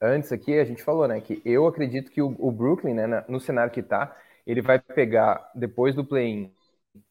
antes 0.00 0.32
aqui, 0.32 0.58
a 0.58 0.64
gente 0.64 0.82
falou, 0.82 1.06
né, 1.06 1.20
que 1.20 1.40
eu 1.44 1.66
acredito 1.66 2.10
que 2.10 2.20
o, 2.20 2.34
o 2.38 2.50
Brooklyn, 2.50 2.94
né, 2.94 3.24
no 3.28 3.40
cenário 3.40 3.72
que 3.72 3.80
está, 3.80 4.14
ele 4.44 4.60
vai 4.60 4.78
pegar 4.80 5.50
depois 5.54 5.94
do 5.94 6.04
play-in 6.04 6.52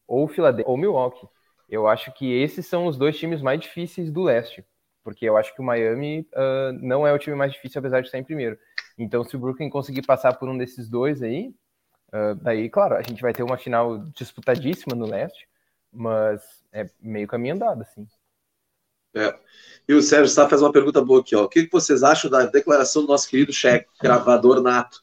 ou 0.06 0.28
Philadelphia 0.28 0.70
ou 0.70 0.78
Milwaukee. 0.78 1.28
Eu 1.70 1.88
acho 1.88 2.12
que 2.14 2.30
esses 2.42 2.68
são 2.68 2.86
os 2.86 2.98
dois 2.98 3.18
times 3.18 3.42
mais 3.42 3.62
difíceis 3.62 4.12
do 4.12 4.24
leste, 4.24 4.66
porque 5.04 5.26
eu 5.26 5.38
acho 5.38 5.56
que 5.56 5.62
o 5.62 5.64
Miami 5.64 6.28
uh, 6.34 6.74
não 6.82 7.08
é 7.08 7.14
o 7.14 7.18
time 7.18 7.36
mais 7.36 7.54
difícil, 7.54 7.80
apesar 7.80 8.02
de 8.02 8.08
estar 8.08 8.18
em 8.20 8.24
primeiro. 8.26 8.60
Então, 8.98 9.24
se 9.24 9.38
o 9.38 9.40
Brooklyn 9.40 9.70
conseguir 9.70 10.02
passar 10.02 10.38
por 10.38 10.50
um 10.50 10.58
desses 10.58 10.90
dois 10.90 11.22
aí, 11.24 11.56
uh, 12.14 12.36
daí, 12.36 12.70
claro, 12.70 12.96
a 12.96 13.02
gente 13.02 13.22
vai 13.22 13.32
ter 13.32 13.42
uma 13.44 13.58
final 13.58 14.00
disputadíssima 14.14 14.94
no 14.94 15.06
leste, 15.06 15.48
mas 15.92 16.42
é 16.72 16.90
meio 17.00 17.28
caminho 17.28 17.56
andado, 17.56 17.82
assim. 17.82 18.08
É. 19.14 19.34
E 19.88 19.94
o 19.94 20.02
Sérgio 20.02 20.34
Sá 20.34 20.48
faz 20.48 20.62
uma 20.62 20.72
pergunta 20.72 21.04
boa 21.04 21.20
aqui, 21.20 21.36
ó. 21.36 21.44
O 21.44 21.50
que 21.50 21.68
vocês 21.72 22.02
acham 22.04 22.30
da 22.32 22.46
declaração 22.46 23.02
do 23.02 23.10
nosso 23.10 23.30
querido 23.30 23.52
chefe, 23.52 23.88
gravador 24.02 24.62
nato? 24.62 25.02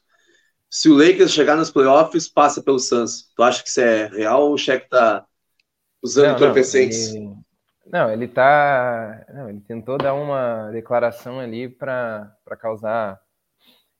Se 0.69 0.89
o 0.89 0.95
Lakers 0.95 1.31
chegar 1.31 1.55
nos 1.55 1.71
playoffs, 1.71 2.27
passa 2.27 2.61
pelo 2.61 2.79
Suns. 2.79 3.31
Tu 3.35 3.43
acha 3.43 3.63
que 3.63 3.69
isso 3.69 3.81
é 3.81 4.07
real 4.07 4.43
ou 4.43 4.53
o 4.53 4.57
chefe 4.57 4.87
tá 4.87 5.25
usando 6.01 6.35
entorpecentes? 6.35 7.13
Ele... 7.13 7.35
Não, 7.91 8.11
ele 8.11 8.27
tá. 8.27 9.25
Não, 9.33 9.49
ele 9.49 9.61
tentou 9.61 9.97
dar 9.97 10.13
uma 10.13 10.69
declaração 10.71 11.39
ali 11.39 11.67
para 11.67 12.31
causar 12.59 13.19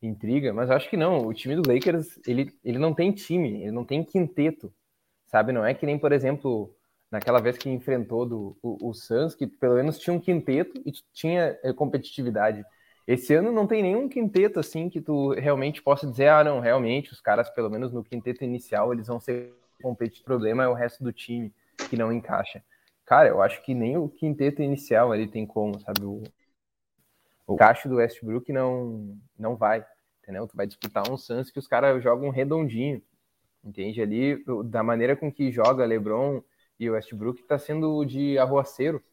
intriga, 0.01 0.53
mas 0.53 0.69
eu 0.69 0.75
acho 0.75 0.89
que 0.89 0.97
não. 0.97 1.25
O 1.25 1.33
time 1.33 1.55
do 1.55 1.67
Lakers, 1.67 2.19
ele, 2.25 2.55
ele 2.63 2.77
não 2.77 2.93
tem 2.93 3.11
time, 3.11 3.63
ele 3.63 3.71
não 3.71 3.83
tem 3.83 4.03
quinteto, 4.03 4.71
sabe? 5.25 5.51
Não 5.51 5.65
é 5.65 5.73
que 5.73 5.85
nem, 5.85 5.97
por 5.97 6.11
exemplo, 6.11 6.75
naquela 7.11 7.39
vez 7.39 7.57
que 7.57 7.69
enfrentou 7.69 8.25
do, 8.25 8.57
o, 8.61 8.89
o 8.89 8.93
Suns, 8.93 9.35
que 9.35 9.47
pelo 9.47 9.75
menos 9.75 9.97
tinha 9.97 10.13
um 10.13 10.19
quinteto 10.19 10.81
e 10.85 10.91
tinha 11.13 11.57
é, 11.63 11.73
competitividade. 11.73 12.63
Esse 13.07 13.33
ano 13.33 13.51
não 13.51 13.65
tem 13.65 13.81
nenhum 13.81 14.07
quinteto 14.07 14.59
assim 14.59 14.89
que 14.89 15.01
tu 15.01 15.31
realmente 15.31 15.81
possa 15.81 16.05
dizer, 16.05 16.27
ah, 16.27 16.43
não, 16.43 16.59
realmente 16.59 17.11
os 17.11 17.19
caras, 17.19 17.49
pelo 17.49 17.69
menos 17.69 17.91
no 17.91 18.03
quinteto 18.03 18.43
inicial, 18.43 18.93
eles 18.93 19.07
vão 19.07 19.19
ser 19.19 19.51
competitivos. 19.81 20.21
O 20.21 20.25
problema 20.25 20.63
é 20.63 20.67
o 20.67 20.73
resto 20.73 21.03
do 21.03 21.11
time 21.11 21.51
que 21.89 21.97
não 21.97 22.13
encaixa. 22.13 22.63
Cara, 23.05 23.29
eu 23.29 23.41
acho 23.41 23.63
que 23.63 23.73
nem 23.73 23.97
o 23.97 24.07
quinteto 24.07 24.61
inicial 24.61 25.11
ali 25.11 25.27
tem 25.27 25.47
como, 25.47 25.79
sabe? 25.79 26.03
O, 26.03 26.21
o 27.47 27.55
caixa 27.55 27.89
do 27.89 27.95
Westbrook 27.95 28.53
não, 28.53 29.17
não 29.37 29.55
vai, 29.55 29.83
entendeu? 30.21 30.45
Tu 30.45 30.55
vai 30.55 30.67
disputar 30.67 31.09
um 31.09 31.17
Suns 31.17 31.49
que 31.49 31.57
os 31.57 31.67
caras 31.67 32.03
jogam 32.03 32.29
redondinho, 32.29 33.01
entende? 33.63 33.99
Ali, 33.99 34.43
da 34.65 34.83
maneira 34.83 35.15
com 35.15 35.31
que 35.31 35.51
joga 35.51 35.83
LeBron 35.83 36.43
e 36.79 36.89
o 36.89 36.93
Westbrook, 36.93 37.43
tá 37.43 37.59
sendo 37.59 38.03
de 38.05 38.37
arruaceiro, 38.37 39.03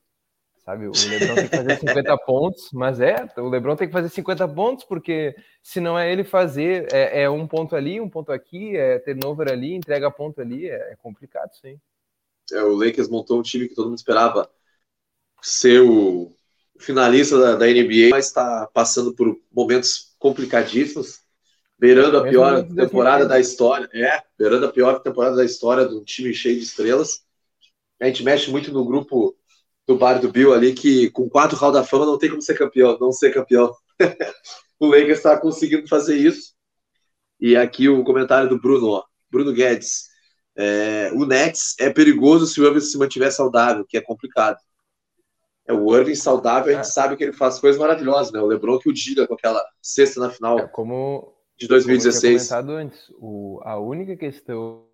sabe? 0.59 0.87
O 0.87 0.93
LeBron 0.93 1.35
tem 1.35 1.49
que 1.49 1.57
fazer 1.57 1.77
50 1.81 2.19
pontos, 2.19 2.71
mas 2.73 3.01
é, 3.01 3.17
o 3.39 3.49
LeBron 3.49 3.77
tem 3.77 3.87
que 3.89 3.93
fazer 3.93 4.09
50 4.09 4.49
pontos, 4.49 4.85
porque 4.85 5.35
se 5.63 5.81
não 5.81 5.99
é 5.99 6.11
ele 6.13 6.25
fazer, 6.25 6.89
é, 6.93 7.23
é 7.23 7.31
um 7.31 7.47
ponto 7.47 7.75
ali, 7.75 8.01
um 8.01 8.09
ponto 8.09 8.33
aqui, 8.33 8.77
é 8.77 8.99
turnover 8.99 9.51
ali, 9.51 9.75
entrega 9.75 10.11
ponto 10.11 10.41
ali, 10.41 10.69
é, 10.69 10.93
é 10.93 10.97
complicado, 10.97 11.51
sim. 11.61 11.81
É, 12.53 12.63
o 12.63 12.77
Lakers 12.77 13.09
montou 13.09 13.39
um 13.39 13.43
time 13.43 13.69
que 13.69 13.75
todo 13.75 13.89
mundo 13.89 13.99
esperava 13.99 14.49
ser 15.43 15.81
o 15.81 16.33
finalista 16.79 17.39
da, 17.39 17.57
da 17.57 17.67
NBA, 17.67 18.11
mas 18.11 18.27
está 18.27 18.69
passando 18.73 19.15
por 19.15 19.37
momentos 19.53 20.15
complicadíssimos, 20.19 21.21
beirando 21.79 22.19
a 22.19 22.25
pior 22.25 22.67
temporada 22.67 23.27
da 23.27 23.39
história. 23.39 23.89
É, 23.93 24.23
beirando 24.39 24.67
a 24.67 24.73
pior 24.73 25.01
temporada 25.01 25.37
da 25.37 25.45
história 25.45 25.87
de 25.87 25.95
um 25.95 26.05
time 26.05 26.33
cheio 26.35 26.57
de 26.57 26.65
estrelas. 26.65 27.26
A 28.01 28.07
gente 28.07 28.23
mexe 28.23 28.51
muito 28.51 28.73
no 28.73 28.85
grupo 28.85 29.37
do 29.87 29.97
bar 29.97 30.19
do 30.19 30.31
Bill 30.31 30.53
ali, 30.53 30.75
que 30.75 31.11
com 31.11 31.29
quatro 31.29 31.57
Hall 31.57 31.73
da 31.73 31.85
Fama 31.85 32.05
não 32.05 32.19
tem 32.19 32.29
como 32.29 32.43
ser 32.43 32.59
campeão, 32.59 32.99
não 33.01 33.13
ser 33.13 33.33
campeão. 33.33 33.73
o 34.81 34.87
Lakers 34.87 35.19
está 35.19 35.39
conseguindo 35.39 35.89
fazer 35.89 36.17
isso. 36.17 36.55
E 37.41 37.57
aqui 37.57 37.89
o 37.89 38.03
comentário 38.03 38.49
do 38.49 38.61
Bruno, 38.61 38.89
ó, 38.89 39.05
Bruno 39.31 39.53
Guedes. 39.53 40.09
É, 40.57 41.11
o 41.15 41.27
Nets 41.27 41.77
é 41.79 41.91
perigoso 41.91 42.47
se 42.47 42.61
o 42.61 42.67
Irving 42.67 42.81
se 42.81 42.97
mantiver 42.99 43.31
saudável, 43.31 43.85
que 43.87 43.97
é 43.97 44.01
complicado. 44.01 44.57
É, 45.67 45.73
o 45.73 45.95
Irving 45.95 46.15
saudável, 46.15 46.73
a 46.73 46.77
gente 46.77 46.89
é. 46.89 46.93
sabe 46.93 47.17
que 47.17 47.25
ele 47.25 47.33
faz 47.33 47.59
coisas 47.59 47.79
maravilhosas, 47.79 48.33
né? 48.33 48.41
O 48.41 48.47
LeBron 48.47 48.79
que 48.79 48.89
o 48.89 48.93
diga 48.93 49.27
com 49.27 49.35
aquela 49.35 49.63
cesta 49.83 50.19
na 50.19 50.31
final 50.31 50.59
é, 50.59 50.67
como, 50.67 51.35
de 51.59 51.69
2016. 51.69 52.49
Como 52.49 52.61
eu 52.61 52.65
comentado 52.65 52.79
antes, 52.79 53.13
o, 53.19 53.61
a 53.65 53.79
única 53.79 54.17
questão... 54.17 54.86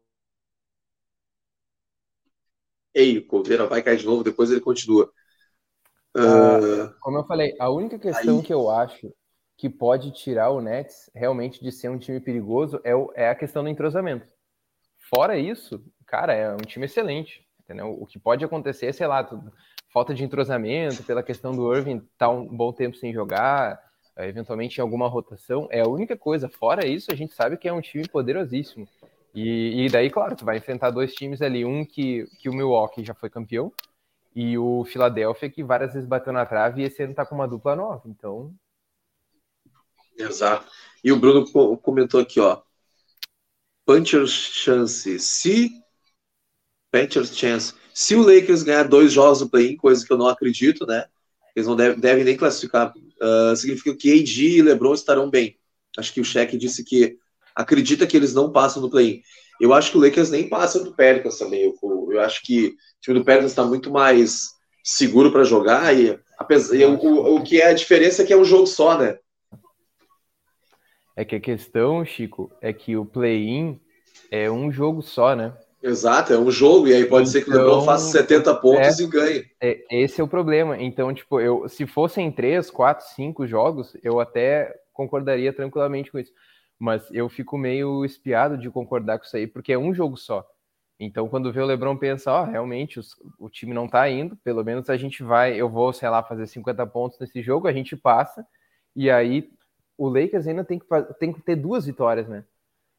Ei, 2.95 3.19
o 3.19 3.27
Coldeira 3.27 3.67
vai 3.67 3.83
cair 3.83 3.99
de 3.99 4.07
novo, 4.07 4.23
depois 4.23 4.51
ele 4.51 4.61
continua. 4.61 5.11
Uh... 6.17 6.93
Como 7.01 7.19
eu 7.19 7.25
falei, 7.25 7.55
a 7.59 7.71
única 7.71 7.99
questão 7.99 8.39
Aí... 8.39 8.45
que 8.45 8.53
eu 8.53 8.71
acho 8.71 9.13
que 9.57 9.69
pode 9.69 10.11
tirar 10.13 10.51
o 10.51 10.61
Nets 10.61 11.11
realmente 11.15 11.63
de 11.63 11.71
ser 11.71 11.89
um 11.89 11.99
time 11.99 12.21
perigoso 12.21 12.81
é, 12.85 12.95
o, 12.95 13.13
é 13.15 13.29
a 13.29 13.35
questão 13.35 13.63
do 13.63 13.69
entrosamento. 13.69 14.27
Fora 15.09 15.39
isso, 15.39 15.83
cara, 16.07 16.35
é 16.35 16.53
um 16.53 16.59
time 16.59 16.87
excelente. 16.87 17.47
entendeu? 17.63 17.97
O 18.01 18.07
que 18.07 18.19
pode 18.19 18.45
acontecer, 18.45 18.93
sei 18.93 19.07
lá, 19.07 19.23
tudo, 19.23 19.53
falta 19.93 20.15
de 20.15 20.25
entrosamento, 20.25 21.03
pela 21.05 21.23
questão 21.23 21.53
do 21.53 21.75
Irving 21.75 21.99
estar 21.99 22.27
tá 22.27 22.29
um 22.29 22.45
bom 22.45 22.73
tempo 22.73 22.97
sem 22.97 23.13
jogar, 23.13 23.81
eventualmente 24.19 24.79
em 24.79 24.83
alguma 24.83 25.09
rotação, 25.09 25.69
é 25.71 25.81
a 25.81 25.89
única 25.89 26.17
coisa. 26.17 26.49
Fora 26.49 26.87
isso, 26.87 27.13
a 27.13 27.15
gente 27.15 27.35
sabe 27.35 27.57
que 27.57 27.69
é 27.69 27.73
um 27.73 27.81
time 27.81 28.07
poderosíssimo. 28.09 28.87
E, 29.35 29.87
e 29.87 29.89
daí, 29.89 30.11
claro, 30.11 30.37
tu 30.37 30.45
vai 30.45 30.59
enfrentar 30.59 30.91
dois 30.91 31.15
times 31.15 31.41
ali, 31.41 31.65
um 31.65 31.85
que, 31.85 32.27
que 32.39 32.49
o 32.49 32.55
Milwaukee 32.55 33.05
já 33.05 33.15
foi 33.15 33.31
campeão, 33.31 33.73
e 34.35 34.57
o 34.59 34.85
Philadelphia 34.85 35.51
que 35.51 35.63
várias 35.63 35.93
vezes 35.93 36.09
bateu 36.09 36.33
na 36.33 36.47
trave 36.47 36.83
e 36.83 36.85
esse 36.85 37.03
ano 37.03 37.15
tá 37.15 37.25
com 37.25 37.35
uma 37.35 37.49
dupla 37.49 37.77
nova. 37.77 38.03
Então. 38.07 38.55
Exato. 40.17 40.67
E 41.05 41.13
o 41.13 41.19
Bruno 41.19 41.47
comentou 41.79 42.21
aqui, 42.21 42.41
ó. 42.41 42.63
Puncher 43.85 44.27
chance. 44.27 45.19
Se. 45.19 45.71
Puncher 46.91 47.27
chance. 47.27 47.75
Se 47.93 48.15
o 48.15 48.23
Lakers 48.23 48.63
ganhar 48.63 48.85
dois 48.85 49.13
jogos 49.13 49.41
no 49.41 49.51
play-in, 49.51 49.77
coisa 49.77 50.05
que 50.07 50.13
eu 50.13 50.17
não 50.17 50.29
acredito, 50.29 50.87
né? 50.87 51.07
Eles 51.55 51.67
não 51.67 51.77
devem, 51.77 51.99
devem 51.99 52.25
nem 52.25 52.37
classificar. 52.37 52.93
Uh, 53.21 53.55
significa 53.55 53.95
que 53.95 54.13
AD 54.13 54.43
e 54.43 54.63
LeBron 54.63 54.95
estarão 54.95 55.29
bem. 55.29 55.59
Acho 55.99 56.13
que 56.13 56.21
o 56.21 56.25
cheque 56.25 56.57
disse 56.57 56.83
que 56.83 57.19
acredita 57.55 58.07
que 58.07 58.17
eles 58.17 58.35
não 58.35 58.51
passam 58.51 58.83
no 58.83 58.91
play-in. 58.91 59.23
Eu 59.61 59.73
acho 59.73 59.91
que 59.91 59.99
o 59.99 60.01
Lakers 60.01 60.31
nem 60.31 60.49
passa 60.49 60.83
do 60.83 60.95
Pelicans 60.95 61.39
também. 61.39 61.63
Eu, 61.63 62.09
eu 62.11 62.21
acho 62.21 62.43
que 62.43 62.69
o 62.69 62.73
time 63.01 63.19
do 63.19 63.25
Pelicans 63.25 63.53
está 63.53 63.65
muito 63.65 63.91
mais 63.91 64.51
seguro 64.83 65.31
para 65.31 65.45
jogar 65.45 65.97
e, 65.97 66.19
apesar, 66.39 66.75
e 66.75 66.85
o, 66.85 67.37
o, 67.37 67.43
que 67.43 67.61
é 67.61 67.69
a 67.69 67.75
diferença 67.75 68.23
é 68.23 68.27
que 68.27 68.33
é 68.33 68.37
um 68.37 68.45
jogo 68.45 68.67
só, 68.67 68.99
né? 68.99 69.19
É 71.15 71.25
que 71.25 71.37
a 71.37 71.41
questão, 71.41 72.05
Chico, 72.05 72.51
é 72.61 72.73
que 72.73 72.97
o 72.97 73.05
play-in 73.05 73.79
é 74.31 74.51
um 74.51 74.73
jogo 74.73 75.03
só, 75.03 75.37
né? 75.37 75.53
Exato, 75.83 76.33
é 76.33 76.39
um 76.39 76.51
jogo, 76.51 76.87
e 76.87 76.95
aí 76.95 77.05
pode 77.05 77.29
então, 77.29 77.33
ser 77.33 77.45
que 77.45 77.51
o 77.51 77.53
LeBron 77.53 77.73
então, 77.73 77.85
faça 77.85 78.11
70 78.13 78.55
pontos 78.57 79.01
é, 79.01 79.03
e 79.03 79.07
ganhe. 79.07 79.45
É, 79.61 79.85
esse 79.91 80.21
é 80.21 80.25
o 80.25 80.29
problema. 80.29 80.81
Então, 80.81 81.13
tipo, 81.13 81.41
eu, 81.41 81.69
se 81.69 81.87
fossem 81.87 82.31
3, 82.31 82.71
4, 82.71 83.05
5 83.17 83.47
jogos, 83.49 83.97
eu 84.03 84.21
até 84.21 84.73
concordaria 84.93 85.53
tranquilamente 85.53 86.11
com 86.13 86.21
isso. 86.21 86.33
Mas 86.83 87.09
eu 87.13 87.29
fico 87.29 87.57
meio 87.57 88.05
espiado 88.05 88.59
de 88.59 88.69
concordar 88.69 89.17
com 89.17 89.25
isso 89.25 89.37
aí, 89.37 89.47
porque 89.47 89.73
é 89.73 89.79
um 89.79 89.95
jogo 89.95 90.17
só. 90.17 90.45
Então, 90.99 91.29
quando 91.29 91.53
vê 91.53 91.61
o 91.61 91.65
LeBron 91.65 91.97
pensa, 91.97 92.33
ó, 92.33 92.43
oh, 92.43 92.45
realmente 92.45 92.99
os, 92.99 93.15
o 93.39 93.49
time 93.49 93.73
não 93.73 93.87
tá 93.87 94.11
indo, 94.11 94.35
pelo 94.39 94.65
menos 94.65 94.91
a 94.91 94.97
gente 94.97 95.23
vai, 95.23 95.55
eu 95.55 95.69
vou, 95.69 95.93
sei 95.93 96.09
lá, 96.09 96.25
fazer 96.25 96.45
50 96.45 96.85
pontos 96.89 97.21
nesse 97.21 97.41
jogo, 97.41 97.69
a 97.69 97.73
gente 97.73 97.97
passa, 97.97 98.45
e 98.97 99.09
aí 99.09 99.49
o 99.97 100.09
Lakers 100.09 100.49
ainda 100.49 100.65
tem 100.65 100.81
que, 100.81 100.87
tem 101.21 101.33
que 101.33 101.41
ter 101.41 101.55
duas 101.55 101.87
vitórias, 101.87 102.27
né? 102.27 102.45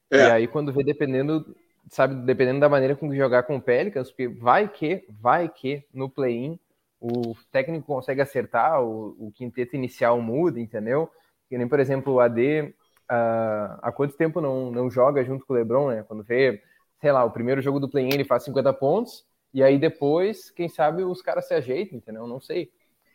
É. 0.09 0.15
E 0.15 0.31
aí, 0.31 0.47
quando 0.47 0.71
vê, 0.71 0.81
dependendo, 0.81 1.53
sabe, 1.89 2.15
dependendo 2.25 2.61
da 2.61 2.69
maneira 2.69 2.95
com 2.95 3.09
que 3.09 3.17
jogar 3.17 3.43
com 3.43 3.57
o 3.57 3.61
Pelicans, 3.61 4.09
porque 4.09 4.29
vai 4.29 4.65
que, 4.69 5.05
vai 5.09 5.49
que 5.49 5.85
no 5.93 6.09
play-in 6.09 6.57
o 7.01 7.35
técnico 7.51 7.85
consegue 7.85 8.21
acertar, 8.21 8.81
o, 8.81 9.13
o 9.19 9.29
quinteto 9.33 9.75
inicial 9.75 10.21
muda, 10.21 10.57
entendeu? 10.57 11.11
Que 11.49 11.57
nem, 11.57 11.67
por 11.67 11.81
exemplo, 11.81 12.13
o 12.13 12.21
AD 12.21 12.73
uh, 13.11 13.79
há 13.81 13.91
quanto 13.91 14.15
tempo 14.15 14.41
não, 14.41 14.71
não 14.71 14.89
joga 14.89 15.23
junto 15.23 15.45
com 15.45 15.53
o 15.53 15.55
LeBron, 15.55 15.89
né? 15.89 16.03
Quando 16.03 16.23
vê, 16.23 16.61
sei 16.99 17.11
lá, 17.11 17.23
o 17.23 17.31
primeiro 17.31 17.61
jogo 17.61 17.79
do 17.79 17.89
play-in 17.89 18.13
ele 18.13 18.25
faz 18.25 18.43
50 18.43 18.73
pontos, 18.73 19.25
e 19.53 19.61
aí 19.63 19.77
depois, 19.77 20.49
quem 20.49 20.67
sabe, 20.67 21.03
os 21.03 21.21
caras 21.21 21.47
se 21.47 21.53
ajeitam, 21.53 21.97
entendeu? 21.97 22.27
Não 22.27 22.39
sei. 22.39 22.71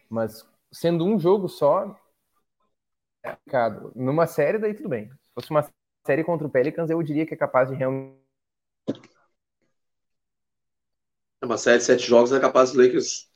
Mas 0.09 0.47
sendo 0.71 1.05
um 1.05 1.19
jogo 1.19 1.49
só, 1.49 1.97
é 3.23 3.31
complicado. 3.31 3.93
Numa 3.95 4.27
série, 4.27 4.59
daí 4.59 4.75
tudo 4.75 4.89
bem. 4.89 5.09
Se 5.09 5.31
fosse 5.35 5.51
uma 5.51 5.69
série 6.07 6.25
contra 6.25 6.47
o 6.47 6.51
Pelicans, 6.51 6.91
eu 6.91 7.03
diria 7.03 7.27
que 7.27 7.35
é 7.35 7.37
capaz 7.37 7.69
de 7.69 7.75
realmente. 7.75 8.17
É 11.41 11.47
uma 11.47 11.59
série 11.59 11.79
de 11.79 11.85
sete 11.85 12.07
jogos 12.07 12.33
é 12.33 12.41
capaz 12.41 12.73
do 12.73 12.83
Lakers 12.83 13.29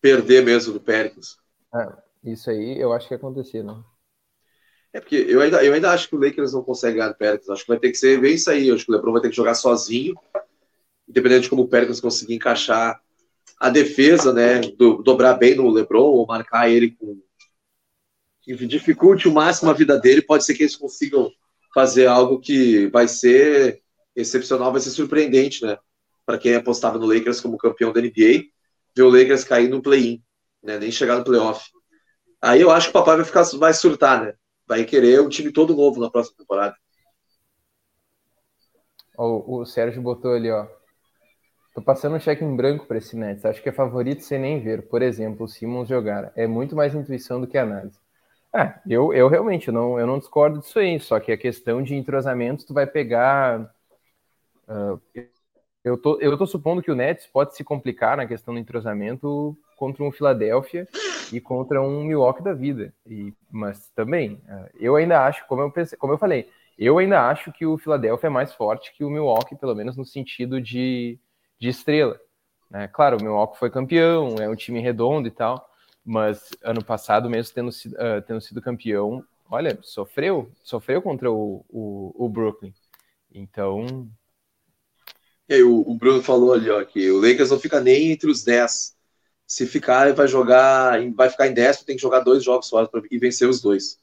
perder 0.00 0.44
mesmo 0.44 0.72
do 0.72 0.80
Pelicans. 0.80 1.36
É, 1.74 2.30
isso 2.30 2.50
aí 2.50 2.78
eu 2.78 2.92
acho 2.92 3.08
que 3.08 3.14
ia 3.14 3.18
acontecer, 3.18 3.62
não? 3.62 3.84
É 4.96 5.00
porque 5.00 5.26
eu 5.28 5.42
ainda, 5.42 5.62
eu 5.62 5.74
ainda 5.74 5.90
acho 5.90 6.08
que 6.08 6.16
o 6.16 6.18
Lakers 6.18 6.54
não 6.54 6.62
consegue 6.62 6.96
ganhar 6.96 7.10
do 7.10 7.16
Pelicans. 7.16 7.50
Acho 7.50 7.64
que 7.64 7.68
vai 7.68 7.78
ter 7.78 7.90
que 7.90 7.98
ser 7.98 8.18
bem 8.18 8.32
isso 8.32 8.50
aí. 8.50 8.68
Eu 8.68 8.74
acho 8.74 8.86
que 8.86 8.90
o 8.90 8.94
LeBron 8.94 9.12
vai 9.12 9.20
ter 9.20 9.28
que 9.28 9.36
jogar 9.36 9.52
sozinho, 9.52 10.14
independente 11.06 11.42
de 11.42 11.50
como 11.50 11.64
o 11.64 11.68
Pelicans 11.68 12.00
conseguir 12.00 12.34
encaixar 12.34 12.98
a 13.60 13.68
defesa, 13.68 14.32
né? 14.32 14.60
Do, 14.60 15.02
dobrar 15.02 15.34
bem 15.34 15.54
no 15.54 15.68
LeBron 15.68 16.00
ou 16.00 16.26
marcar 16.26 16.70
ele 16.70 16.92
com 16.92 17.20
que 18.40 18.54
dificulte 18.66 19.28
o 19.28 19.32
máximo 19.34 19.68
a 19.70 19.74
vida 19.74 20.00
dele, 20.00 20.22
pode 20.22 20.46
ser 20.46 20.54
que 20.54 20.62
eles 20.62 20.76
consigam 20.76 21.30
fazer 21.74 22.06
algo 22.06 22.40
que 22.40 22.86
vai 22.86 23.06
ser 23.06 23.82
excepcional, 24.14 24.72
vai 24.72 24.80
ser 24.80 24.92
surpreendente, 24.92 25.62
né? 25.62 25.76
Para 26.24 26.38
quem 26.38 26.54
apostava 26.54 26.96
no 26.96 27.04
Lakers 27.04 27.42
como 27.42 27.58
campeão 27.58 27.92
da 27.92 28.00
NBA, 28.00 28.44
ver 28.96 29.02
o 29.02 29.10
Lakers 29.10 29.44
cair 29.44 29.68
no 29.68 29.82
play-in, 29.82 30.22
né? 30.62 30.78
Nem 30.78 30.90
chegar 30.90 31.18
no 31.18 31.24
playoff. 31.24 31.68
Aí 32.40 32.62
eu 32.62 32.70
acho 32.70 32.86
que 32.86 32.96
o 32.96 32.98
papai 32.98 33.16
vai 33.16 33.26
ficar, 33.26 33.42
vai 33.58 33.74
surtar, 33.74 34.24
né? 34.24 34.34
Vai 34.66 34.84
querer 34.84 35.20
um 35.20 35.28
time 35.28 35.52
todo 35.52 35.76
novo 35.76 36.00
na 36.00 36.10
próxima 36.10 36.36
temporada. 36.38 36.76
O, 39.16 39.60
o 39.60 39.66
Sérgio 39.66 40.02
botou 40.02 40.32
ali, 40.32 40.50
ó. 40.50 40.66
Tô 41.74 41.82
passando 41.82 42.16
um 42.16 42.20
cheque 42.20 42.42
em 42.44 42.56
branco 42.56 42.86
para 42.86 42.98
esse 42.98 43.16
Nets. 43.16 43.44
Acho 43.44 43.62
que 43.62 43.68
é 43.68 43.72
favorito 43.72 44.22
sem 44.22 44.38
nem 44.38 44.60
ver. 44.60 44.88
Por 44.88 45.02
exemplo, 45.02 45.44
o 45.44 45.48
Simmons 45.48 45.88
jogar. 45.88 46.32
É 46.34 46.46
muito 46.46 46.74
mais 46.74 46.94
intuição 46.94 47.40
do 47.40 47.46
que 47.46 47.58
análise. 47.58 47.98
É, 48.54 48.74
eu, 48.88 49.12
eu 49.12 49.28
realmente 49.28 49.70
não, 49.70 50.00
eu 50.00 50.06
não 50.06 50.18
discordo 50.18 50.60
disso 50.60 50.78
aí, 50.78 50.98
só 50.98 51.20
que 51.20 51.30
a 51.30 51.36
questão 51.36 51.82
de 51.82 51.94
entrosamento, 51.94 52.66
tu 52.66 52.72
vai 52.72 52.86
pegar. 52.86 53.70
Uh, 54.66 55.00
eu, 55.84 55.98
tô, 55.98 56.18
eu 56.18 56.36
tô 56.38 56.46
supondo 56.46 56.82
que 56.82 56.90
o 56.90 56.94
Nets 56.94 57.26
pode 57.26 57.54
se 57.54 57.62
complicar 57.62 58.16
na 58.16 58.26
questão 58.26 58.54
do 58.54 58.60
entrosamento 58.60 59.56
contra 59.76 60.02
um 60.02 60.10
Philadelphia 60.10 60.88
e 61.32 61.40
contra 61.40 61.82
um 61.82 62.04
Milwaukee 62.04 62.42
da 62.42 62.52
vida. 62.52 62.92
E, 63.06 63.32
mas 63.50 63.90
também, 63.90 64.34
uh, 64.48 64.68
eu 64.78 64.96
ainda 64.96 65.24
acho, 65.24 65.46
como 65.46 65.62
eu, 65.62 65.70
pensei, 65.70 65.96
como 65.98 66.12
eu 66.12 66.18
falei, 66.18 66.48
eu 66.78 66.98
ainda 66.98 67.28
acho 67.28 67.52
que 67.52 67.64
o 67.64 67.78
Philadelphia 67.78 68.26
é 68.26 68.30
mais 68.30 68.52
forte 68.52 68.92
que 68.94 69.04
o 69.04 69.10
Milwaukee, 69.10 69.56
pelo 69.56 69.74
menos 69.74 69.96
no 69.96 70.04
sentido 70.04 70.60
de, 70.60 71.18
de 71.58 71.68
estrela. 71.68 72.20
Né? 72.70 72.88
Claro, 72.88 73.16
o 73.16 73.22
Milwaukee 73.22 73.58
foi 73.58 73.70
campeão, 73.70 74.36
é 74.38 74.48
um 74.48 74.56
time 74.56 74.80
redondo 74.80 75.26
e 75.28 75.30
tal, 75.30 75.70
mas 76.04 76.50
ano 76.62 76.84
passado, 76.84 77.30
mesmo 77.30 77.54
tendo, 77.54 77.68
uh, 77.68 78.22
tendo 78.26 78.40
sido 78.40 78.60
campeão, 78.60 79.24
olha, 79.50 79.78
sofreu, 79.82 80.50
sofreu 80.62 81.00
contra 81.00 81.30
o, 81.30 81.64
o, 81.68 82.26
o 82.26 82.28
Brooklyn. 82.28 82.74
Então. 83.32 84.08
E 85.48 85.54
aí, 85.54 85.62
o, 85.62 85.80
o, 85.80 85.94
Bruno 85.94 86.22
falou 86.22 86.52
ali, 86.52 86.68
ó, 86.70 86.84
que 86.84 87.10
o 87.10 87.20
Lakers 87.20 87.50
não 87.50 87.60
fica 87.60 87.80
nem 87.80 88.12
entre 88.12 88.30
os 88.30 88.42
10. 88.42 88.95
Se 89.46 89.66
ficar, 89.66 90.12
vai 90.12 90.26
jogar, 90.26 90.98
vai 91.14 91.30
ficar 91.30 91.46
em 91.46 91.54
10, 91.54 91.84
tem 91.84 91.96
que 91.96 92.02
jogar 92.02 92.20
dois 92.20 92.42
jogos 92.42 92.66
só 92.66 92.88
e 93.10 93.18
vencer 93.18 93.48
os 93.48 93.60
dois. 93.60 93.98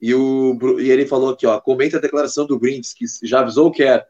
E, 0.00 0.14
o, 0.14 0.56
e 0.80 0.90
ele 0.90 1.06
falou 1.06 1.30
aqui, 1.30 1.46
ó, 1.46 1.60
comenta 1.60 1.98
a 1.98 2.00
declaração 2.00 2.46
do 2.46 2.58
Greens, 2.58 2.94
que 2.94 3.04
já 3.22 3.40
avisou 3.40 3.70
que 3.70 3.82
é 3.82 4.06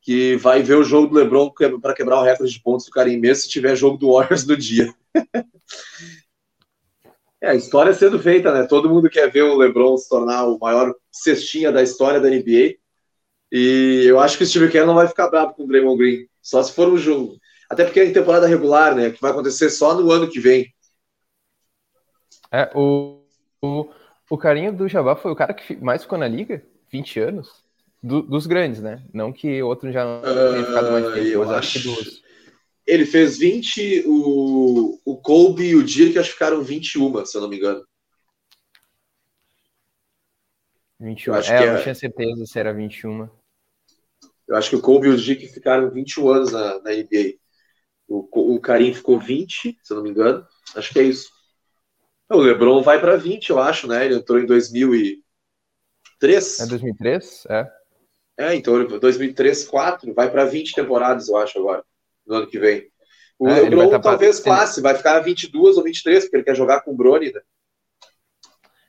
que 0.00 0.36
vai 0.36 0.62
ver 0.62 0.74
o 0.74 0.84
jogo 0.84 1.08
do 1.08 1.14
LeBron 1.14 1.50
para 1.80 1.94
quebrar 1.94 2.20
o 2.20 2.22
recorde 2.22 2.52
de 2.52 2.60
pontos 2.60 2.84
do 2.84 2.92
Karim, 2.92 3.16
mesmo 3.16 3.42
se 3.42 3.48
tiver 3.48 3.74
jogo 3.74 3.96
do 3.96 4.12
Warriors 4.12 4.46
no 4.46 4.56
dia. 4.56 4.94
É, 7.44 7.50
a 7.50 7.54
história 7.54 7.92
sendo 7.92 8.18
feita, 8.18 8.50
né? 8.54 8.66
Todo 8.66 8.88
mundo 8.88 9.10
quer 9.10 9.30
ver 9.30 9.42
o 9.42 9.54
LeBron 9.54 9.98
se 9.98 10.08
tornar 10.08 10.46
o 10.46 10.58
maior 10.58 10.94
cestinha 11.12 11.70
da 11.70 11.82
história 11.82 12.18
da 12.18 12.30
NBA. 12.30 12.76
E 13.52 14.04
eu 14.06 14.18
acho 14.18 14.38
que 14.38 14.44
o 14.44 14.46
Steve 14.46 14.70
Kerr 14.70 14.86
não 14.86 14.94
vai 14.94 15.06
ficar 15.06 15.28
bravo 15.28 15.52
com 15.52 15.64
o 15.64 15.66
Draymond 15.66 15.98
Green, 15.98 16.26
só 16.40 16.62
se 16.62 16.72
for 16.72 16.88
um 16.88 16.96
jogo. 16.96 17.38
Até 17.74 17.84
porque 17.84 17.98
é 17.98 18.04
em 18.04 18.12
temporada 18.12 18.46
regular, 18.46 18.94
né? 18.94 19.10
Que 19.10 19.20
vai 19.20 19.32
acontecer 19.32 19.68
só 19.68 19.94
no 19.94 20.10
ano 20.12 20.30
que 20.30 20.38
vem. 20.38 20.72
É, 22.52 22.70
o, 22.72 23.20
o, 23.60 23.90
o 24.30 24.38
carinho 24.38 24.72
do 24.72 24.88
Jabá 24.88 25.16
foi 25.16 25.32
o 25.32 25.36
cara 25.36 25.52
que 25.52 25.74
mais 25.76 26.02
ficou 26.02 26.16
na 26.16 26.28
liga, 26.28 26.64
20 26.88 27.18
anos. 27.18 27.64
Do, 28.00 28.22
dos 28.22 28.46
grandes, 28.46 28.80
né? 28.80 29.02
Não 29.12 29.32
que 29.32 29.60
outro 29.60 29.90
já 29.90 30.04
não 30.04 30.22
tenha 30.22 30.66
ficado 30.66 30.92
mais 30.92 31.06
tempo, 31.06 31.26
eu 31.26 31.40
mas 31.40 31.50
acho 31.50 31.72
que 31.72 31.88
dos. 31.88 32.22
Ele 32.86 33.06
fez 33.06 33.38
20, 33.38 34.04
o, 34.06 35.00
o 35.04 35.16
Kobe 35.16 35.64
e 35.64 35.74
o 35.74 35.82
Dirk 35.82 36.16
acho 36.18 36.28
que 36.28 36.34
ficaram 36.34 36.62
21, 36.62 37.24
se 37.24 37.36
eu 37.36 37.40
não 37.40 37.48
me 37.48 37.56
engano. 37.56 37.84
21. 41.00 41.34
acho 41.34 41.52
é, 41.52 41.62
eu 41.62 41.72
não 41.72 41.78
é... 41.78 41.82
tinha 41.82 41.94
certeza 41.94 42.46
se 42.46 42.58
era 42.58 42.72
21. 42.72 43.28
Eu 44.46 44.56
acho 44.56 44.70
que 44.70 44.76
o 44.76 44.82
Kobe 44.82 45.08
e 45.08 45.10
o 45.10 45.16
Dirk 45.16 45.48
ficaram 45.48 45.90
21 45.90 46.28
anos 46.28 46.52
na, 46.52 46.80
na 46.82 46.90
NBA. 46.92 47.38
O, 48.14 48.54
o 48.54 48.60
Karim 48.60 48.94
ficou 48.94 49.18
20, 49.18 49.78
se 49.82 49.92
eu 49.92 49.96
não 49.96 50.04
me 50.04 50.10
engano. 50.10 50.46
Acho 50.76 50.92
que 50.92 51.00
é 51.00 51.02
isso. 51.02 51.32
O 52.30 52.38
LeBron 52.38 52.82
vai 52.82 53.00
para 53.00 53.16
20, 53.16 53.50
eu 53.50 53.58
acho, 53.58 53.86
né? 53.86 54.04
Ele 54.04 54.16
entrou 54.16 54.38
em 54.38 54.46
2003. 54.46 56.60
É 56.60 56.66
2003? 56.66 57.46
É. 57.48 57.70
É, 58.36 58.54
então 58.54 58.84
2003, 58.98 59.66
4, 59.66 60.12
vai 60.12 60.30
para 60.30 60.44
20 60.44 60.74
temporadas, 60.74 61.28
eu 61.28 61.36
acho, 61.36 61.58
agora 61.58 61.84
no 62.26 62.36
ano 62.36 62.48
que 62.48 62.58
vem. 62.58 62.90
O 63.38 63.48
é, 63.48 63.60
LeBron 63.60 63.90
tá 63.90 63.98
talvez 63.98 64.40
passe, 64.40 64.60
passe, 64.60 64.80
vai 64.80 64.94
ficar 64.94 65.20
22 65.20 65.76
ou 65.76 65.82
23, 65.82 66.24
porque 66.24 66.36
ele 66.36 66.44
quer 66.44 66.56
jogar 66.56 66.80
com 66.80 66.92
o 66.92 66.96
Brony, 66.96 67.32
né? 67.32 67.40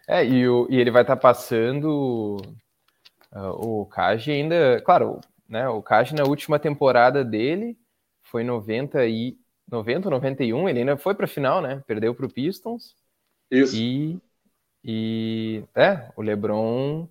É, 0.07 0.25
e, 0.25 0.47
o, 0.47 0.67
e 0.69 0.79
ele 0.79 0.91
vai 0.91 1.01
estar 1.01 1.15
tá 1.15 1.21
passando 1.21 2.37
uh, 3.33 3.81
o 3.81 3.85
Kaji 3.87 4.31
ainda, 4.31 4.81
claro, 4.81 5.19
né, 5.49 5.67
o 5.67 5.81
Kaji 5.81 6.15
na 6.15 6.23
última 6.23 6.59
temporada 6.59 7.23
dele 7.23 7.75
foi 8.25 8.43
90 8.43 9.05
e 9.07 9.37
90, 9.71 10.09
91, 10.09 10.69
ele 10.69 10.79
ainda 10.79 10.97
foi 10.97 11.15
para 11.15 11.25
a 11.25 11.27
final, 11.29 11.61
né? 11.61 11.83
Perdeu 11.87 12.15
para 12.15 12.25
o 12.27 12.31
Pistons. 12.33 12.95
Isso. 13.51 13.83
E, 13.83 14.19
e 14.83 15.63
é, 15.75 16.11
o 16.17 16.21
LeBron 16.21 17.07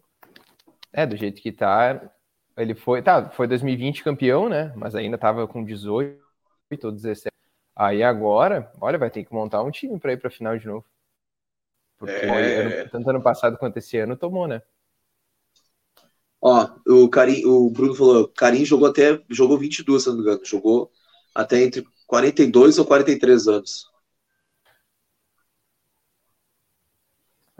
é 0.93 1.07
do 1.07 1.17
jeito 1.17 1.41
que 1.43 1.53
tá, 1.53 2.01
ele 2.57 2.75
foi, 2.75 3.03
tá, 3.03 3.31
foi 3.31 3.47
2020 3.49 4.05
campeão, 4.05 4.49
né? 4.49 4.73
Mas 4.77 4.95
ainda 4.95 5.19
tava 5.19 5.47
com 5.49 5.65
18 5.65 6.21
ou 6.85 6.93
17. 6.93 7.35
Aí 7.77 8.03
agora, 8.03 8.71
olha, 8.81 8.99
vai 8.99 9.11
ter 9.11 9.25
que 9.25 9.33
montar 9.35 9.63
um 9.63 9.71
time 9.71 9.99
para 9.99 10.13
ir 10.13 10.19
para 10.19 10.29
a 10.29 10.31
final 10.33 10.59
de 10.59 10.67
novo. 10.67 10.85
Porque 11.99 12.27
É. 12.27 12.61
ano- 12.61 12.89
tanto 12.93 13.11
ano 13.11 13.21
passado 13.23 13.59
quanto 13.59 13.79
esse 13.79 13.99
ano 13.99 14.17
tomou, 14.17 14.47
né? 14.47 14.63
Ó, 16.41 16.69
o, 16.87 17.09
Karim, 17.09 17.45
o 17.47 17.71
Bruno 17.71 17.95
falou, 17.95 18.29
Karim 18.29 18.65
jogou 18.65 18.89
até, 18.89 19.21
jogou 19.31 19.59
22, 19.59 20.03
se 20.03 20.09
não 20.09 20.17
me 20.17 20.23
engano, 20.23 20.45
jogou 20.45 20.91
até 21.35 21.63
entre 21.63 21.85
42 22.07 22.79
ou 22.79 22.87
43 22.87 23.49
anos. 23.49 23.87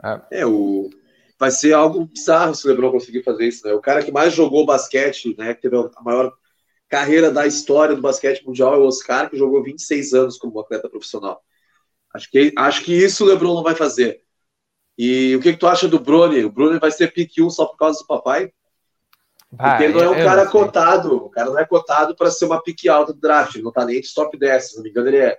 Ah, 0.01 0.25
É, 0.31 0.45
o, 0.45 0.89
vai 1.39 1.51
ser 1.51 1.73
algo 1.73 2.05
bizarro 2.05 2.53
se 2.55 2.65
o 2.65 2.69
LeBron 2.69 2.91
conseguir 2.91 3.23
fazer 3.23 3.47
isso, 3.47 3.65
né? 3.67 3.73
O 3.73 3.81
cara 3.81 4.03
que 4.03 4.11
mais 4.11 4.33
jogou 4.33 4.65
basquete, 4.65 5.35
né, 5.37 5.53
que 5.53 5.61
teve 5.61 5.75
a 5.77 6.01
maior 6.03 6.33
carreira 6.89 7.31
da 7.31 7.47
história 7.47 7.95
do 7.95 8.01
basquete 8.01 8.45
mundial 8.45 8.75
é 8.75 8.77
o 8.77 8.85
Oscar, 8.87 9.29
que 9.29 9.37
jogou 9.37 9.63
26 9.63 10.13
anos 10.13 10.37
como 10.37 10.59
atleta 10.59 10.89
profissional. 10.89 11.43
Acho 12.13 12.29
que, 12.31 12.53
acho 12.57 12.83
que 12.83 12.93
isso 12.93 13.25
o 13.25 13.27
LeBron 13.27 13.55
não 13.55 13.63
vai 13.63 13.75
fazer. 13.75 14.21
E 14.97 15.35
o 15.35 15.41
que, 15.41 15.53
que 15.53 15.59
tu 15.59 15.67
acha 15.67 15.87
do 15.87 15.99
Brony? 15.99 16.45
O 16.45 16.51
Brony 16.51 16.79
vai 16.79 16.91
ser 16.91 17.13
pick 17.13 17.33
1 17.39 17.49
só 17.49 17.65
por 17.65 17.77
causa 17.77 17.99
do 17.99 18.07
papai? 18.07 18.51
Porque 19.49 19.83
ele 19.83 19.93
não 19.93 20.01
é 20.03 20.09
um 20.09 20.15
cara 20.23 20.45
cotado. 20.47 21.15
O 21.15 21.29
cara 21.29 21.49
não 21.49 21.59
é 21.59 21.65
cotado 21.65 22.15
para 22.15 22.29
ser 22.31 22.45
uma 22.45 22.61
pique 22.61 22.89
alta 22.89 23.13
do 23.13 23.19
draft. 23.19 23.55
Ele 23.55 23.63
não 23.63 23.71
tá 23.71 23.85
nem 23.85 23.99
os 23.99 24.13
top 24.13 24.37
10. 24.37 24.69
Se 24.69 24.75
não 24.75 24.83
me 24.83 24.89
engano, 24.89 25.07
ele 25.07 25.17
é 25.17 25.37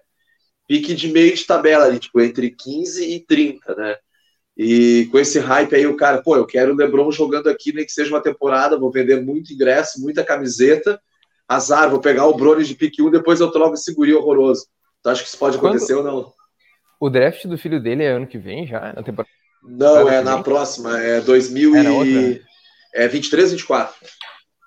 pique 0.68 0.94
de 0.94 1.08
meio 1.08 1.34
de 1.34 1.44
tabela 1.46 1.84
ali, 1.84 1.98
tipo, 1.98 2.20
entre 2.20 2.50
15 2.50 3.04
e 3.04 3.20
30, 3.20 3.74
né? 3.74 3.96
E 4.56 5.06
com 5.12 5.18
esse 5.18 5.38
hype 5.38 5.74
aí, 5.74 5.86
o 5.86 5.96
cara, 5.96 6.22
pô, 6.22 6.34
eu 6.36 6.46
quero 6.46 6.72
o 6.72 6.76
LeBron 6.76 7.10
jogando 7.12 7.48
aqui, 7.48 7.72
nem 7.74 7.84
que 7.84 7.92
seja 7.92 8.10
uma 8.10 8.22
temporada, 8.22 8.78
vou 8.78 8.90
vender 8.90 9.20
muito 9.22 9.52
ingresso, 9.52 10.00
muita 10.00 10.24
camiseta. 10.24 10.98
Azar, 11.46 11.90
vou 11.90 12.00
pegar 12.00 12.26
o 12.26 12.34
Brony 12.34 12.64
de 12.64 12.74
pique 12.74 13.02
1, 13.02 13.10
depois 13.10 13.38
eu 13.38 13.50
troco 13.52 13.74
esse 13.74 13.94
guri 13.94 14.14
horroroso. 14.14 14.66
Tu 15.02 15.08
acha 15.10 15.22
que 15.22 15.28
isso 15.28 15.38
pode 15.38 15.58
Quando- 15.58 15.74
acontecer 15.76 15.94
ou 15.94 16.02
não? 16.02 16.32
O 16.98 17.10
draft 17.10 17.44
do 17.46 17.58
filho 17.58 17.80
dele 17.80 18.02
é 18.02 18.08
ano 18.12 18.26
que 18.26 18.38
vem 18.38 18.66
já? 18.66 18.94
Na 18.94 19.02
temporada. 19.02 19.28
Não, 19.62 19.98
Ano 19.98 20.08
é 20.08 20.18
que 20.18 20.24
na 20.24 20.34
vem? 20.36 20.42
próxima, 20.42 20.98
é 21.00 21.20
2000 21.20 21.76
É 21.76 21.82
e... 22.06 22.42
É 22.96 23.06
23, 23.06 23.52
24. 23.52 23.94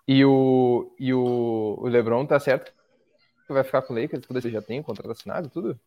E 0.07 0.23
o, 0.23 0.93
e 0.99 1.13
o, 1.13 1.75
o 1.79 1.87
LeBron 1.87 2.25
tá 2.25 2.39
certo 2.39 2.71
que 3.47 3.53
vai 3.53 3.63
ficar 3.63 3.81
com 3.81 3.93
o 3.93 3.99
Lakers, 3.99 4.23
tudo 4.27 4.39
já 4.47 4.61
tem, 4.61 4.79
o 4.79 4.83
contrato 4.83 5.09
assinado, 5.09 5.49
tudo? 5.49 5.79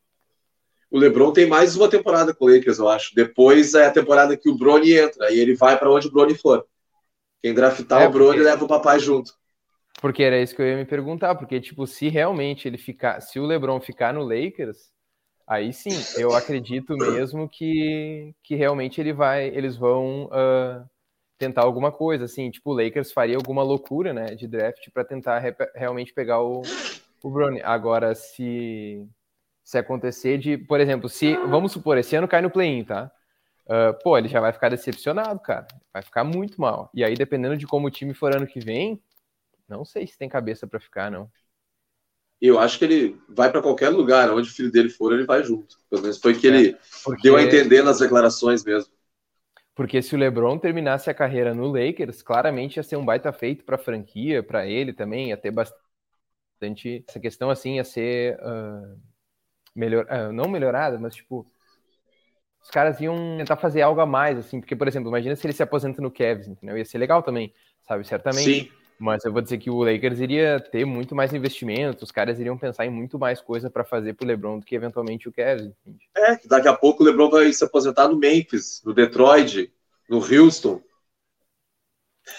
O 0.91 0.99
LeBron 0.99 1.33
tem 1.33 1.47
mais 1.47 1.77
uma 1.77 1.89
temporada 1.89 2.35
com 2.35 2.45
o 2.45 2.49
Lakers, 2.53 2.79
eu 2.81 2.89
acho. 2.89 3.15
Depois 3.15 3.73
é 3.75 3.87
a 3.87 3.91
temporada 3.93 4.37
que 4.37 4.51
o 4.51 4.57
Brony 4.57 4.95
entra 4.95 5.31
e 5.31 5.39
ele 5.39 5.55
vai 5.55 5.79
para 5.79 5.91
onde 5.91 6.09
o 6.09 6.11
Brony 6.11 6.35
for. 6.35 6.67
Quem 7.41 7.55
draftar 7.55 8.03
É, 8.03 8.09
o 8.09 8.11
Brony 8.11 8.33
porque- 8.39 8.43
leva 8.43 8.65
o 8.65 8.69
papai 8.69 8.99
junto. 8.99 9.33
Porque 10.01 10.25
era 10.25 10.43
isso 10.43 10.57
que 10.57 10.61
eu 10.61 10.67
ia 10.67 10.77
me 10.77 10.85
perguntar, 10.85 11.37
porque, 11.37 11.61
tipo, 11.61 11.87
se 11.87 12.09
realmente 12.09 12.67
ele 12.67 12.77
ficar, 12.79 13.21
se 13.21 13.39
o 13.39 13.47
LeBron 13.47 13.81
ficar 13.81 14.13
no 14.13 14.25
Lakers, 14.25 14.91
aí 15.47 15.73
sim, 15.73 15.97
eu 16.21 16.35
acredito 16.35 16.97
mesmo 16.97 17.49
que, 17.49 18.35
que 18.43 18.57
realmente 18.57 19.01
ele 19.01 19.13
vai, 19.13 19.47
eles 19.47 19.77
vão 19.77 20.29
ah, 20.33 20.85
tentar 21.43 21.63
alguma 21.63 21.93
coisa, 21.93 22.25
assim, 22.25 22.51
tipo, 22.51 22.71
o 22.71 22.75
Lakers 22.75 23.13
faria 23.13 23.37
alguma 23.37 23.63
loucura, 23.63 24.13
né, 24.13 24.27
de 24.35 24.47
draft 24.47 24.89
para 24.93 25.05
tentar 25.05 25.39
re- 25.41 25.57
realmente 25.75 26.13
pegar 26.15 26.41
o, 26.43 26.63
o 27.23 27.31
Bronny. 27.31 27.61
Agora, 27.63 28.15
se, 28.15 29.07
se 29.65 29.79
acontecer 29.79 30.39
de, 30.39 30.59
por 30.59 30.81
exemplo, 30.81 31.09
se, 31.09 31.37
vamos 31.49 31.73
supor, 31.73 31.99
esse 31.99 32.17
ano 32.17 32.29
cai 32.29 32.43
no 32.43 32.51
play-in, 32.51 32.85
tá? 32.85 33.11
Ah, 33.69 33.93
pô, 34.03 34.19
ele 34.19 34.29
já 34.29 34.41
vai 34.41 34.53
ficar 34.53 34.69
decepcionado, 34.69 35.41
cara. 35.41 35.67
Vai 35.93 36.03
ficar 36.03 36.25
muito 36.25 36.61
mal. 36.61 36.91
E 36.95 37.05
aí, 37.05 37.15
dependendo 37.15 37.57
de 37.57 37.67
como 37.67 37.87
o 37.87 37.91
time 37.91 38.15
for 38.15 38.35
ano 38.37 38.47
que 38.47 38.61
vem, 38.61 39.03
não 39.69 39.85
sei 39.85 40.07
se 40.07 40.19
tem 40.19 40.29
cabeça 40.29 40.67
pra 40.67 40.81
ficar, 40.81 41.11
não. 41.11 41.31
Eu 42.41 42.59
acho 42.59 42.79
que 42.79 42.85
ele 42.85 43.21
vai 43.29 43.51
para 43.51 43.63
qualquer 43.63 43.89
lugar, 43.89 44.31
onde 44.33 44.51
o 44.51 44.53
filho 44.53 44.71
dele 44.71 44.91
for, 44.91 45.13
ele 45.13 45.25
vai 45.25 45.45
junto. 45.45 45.79
Pelo 45.89 46.03
menos 46.03 46.19
foi 46.19 46.35
que 46.39 46.47
ele 46.49 46.77
Porque, 47.05 47.23
deu 47.23 47.37
a 47.37 47.43
entender 47.43 47.83
nas 47.83 48.01
declarações 48.01 48.65
mesmo. 48.65 48.92
Porque 49.75 50.03
se 50.03 50.15
o 50.15 50.19
LeBron 50.19 50.59
terminasse 50.59 51.09
a 51.09 51.15
carreira 51.15 51.55
no 51.55 51.67
Lakers, 51.67 52.23
claramente 52.23 52.77
ia 52.77 52.83
ser 52.83 52.97
um 52.97 53.05
baita 53.05 53.33
feito 53.33 53.65
pra 53.65 53.79
franquia, 53.79 54.43
pra 54.43 54.67
ele 54.67 54.93
também, 54.93 55.29
ia 55.29 55.37
ter 55.37 55.51
bastante. 55.51 57.05
Essa 57.09 57.19
questão 57.19 57.51
assim 57.51 57.77
ia 57.77 57.85
ser 57.85 58.39
ah, 58.41 58.95
melhor, 59.75 60.07
ah, 60.09 60.31
não 60.33 60.49
melhorada, 60.49 60.99
mas 60.99 61.15
tipo. 61.15 61.47
Os 62.63 62.71
caras 62.71 63.01
iam 63.01 63.39
tentar 63.39 63.57
fazer 63.57 63.83
algo 63.83 64.01
a 64.01 64.07
mais, 64.07 64.39
assim, 64.39 64.61
porque, 64.61 64.77
por 64.77 64.87
exemplo, 64.87 65.09
imagina 65.09 65.35
se 65.35 65.45
ele 65.45 65.53
se 65.53 65.65
aposenta 65.65 66.01
no 66.01 66.13
Cavs, 66.13 66.47
entendeu? 66.47 66.79
Ia 66.79 66.85
ser 66.85 66.97
legal 66.97 67.21
também, 67.21 67.53
sabe? 67.81 68.05
Certamente. 68.07 68.45
Sim, 68.45 68.71
Mas 68.99 69.25
eu 69.25 69.33
vou 69.33 69.43
dizer 69.43 69.59
que 69.59 69.71
o 69.71 69.83
Lakers 69.83 70.21
iria 70.21 70.61
ter 70.61 70.85
muito 70.85 71.15
mais 71.15 71.33
investimento, 71.33 72.05
os 72.05 72.13
caras 72.13 72.39
iriam 72.39 72.57
pensar 72.57 72.87
em 72.87 72.91
muito 72.91 73.19
mais 73.19 73.41
coisa 73.41 73.69
pra 73.69 73.83
fazer 73.85 74.15
pro 74.15 74.27
LeBron 74.27 74.59
do 74.59 74.67
que 74.67 74.75
eventualmente 74.75 75.29
o 75.29 75.33
Cavs, 75.33 75.67
entende? 75.67 76.09
é 76.17 76.37
que 76.37 76.47
daqui 76.47 76.69
a 76.69 76.75
pouco 76.75 77.03
o 77.03 77.07
LeBron 77.07 77.31
vai 77.31 77.53
se 77.53 77.65
aposentar 77.65 78.09
no 78.09 78.17
Memphis, 78.17 78.81
no 78.85 78.95
Detroit, 78.95 79.73
no 80.09 80.19
Houston. 80.19 80.81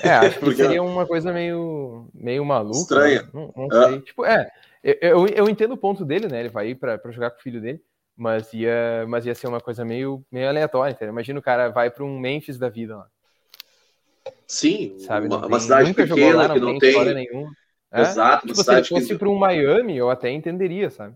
É, 0.02 0.12
acho 0.12 0.40
que 0.40 0.56
seria 0.56 0.82
uma 0.82 1.06
coisa 1.06 1.34
meio, 1.34 2.08
meio 2.14 2.46
maluca. 2.46 2.78
Estranha. 2.78 3.24
né? 3.24 3.30
Não, 3.34 3.54
não 3.56 3.82
É. 3.82 3.90
sei. 3.90 4.02
Tipo, 4.02 4.26
é, 4.26 4.50
eu, 4.84 5.28
eu, 5.28 5.50
entendo 5.50 5.74
o 5.74 5.78
ponto 5.78 6.06
dele, 6.06 6.28
né? 6.28 6.40
Ele 6.40 6.50
vai 6.50 6.70
ir 6.70 6.76
pra 6.76 7.00
jogar 7.12 7.32
com 7.32 7.40
o 7.40 7.42
filho 7.42 7.62
dele, 7.62 7.82
mas 8.16 8.54
ia, 8.54 9.06
mas 9.08 9.26
ia 9.26 9.36
ser 9.36 9.48
uma 9.48 9.62
coisa 9.62 9.84
meio, 9.84 10.24
meio 10.32 10.48
aleatória, 10.48 10.94
entendeu? 10.94 11.12
Imagina 11.12 11.40
o 11.40 11.44
cara 11.44 11.70
vai 11.70 11.90
pra 11.90 12.04
um 12.04 12.20
Memphis 12.20 12.58
da 12.58 12.70
vida 12.70 12.98
lá, 12.98 13.08
Sim, 14.54 15.00
sabe? 15.00 15.26
uma, 15.26 15.48
uma 15.48 15.60
cidade 15.60 15.90
nunca 15.90 16.06
pequena 16.06 16.36
lá, 16.36 16.48
não 16.48 16.54
que 16.54 16.62
não 16.62 16.78
tem 16.78 16.94
tem. 16.94 17.14
nenhuma. 17.16 17.52
É? 17.92 18.02
Exato, 18.02 18.48
Tipo, 18.48 18.54
se 18.56 18.62
ele 18.62 18.64
cidade 18.64 18.90
fosse 18.90 19.08
que. 19.08 19.16
pra 19.18 19.30
um 19.30 19.36
Miami, 19.36 19.98
eu 19.98 20.12
até 20.12 20.30
entenderia, 20.30 20.92
sabe? 20.92 21.16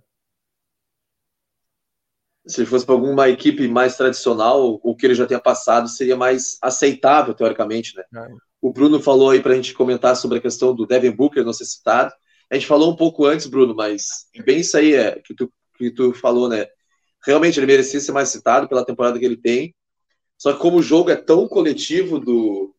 Se 2.48 2.62
ele 2.62 2.68
fosse 2.68 2.84
para 2.84 2.96
alguma 2.96 3.30
equipe 3.30 3.68
mais 3.68 3.96
tradicional, 3.96 4.80
o 4.82 4.96
que 4.96 5.06
ele 5.06 5.14
já 5.14 5.28
tenha 5.28 5.40
passado 5.40 5.88
seria 5.88 6.16
mais 6.16 6.58
aceitável, 6.64 7.36
teoricamente, 7.36 7.96
né? 7.96 8.04
É. 8.16 8.28
O 8.60 8.74
Bruno 8.74 9.00
falou 9.00 9.30
aí 9.30 9.40
para 9.40 9.54
a 9.54 9.56
gente 9.56 9.74
comentar 9.74 10.16
sobre 10.16 10.40
a 10.40 10.42
questão 10.42 10.74
do 10.74 10.88
Devin 10.88 11.12
Booker 11.12 11.44
não 11.44 11.54
ser 11.54 11.66
citado. 11.66 12.12
A 12.50 12.56
gente 12.56 12.66
falou 12.66 12.92
um 12.92 12.96
pouco 12.96 13.26
antes, 13.26 13.46
Bruno, 13.46 13.76
mas 13.76 14.28
bem 14.44 14.62
isso 14.62 14.76
aí 14.78 14.94
é 14.96 15.22
que 15.24 15.36
tu, 15.36 15.52
que 15.78 15.92
tu 15.92 16.12
falou, 16.14 16.50
né? 16.50 16.66
Realmente 17.24 17.60
ele 17.60 17.68
merecia 17.68 18.00
ser 18.00 18.14
mais 18.14 18.30
citado 18.30 18.68
pela 18.68 18.86
temporada 18.86 19.20
que 19.20 19.26
ele 19.26 19.38
tem. 19.38 19.76
Só 20.38 20.54
que 20.54 20.60
como 20.60 20.78
o 20.78 20.84
jogo 20.84 21.12
é 21.12 21.16
tão 21.16 21.48
coletivo 21.48 22.20
do, 22.20 22.74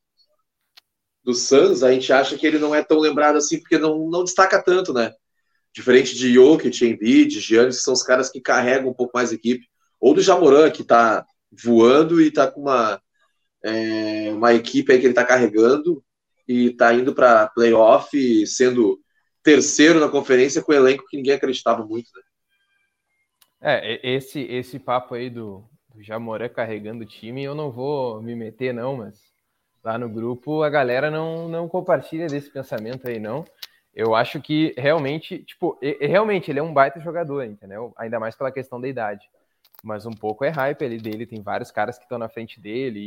do 1.28 1.34
Suns, 1.34 1.82
a 1.82 1.92
gente 1.92 2.10
acha 2.10 2.38
que 2.38 2.46
ele 2.46 2.58
não 2.58 2.74
é 2.74 2.82
tão 2.82 2.98
lembrado 2.98 3.36
assim, 3.36 3.60
porque 3.60 3.76
não, 3.76 4.08
não 4.08 4.24
destaca 4.24 4.62
tanto, 4.62 4.94
né? 4.94 5.12
Diferente 5.74 6.14
de 6.14 6.32
Jokic, 6.32 6.82
Embiid, 6.82 7.38
Giannis, 7.38 7.76
que 7.76 7.82
são 7.82 7.92
os 7.92 8.02
caras 8.02 8.30
que 8.30 8.40
carregam 8.40 8.88
um 8.88 8.94
pouco 8.94 9.12
mais 9.14 9.30
a 9.30 9.34
equipe. 9.34 9.68
Ou 10.00 10.14
do 10.14 10.22
Jamoran, 10.22 10.70
que 10.70 10.82
tá 10.82 11.26
voando 11.52 12.18
e 12.22 12.30
tá 12.30 12.50
com 12.50 12.62
uma, 12.62 12.98
é, 13.62 14.32
uma 14.32 14.54
equipe 14.54 14.90
aí 14.90 14.98
que 14.98 15.04
ele 15.04 15.12
tá 15.12 15.22
carregando 15.22 16.02
e 16.48 16.70
tá 16.70 16.94
indo 16.94 17.14
para 17.14 17.48
playoff, 17.48 18.46
sendo 18.46 18.98
terceiro 19.42 20.00
na 20.00 20.08
conferência 20.08 20.62
com 20.62 20.72
um 20.72 20.76
elenco 20.76 21.04
que 21.10 21.18
ninguém 21.18 21.34
acreditava 21.34 21.84
muito. 21.84 22.08
Né? 22.16 22.22
É, 23.60 24.14
esse, 24.14 24.40
esse 24.40 24.78
papo 24.78 25.14
aí 25.14 25.28
do, 25.28 25.62
do 25.94 26.48
carregando 26.48 27.04
o 27.04 27.06
time, 27.06 27.44
eu 27.44 27.54
não 27.54 27.70
vou 27.70 28.22
me 28.22 28.34
meter, 28.34 28.72
não, 28.72 28.96
mas 28.96 29.27
lá 29.88 29.96
no 29.96 30.08
grupo 30.08 30.62
a 30.62 30.68
galera 30.68 31.10
não, 31.10 31.48
não 31.48 31.66
compartilha 31.66 32.26
desse 32.26 32.50
pensamento 32.50 33.08
aí, 33.08 33.18
não. 33.18 33.44
Eu 33.94 34.14
acho 34.14 34.40
que 34.40 34.74
realmente, 34.76 35.38
tipo, 35.38 35.78
realmente 36.00 36.50
ele 36.50 36.58
é 36.58 36.62
um 36.62 36.74
baita 36.74 37.00
jogador, 37.00 37.42
entendeu? 37.42 37.94
Ainda 37.96 38.20
mais 38.20 38.36
pela 38.36 38.52
questão 38.52 38.78
da 38.78 38.86
idade. 38.86 39.26
Mas 39.82 40.04
um 40.04 40.12
pouco 40.12 40.44
é 40.44 40.50
hype 40.50 40.84
ali 40.84 40.98
dele, 40.98 41.26
tem 41.26 41.40
vários 41.40 41.70
caras 41.70 41.96
que 41.96 42.04
estão 42.04 42.18
na 42.18 42.28
frente 42.28 42.60
dele 42.60 43.00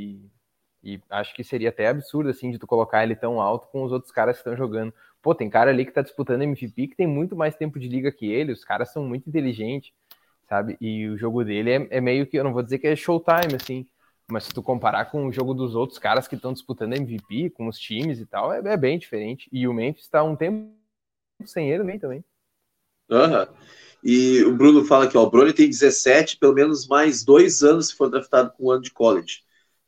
e, 0.83 0.95
e 0.95 1.01
acho 1.11 1.35
que 1.35 1.43
seria 1.43 1.69
até 1.69 1.87
absurdo, 1.87 2.29
assim, 2.29 2.49
de 2.49 2.57
tu 2.57 2.65
colocar 2.65 3.03
ele 3.03 3.15
tão 3.15 3.39
alto 3.39 3.67
com 3.67 3.83
os 3.83 3.91
outros 3.91 4.11
caras 4.11 4.37
que 4.37 4.39
estão 4.39 4.57
jogando. 4.57 4.91
Pô, 5.21 5.35
tem 5.35 5.51
cara 5.51 5.69
ali 5.69 5.85
que 5.85 5.91
tá 5.91 6.01
disputando 6.01 6.41
MVP 6.41 6.87
que 6.87 6.95
tem 6.95 7.07
muito 7.07 7.35
mais 7.35 7.55
tempo 7.55 7.79
de 7.79 7.87
liga 7.87 8.11
que 8.11 8.25
ele, 8.25 8.51
os 8.51 8.65
caras 8.65 8.89
são 8.91 9.03
muito 9.03 9.29
inteligentes 9.29 9.93
sabe? 10.49 10.75
E 10.81 11.07
o 11.07 11.17
jogo 11.17 11.45
dele 11.45 11.71
é, 11.71 11.87
é, 11.91 12.01
meio 12.01 12.27
que, 12.27 12.37
eu 12.37 12.43
não 12.43 12.51
vou 12.51 12.61
dizer 12.61 12.77
que 12.77 12.85
é 12.85 12.93
showtime, 12.93 13.55
assim, 13.55 13.87
mas 14.31 14.45
se 14.45 14.53
tu 14.53 14.63
comparar 14.63 15.05
com 15.05 15.27
o 15.27 15.31
jogo 15.31 15.53
dos 15.53 15.75
outros 15.75 15.99
caras 15.99 16.27
que 16.27 16.35
estão 16.35 16.53
disputando 16.53 16.93
MVP, 16.93 17.51
com 17.51 17.67
os 17.67 17.77
times 17.77 18.19
e 18.19 18.25
tal, 18.25 18.51
é, 18.51 18.61
é, 18.63 18.77
bem 18.77 18.97
diferente. 18.97 19.49
E 19.51 19.67
o 19.67 19.73
Memphis 19.73 20.07
tá 20.07 20.23
um 20.23 20.35
tempo 20.35 20.73
sem 21.45 21.69
ele, 21.69 21.83
nem 21.83 21.99
também. 21.99 22.23
Uhum. 23.09 23.47
E 24.03 24.43
o 24.43 24.55
Bruno 24.55 24.85
fala 24.85 25.05
aqui, 25.05 25.17
ó, 25.17 25.23
o 25.23 25.29
Bruno 25.29 25.53
tem 25.53 25.69
17, 25.69 26.37
pelo 26.37 26.53
menos 26.53 26.87
mais 26.87 27.23
dois 27.23 27.61
anos 27.61 27.89
se 27.89 27.95
for 27.95 28.09
draftado 28.09 28.51
com 28.51 28.67
um 28.67 28.71
ano 28.71 28.81
de 28.81 28.91
college. 28.91 29.43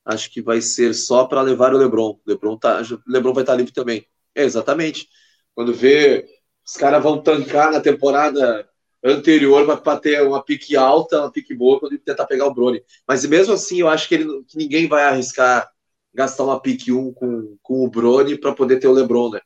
Acho 0.06 0.30
que 0.30 0.42
vai 0.42 0.62
ser 0.62 0.94
só 0.94 1.26
para 1.26 1.42
levar 1.42 1.74
o 1.74 1.78
LeBron. 1.78 2.20
LeBron, 2.28 2.58
tá, 2.58 2.82
LeBron 3.08 3.34
vai 3.34 3.44
estar 3.44 3.56
livre 3.56 3.74
também. 3.74 4.06
É, 4.36 4.44
exatamente. 4.44 5.08
Quando 5.56 5.74
vê 5.74 6.26
os 6.66 6.74
caras 6.74 7.02
vão 7.02 7.22
tancar 7.22 7.72
na 7.72 7.80
temporada 7.80 8.68
anterior 9.04 9.82
para 9.82 10.00
ter 10.00 10.22
uma 10.22 10.44
pique 10.44 10.76
alta, 10.76 11.20
uma 11.20 11.32
pique 11.32 11.54
boa, 11.54 11.80
quando 11.80 11.98
tentar 11.98 12.26
pegar 12.26 12.46
o 12.46 12.54
Brony. 12.54 12.82
Mas 13.08 13.26
mesmo 13.26 13.54
assim, 13.54 13.82
eu 13.82 13.90
acho 13.90 14.08
que, 14.08 14.16
ele, 14.16 14.44
que 14.48 14.58
ninguém 14.58 14.88
vai 14.88 15.04
arriscar 15.04 15.70
gastar 16.14 16.44
uma 16.44 16.60
pique 16.60 16.92
1 16.92 17.14
com, 17.14 17.58
com 17.62 17.84
o 17.84 17.90
Brony 17.90 18.38
para 18.38 18.54
poder 18.54 18.80
ter 18.80 18.88
o 18.88 18.92
LeBron, 18.92 19.32
né? 19.32 19.42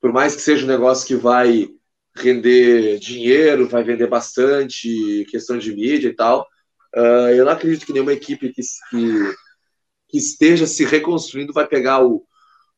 Por 0.00 0.12
mais 0.12 0.36
que 0.36 0.42
seja 0.42 0.64
um 0.64 0.68
negócio 0.68 1.06
que 1.06 1.16
vai 1.16 1.68
render 2.14 2.98
dinheiro, 2.98 3.68
vai 3.68 3.82
vender 3.82 4.06
bastante, 4.06 5.26
questão 5.30 5.56
de 5.56 5.74
mídia 5.74 6.08
e 6.08 6.14
tal, 6.14 6.46
uh, 6.94 7.30
eu 7.30 7.44
não 7.44 7.52
acredito 7.52 7.86
que 7.86 7.92
nenhuma 7.92 8.12
equipe 8.12 8.52
que, 8.52 8.60
que, 8.60 9.34
que 10.08 10.18
esteja 10.18 10.66
se 10.66 10.84
reconstruindo 10.84 11.54
vai 11.54 11.66
pegar 11.66 12.04
o, 12.04 12.26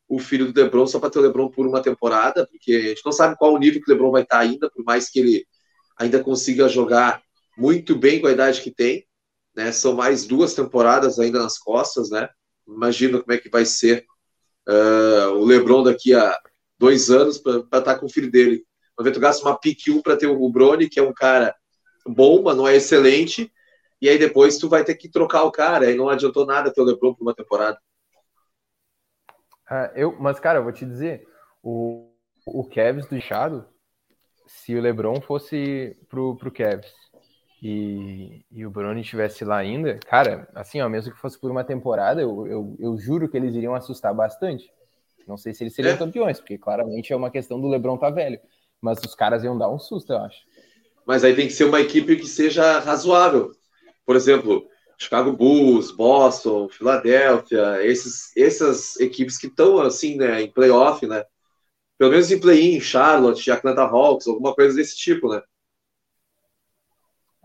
o 0.07 0.19
filho 0.19 0.51
do 0.51 0.61
LeBron 0.61 0.87
só 0.87 0.99
para 0.99 1.09
ter 1.09 1.19
o 1.19 1.21
LeBron 1.21 1.49
por 1.49 1.67
uma 1.67 1.81
temporada, 1.81 2.47
porque 2.47 2.71
a 2.73 2.89
gente 2.89 3.01
não 3.03 3.11
sabe 3.11 3.35
qual 3.35 3.53
o 3.53 3.59
nível 3.59 3.81
que 3.81 3.91
o 3.91 3.93
LeBron 3.93 4.11
vai 4.11 4.21
estar 4.21 4.39
ainda, 4.39 4.69
por 4.69 4.85
mais 4.85 5.09
que 5.09 5.19
ele 5.19 5.45
ainda 5.97 6.23
consiga 6.23 6.67
jogar 6.67 7.21
muito 7.57 7.95
bem 7.95 8.19
com 8.19 8.27
a 8.27 8.31
idade 8.31 8.61
que 8.61 8.71
tem, 8.71 9.05
né? 9.55 9.71
São 9.71 9.93
mais 9.93 10.25
duas 10.25 10.53
temporadas 10.53 11.19
ainda 11.19 11.41
nas 11.41 11.57
costas, 11.57 12.09
né? 12.09 12.29
Imagina 12.67 13.19
como 13.19 13.31
é 13.31 13.37
que 13.37 13.49
vai 13.49 13.65
ser 13.65 14.05
uh, 14.67 15.31
o 15.35 15.45
LeBron 15.45 15.83
daqui 15.83 16.13
a 16.13 16.37
dois 16.77 17.09
anos 17.09 17.37
para 17.37 17.59
estar 17.59 17.81
tá 17.81 17.99
com 17.99 18.05
o 18.05 18.11
filho 18.11 18.29
dele. 18.29 18.65
Vez 18.99 19.13
tu 19.13 19.19
gasta 19.19 19.45
uma 19.45 19.59
pick 19.59 19.87
1 19.89 20.01
para 20.01 20.15
ter 20.15 20.27
o 20.27 20.49
Brony, 20.49 20.89
que 20.89 20.99
é 20.99 21.03
um 21.03 21.13
cara 21.13 21.55
bom, 22.07 22.41
mas 22.43 22.55
não 22.55 22.67
é 22.67 22.75
excelente, 22.75 23.51
e 24.01 24.07
aí 24.07 24.17
depois 24.17 24.57
tu 24.57 24.69
vai 24.69 24.83
ter 24.83 24.95
que 24.95 25.09
trocar 25.09 25.43
o 25.43 25.51
cara, 25.51 25.87
aí 25.87 25.95
não 25.95 26.09
adiantou 26.09 26.45
nada 26.45 26.71
ter 26.71 26.81
o 26.81 26.85
LeBron 26.85 27.13
por 27.13 27.23
uma 27.23 27.35
temporada. 27.35 27.77
Uh, 29.69 29.91
eu, 29.95 30.15
mas, 30.19 30.39
cara, 30.39 30.59
eu 30.59 30.63
vou 30.63 30.71
te 30.71 30.85
dizer, 30.85 31.27
o, 31.63 32.13
o 32.45 32.63
Kevs 32.69 33.07
do 33.07 33.19
Chado, 33.19 33.67
se 34.45 34.75
o 34.75 34.81
LeBron 34.81 35.19
fosse 35.21 35.97
pro, 36.09 36.35
pro 36.35 36.51
Kevs 36.51 36.91
e, 37.61 38.45
e 38.51 38.65
o 38.65 38.69
Brony 38.69 39.01
estivesse 39.01 39.43
lá 39.43 39.57
ainda, 39.57 39.99
cara, 40.05 40.47
assim, 40.53 40.81
ó, 40.81 40.89
mesmo 40.89 41.13
que 41.13 41.19
fosse 41.19 41.39
por 41.39 41.49
uma 41.49 41.63
temporada, 41.63 42.21
eu, 42.21 42.45
eu, 42.47 42.75
eu 42.79 42.97
juro 42.97 43.27
que 43.27 43.37
eles 43.37 43.55
iriam 43.55 43.73
assustar 43.73 44.13
bastante. 44.13 44.69
Não 45.27 45.37
sei 45.37 45.53
se 45.53 45.63
eles 45.63 45.73
seriam 45.73 45.95
é. 45.95 45.97
campeões, 45.97 46.39
porque 46.39 46.57
claramente 46.57 47.11
é 47.11 47.15
uma 47.15 47.31
questão 47.31 47.59
do 47.59 47.67
LeBron 47.67 47.97
tá 47.97 48.09
velho. 48.09 48.39
Mas 48.79 48.99
os 48.99 49.15
caras 49.15 49.43
iam 49.43 49.57
dar 49.57 49.71
um 49.71 49.79
susto, 49.79 50.13
eu 50.13 50.19
acho. 50.19 50.37
Mas 51.05 51.23
aí 51.23 51.35
tem 51.35 51.47
que 51.47 51.53
ser 51.53 51.63
uma 51.63 51.81
equipe 51.81 52.15
que 52.17 52.27
seja 52.27 52.79
razoável. 52.79 53.51
Por 54.05 54.15
exemplo, 54.15 54.67
Chicago 54.97 55.31
Bulls, 55.31 55.91
Boston, 55.91 56.69
Filadélfia, 56.69 57.83
esses, 57.83 58.35
essas 58.37 58.99
equipes 58.99 59.37
que 59.37 59.47
estão 59.47 59.79
assim, 59.79 60.17
né, 60.17 60.41
em 60.41 60.51
playoff, 60.51 61.05
né? 61.07 61.23
Pelo 61.97 62.11
menos 62.11 62.31
em 62.31 62.39
play-in, 62.39 62.79
Charlotte, 62.79 63.51
Atlanta 63.51 63.83
Hawks, 63.83 64.27
alguma 64.27 64.53
coisa 64.53 64.75
desse 64.75 64.97
tipo, 64.97 65.29
né? 65.29 65.41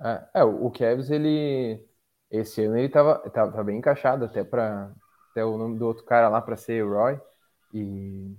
É, 0.02 0.40
é 0.40 0.44
o 0.44 0.70
Cavs, 0.70 1.10
ele 1.10 1.84
esse 2.30 2.62
ano 2.64 2.78
ele 2.78 2.88
tava, 2.88 3.18
tava, 3.30 3.64
bem 3.64 3.78
encaixado 3.78 4.24
até 4.24 4.42
para 4.44 4.90
até 5.30 5.44
o 5.44 5.58
nome 5.58 5.78
do 5.78 5.86
outro 5.86 6.04
cara 6.04 6.28
lá 6.28 6.40
para 6.40 6.56
ser 6.56 6.84
o 6.84 6.90
Roy 6.90 7.20
e 7.74 8.34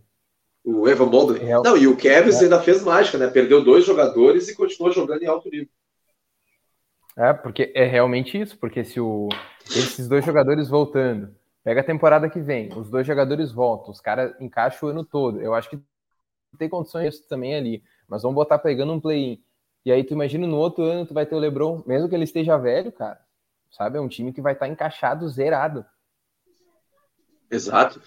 o 0.63 0.87
Evan 0.87 1.05
Mobley. 1.05 1.49
É, 1.49 1.59
Não, 1.61 1.77
e 1.77 1.87
o 1.87 1.97
Cavs 1.97 2.41
é. 2.41 2.43
ainda 2.43 2.61
fez 2.61 2.83
mágica, 2.83 3.17
né? 3.17 3.27
Perdeu 3.27 3.63
dois 3.63 3.85
jogadores 3.85 4.47
e 4.47 4.55
continuou 4.55 4.91
jogando 4.91 5.23
em 5.23 5.27
alto 5.27 5.49
nível. 5.49 5.69
É, 7.17 7.33
porque 7.33 7.71
é 7.75 7.85
realmente 7.85 8.39
isso, 8.39 8.57
porque 8.57 8.83
se 8.83 8.99
o, 8.99 9.27
esses 9.65 10.07
dois 10.07 10.23
jogadores 10.23 10.69
voltando, 10.69 11.35
pega 11.63 11.81
a 11.81 11.85
temporada 11.85 12.29
que 12.29 12.39
vem, 12.39 12.69
os 12.77 12.89
dois 12.89 13.05
jogadores 13.05 13.51
voltam, 13.51 13.91
os 13.91 13.99
caras 13.99 14.33
encaixam 14.39 14.87
o 14.87 14.91
ano 14.91 15.03
todo. 15.03 15.41
Eu 15.41 15.53
acho 15.53 15.69
que 15.69 15.79
tem 16.57 16.69
condições 16.69 17.19
também 17.21 17.55
ali, 17.55 17.83
mas 18.07 18.21
vamos 18.21 18.35
botar 18.35 18.59
pegando 18.59 18.93
um 18.93 18.99
play-in. 18.99 19.41
E 19.85 19.91
aí 19.91 20.03
tu 20.03 20.13
imagina 20.13 20.45
no 20.45 20.57
outro 20.57 20.83
ano 20.83 21.05
tu 21.05 21.13
vai 21.13 21.25
ter 21.25 21.35
o 21.35 21.39
LeBron, 21.39 21.83
mesmo 21.87 22.07
que 22.07 22.15
ele 22.15 22.23
esteja 22.23 22.57
velho, 22.57 22.91
cara. 22.91 23.19
Sabe? 23.71 23.97
É 23.97 24.01
um 24.01 24.07
time 24.07 24.33
que 24.33 24.41
vai 24.41 24.53
estar 24.53 24.65
tá 24.65 24.71
encaixado, 24.71 25.27
zerado. 25.29 25.85
Exato. 27.49 28.01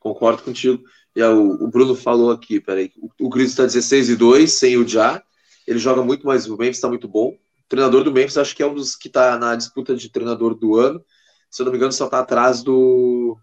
Concordo 0.00 0.42
contigo. 0.42 0.82
E 1.16 1.22
o, 1.22 1.64
o 1.64 1.68
Bruno 1.68 1.94
falou 1.94 2.30
aqui, 2.30 2.60
peraí, 2.60 2.92
o, 2.98 3.28
o 3.28 3.38
está 3.40 3.62
16 3.62 4.10
e 4.10 4.16
2, 4.16 4.52
sem 4.52 4.76
o 4.76 4.86
Já. 4.86 5.22
Ele 5.66 5.78
joga 5.78 6.02
muito 6.02 6.26
mais, 6.26 6.46
o 6.46 6.56
Memphis 6.58 6.76
está 6.76 6.88
muito 6.88 7.08
bom 7.08 7.34
treinador 7.68 8.04
do 8.04 8.12
Memphis, 8.12 8.36
acho 8.36 8.54
que 8.54 8.62
é 8.62 8.66
um 8.66 8.74
dos 8.74 8.94
que 8.94 9.08
está 9.08 9.38
na 9.38 9.56
disputa 9.56 9.96
de 9.96 10.08
treinador 10.08 10.54
do 10.54 10.76
ano. 10.76 11.04
Se 11.50 11.62
eu 11.62 11.64
não 11.64 11.72
me 11.72 11.78
engano, 11.78 11.92
só 11.92 12.06
está 12.06 12.20
atrás 12.20 12.62
do. 12.62 13.36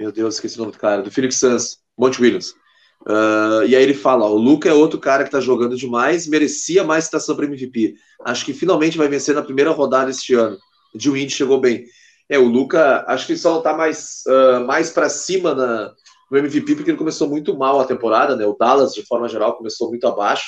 Meu 0.00 0.10
Deus, 0.10 0.36
esqueci 0.36 0.56
o 0.56 0.60
nome 0.60 0.72
do 0.72 0.78
cara, 0.78 1.02
do 1.02 1.10
Phoenix 1.10 1.36
Suns, 1.36 1.76
Monte 1.96 2.22
Williams. 2.22 2.54
Uh, 3.02 3.66
e 3.68 3.76
aí 3.76 3.82
ele 3.82 3.92
fala: 3.92 4.24
ó, 4.24 4.30
o 4.30 4.38
Luca 4.38 4.66
é 4.66 4.72
outro 4.72 4.98
cara 4.98 5.24
que 5.24 5.28
está 5.28 5.40
jogando 5.40 5.76
demais, 5.76 6.26
merecia 6.26 6.82
mais 6.82 7.04
citação 7.04 7.36
para 7.36 7.44
MVP. 7.44 7.96
Acho 8.24 8.46
que 8.46 8.54
finalmente 8.54 8.96
vai 8.96 9.08
vencer 9.08 9.34
na 9.34 9.42
primeira 9.42 9.72
rodada 9.72 10.08
este 10.08 10.32
ano. 10.32 10.56
De 10.94 11.10
Wind 11.10 11.30
chegou 11.30 11.60
bem. 11.60 11.84
É, 12.30 12.38
o 12.38 12.46
Luca, 12.46 13.04
acho 13.08 13.26
que 13.26 13.36
só 13.36 13.58
está 13.58 13.76
mais, 13.76 14.22
uh, 14.26 14.64
mais 14.64 14.88
para 14.88 15.10
cima 15.10 15.54
na, 15.54 15.92
no 16.30 16.38
MVP, 16.38 16.76
porque 16.76 16.92
ele 16.92 16.98
começou 16.98 17.28
muito 17.28 17.54
mal 17.54 17.78
a 17.78 17.84
temporada, 17.84 18.34
né? 18.34 18.46
O 18.46 18.56
Dallas, 18.58 18.94
de 18.94 19.04
forma 19.04 19.28
geral, 19.28 19.58
começou 19.58 19.90
muito 19.90 20.06
abaixo. 20.06 20.46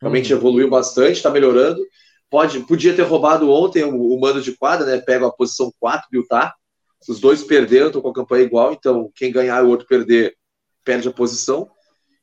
Realmente 0.00 0.32
uhum. 0.32 0.38
evoluiu 0.40 0.68
bastante, 0.68 1.12
está 1.12 1.30
melhorando. 1.30 1.80
Pode, 2.28 2.58
podia 2.60 2.92
ter 2.92 3.02
roubado 3.02 3.52
ontem 3.52 3.84
o, 3.84 4.14
o 4.14 4.20
mando 4.20 4.42
de 4.42 4.56
quadra, 4.56 4.84
né? 4.84 4.98
Pega 4.98 5.28
a 5.28 5.32
posição 5.32 5.72
4 5.78 6.08
do 6.10 6.18
Utah. 6.18 6.52
Os 7.08 7.20
dois 7.20 7.42
perderam, 7.42 7.86
estão 7.86 8.02
com 8.02 8.10
a 8.10 8.14
campanha 8.14 8.44
igual, 8.44 8.72
então 8.72 9.10
quem 9.14 9.32
ganhar 9.32 9.62
e 9.62 9.66
o 9.66 9.70
outro 9.70 9.86
perder, 9.86 10.36
perde 10.84 11.08
a 11.08 11.12
posição. 11.12 11.70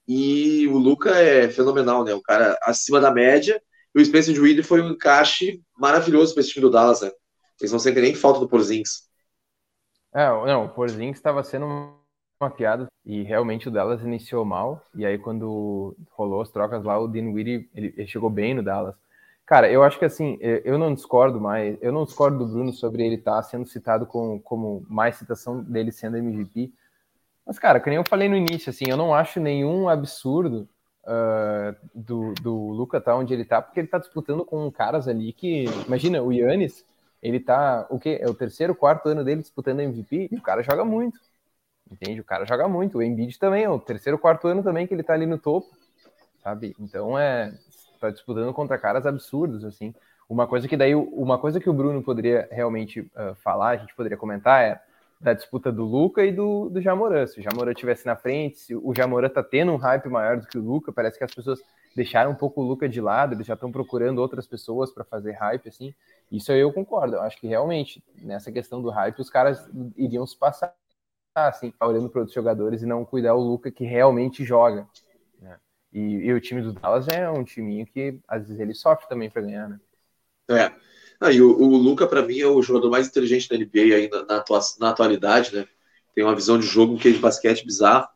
E 0.07 0.67
o 0.67 0.78
Luca 0.78 1.11
é 1.17 1.49
fenomenal, 1.49 2.03
né? 2.03 2.13
O 2.13 2.21
cara 2.21 2.57
acima 2.63 2.99
da 2.99 3.11
média. 3.11 3.61
E 3.93 4.01
o 4.01 4.05
Spencer 4.05 4.34
Dinwiddie 4.34 4.63
foi 4.63 4.82
um 4.82 4.91
encaixe 4.91 5.61
maravilhoso 5.78 6.34
para 6.34 6.41
esse 6.41 6.51
time 6.51 6.61
do 6.61 6.71
Dallas, 6.71 7.01
né? 7.01 7.11
Eles 7.59 7.71
não 7.71 7.80
sentem 7.80 8.03
nem 8.03 8.15
falta 8.15 8.39
do 8.39 8.47
Porzingis. 8.47 9.07
É, 10.13 10.28
não, 10.28 10.65
o 10.65 10.69
Porzingis 10.69 11.17
estava 11.17 11.43
sendo 11.43 11.65
uma 12.39 12.51
piada 12.51 12.88
e 13.03 13.23
realmente 13.23 13.67
o 13.67 13.71
Dallas 13.71 14.01
iniciou 14.01 14.45
mal 14.45 14.84
e 14.93 15.05
aí 15.05 15.17
quando 15.17 15.97
rolou 16.11 16.41
as 16.41 16.51
trocas 16.51 16.84
lá 16.84 16.99
o 16.99 17.07
Dinwiddie 17.07 17.67
ele, 17.73 17.93
ele 17.97 18.07
chegou 18.07 18.30
bem 18.30 18.53
no 18.53 18.61
Dallas 18.61 18.95
cara 19.48 19.72
eu 19.72 19.84
acho 19.84 19.98
que 19.98 20.06
assim 20.06 20.38
eu 20.41 20.78
não 20.78 20.93
discordo 20.93 21.41
mais 21.41 21.78
eu 21.82 21.91
não 21.91 22.06
discordo 22.06 22.38
do 22.38 22.45
Bruno 22.45 22.72
sobre 22.72 23.04
ele 23.04 23.16
estar 23.16 23.38
tá 23.38 23.43
sendo 23.43 23.66
citado 23.66 24.06
com, 24.06 24.39
como 24.39 24.86
mais 24.88 25.16
citação 25.16 25.64
dele 25.64 25.91
sendo 25.91 26.18
MVP 26.18 26.72
mas 27.45 27.58
cara 27.58 27.80
que 27.80 27.89
nem 27.89 27.98
eu 27.98 28.04
falei 28.08 28.30
no 28.30 28.36
início 28.36 28.70
assim 28.70 28.86
eu 28.88 28.98
não 28.98 29.16
acho 29.16 29.39
nenhum 29.39 29.89
absurdo 29.89 30.70
uh, 31.06 31.76
do, 31.95 32.34
do 32.36 32.56
Luca 32.70 33.02
tá 33.02 33.16
onde 33.16 33.34
ele 33.34 33.45
tá 33.45 33.62
porque 33.62 33.80
ele 33.80 33.88
tá 33.88 33.98
disputando 33.98 34.45
com 34.45 34.72
caras 34.72 35.08
ali 35.08 35.34
que 35.34 35.66
imagina 35.88 36.22
o 36.22 36.32
Yannis 36.32 36.86
ele 37.24 37.39
tá 37.39 37.88
o 37.89 37.98
que 37.98 38.20
é 38.22 38.30
o 38.30 38.36
terceiro 38.36 38.76
quarto 38.76 39.10
ano 39.10 39.24
dele 39.24 39.41
disputando 39.41 39.80
MVP 39.80 40.30
e 40.32 40.36
o 40.36 40.41
cara 40.41 40.62
joga 40.62 40.86
muito 40.86 41.20
Entende? 41.91 42.20
O 42.20 42.24
cara 42.24 42.45
joga 42.45 42.68
muito. 42.68 42.98
O 42.98 43.04
Embiid 43.04 43.39
também, 43.39 43.64
é 43.64 43.70
o 43.70 43.80
terceiro, 43.80 44.20
quarto 44.20 44.48
ano 44.48 44.62
também 44.62 44.86
que 44.86 44.93
ele 44.93 45.04
tá 45.04 45.14
ali 45.14 45.26
no 45.26 45.38
topo, 45.38 45.68
sabe? 46.43 46.76
Então 46.80 47.18
é. 47.18 47.58
Tá 48.00 48.10
disputando 48.10 48.54
contra 48.54 48.78
caras 48.78 49.06
absurdos, 49.06 49.64
assim. 49.64 49.93
Uma 50.30 50.45
coisa 50.45 50.68
que 50.68 50.76
daí, 50.76 50.93
uma 50.93 51.38
coisa 51.38 51.60
que 51.60 51.70
o 51.70 51.74
Bruno 51.74 52.04
poderia 52.04 52.48
realmente 52.52 53.00
uh, 53.00 53.36
falar, 53.36 53.70
a 53.70 53.78
gente 53.78 53.95
poderia 53.95 54.18
comentar 54.18 54.64
é 54.64 54.82
da 55.20 55.34
disputa 55.34 55.72
do 55.72 55.84
Luca 55.84 56.24
e 56.24 56.32
do, 56.32 56.70
do 56.70 56.80
Jamoran. 56.80 57.26
Se 57.26 57.39
o 57.39 57.43
Jamoran 57.43 57.72
estivesse 57.72 58.06
na 58.06 58.16
frente, 58.16 58.60
se 58.60 58.76
o 58.76 58.93
Jamoran 58.95 59.30
tá 59.30 59.41
tendo 59.41 59.72
um 59.72 59.78
hype 59.78 60.08
maior 60.10 60.38
do 60.38 60.45
que 60.45 60.58
o 60.58 60.62
Luca, 60.62 60.91
parece 60.91 61.18
que 61.18 61.24
as 61.24 61.34
pessoas 61.34 61.60
deixaram 61.95 62.32
um 62.32 62.36
pouco 62.36 62.62
o 62.62 62.64
Luca 62.64 62.88
de 62.88 63.02
lado, 63.02 63.34
eles 63.34 63.48
já 63.48 63.56
estão 63.56 63.72
procurando 63.72 64.20
outras 64.20 64.45
pessoas 64.45 64.91
para 64.91 65.04
fazer 65.04 65.32
hype, 65.32 65.68
assim. 65.68 65.93
Isso 66.32 66.52
aí 66.52 66.60
eu 66.60 66.72
concordo. 66.72 67.16
Eu 67.16 67.22
acho 67.22 67.39
que 67.39 67.48
realmente, 67.48 68.04
nessa 68.22 68.52
questão 68.52 68.82
do 68.82 68.91
hype, 68.91 69.20
os 69.20 69.30
caras 69.30 69.68
iriam 69.95 70.26
se 70.28 70.38
passar 70.38 70.76
assim, 71.36 71.74
olhando 71.80 72.10
para 72.10 72.22
outros 72.22 72.34
jogadores 72.34 72.82
e 72.82 72.86
não 72.86 73.06
cuidar 73.06 73.36
o 73.36 73.41
Luca 73.41 73.72
que 73.72 73.86
realmente 73.86 74.43
joga. 74.43 74.88
E, 75.98 76.28
e, 76.28 76.34
o 76.34 76.39
time 76.39 76.62
do 76.62 76.74
Dallas 76.74 77.08
é 77.08 77.28
um 77.28 77.43
timinho 77.43 77.84
que 77.88 78.20
às 78.28 78.43
vezes 78.43 78.60
ele 78.60 78.76
sofre 78.76 79.10
também 79.10 79.32
para 79.32 79.41
ganhar, 79.41 79.68
né? 79.68 79.80
É. 80.48 80.72
Ah, 81.20 81.32
e 81.32 81.41
o, 81.41 81.60
o 81.60 81.76
Luca, 81.76 82.06
para 82.06 82.22
mim, 82.22 82.39
é 82.39 82.45
o 82.45 82.62
jogador 82.62 82.91
mais 82.91 83.08
inteligente 83.08 83.50
da 83.50 83.58
NBA 83.58 83.95
ainda 83.95 84.24
na, 84.24 84.38
atua 84.38 84.60
na 84.80 84.91
atualidade, 84.91 85.56
né? 85.56 85.68
Tem 86.14 86.24
uma 86.24 86.36
visão 86.36 86.60
de 86.60 86.68
jogo, 86.68 86.93
um 86.93 86.98
que 87.00 87.12
de 87.12 87.18
basquete 87.18 87.66
bizarro. 87.66 88.08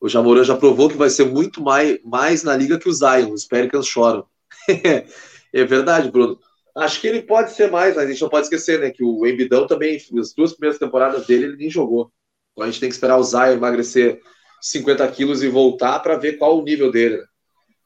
O 0.00 0.08
Jamoran 0.08 0.42
já 0.42 0.56
provou 0.56 0.88
que 0.88 0.96
vai 0.96 1.10
ser 1.10 1.26
muito 1.26 1.60
mais, 1.60 1.98
mais 2.02 2.42
na 2.42 2.56
liga 2.56 2.78
que 2.78 2.88
o 2.88 2.92
Zion. 2.92 3.30
Os 3.30 3.44
Pelicans 3.44 3.86
choram. 3.86 4.24
é 5.52 5.64
verdade, 5.66 6.10
Bruno. 6.10 6.40
Acho 6.74 6.98
que 6.98 7.08
ele 7.08 7.20
pode 7.20 7.52
ser 7.52 7.70
mais, 7.70 7.94
mas 7.94 8.06
a 8.06 8.10
gente 8.10 8.22
não 8.22 8.30
pode 8.30 8.46
esquecer, 8.46 8.80
né? 8.80 8.90
Que 8.90 9.04
o 9.04 9.26
Embidão 9.26 9.66
também, 9.66 9.96
as 10.18 10.32
duas 10.32 10.52
primeiras 10.52 10.78
temporadas 10.78 11.26
dele, 11.26 11.44
ele 11.44 11.56
nem 11.56 11.68
jogou. 11.68 12.10
Então 12.52 12.64
a 12.64 12.70
gente 12.70 12.80
tem 12.80 12.88
que 12.88 12.94
esperar 12.94 13.18
o 13.18 13.22
Zion 13.22 13.52
emagrecer 13.52 14.18
50 14.60 15.06
quilos 15.08 15.42
e 15.42 15.48
voltar 15.48 15.98
para 16.00 16.16
ver 16.16 16.38
qual 16.38 16.58
o 16.58 16.62
nível 16.62 16.90
dele. 16.90 17.18
Né? 17.18 17.24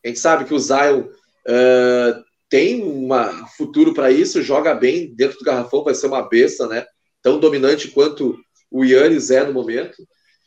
A 0.05 0.09
gente 0.09 0.21
sabe 0.21 0.45
que 0.45 0.55
o 0.55 0.59
Zion 0.59 1.01
uh, 1.03 2.25
tem 2.49 2.85
um 2.85 3.09
futuro 3.57 3.95
para 3.95 4.11
isso, 4.11 4.43
joga 4.43 4.75
bem 4.75 5.15
dentro 5.15 5.39
do 5.39 5.45
garrafão, 5.45 5.85
vai 5.85 5.95
ser 5.95 6.07
uma 6.07 6.29
besta, 6.29 6.67
né? 6.67 6.85
Tão 7.23 7.39
dominante 7.39 7.89
quanto 7.89 8.37
o 8.71 8.85
Yannis 8.85 9.31
é 9.31 9.45
no 9.45 9.53
momento. 9.53 9.97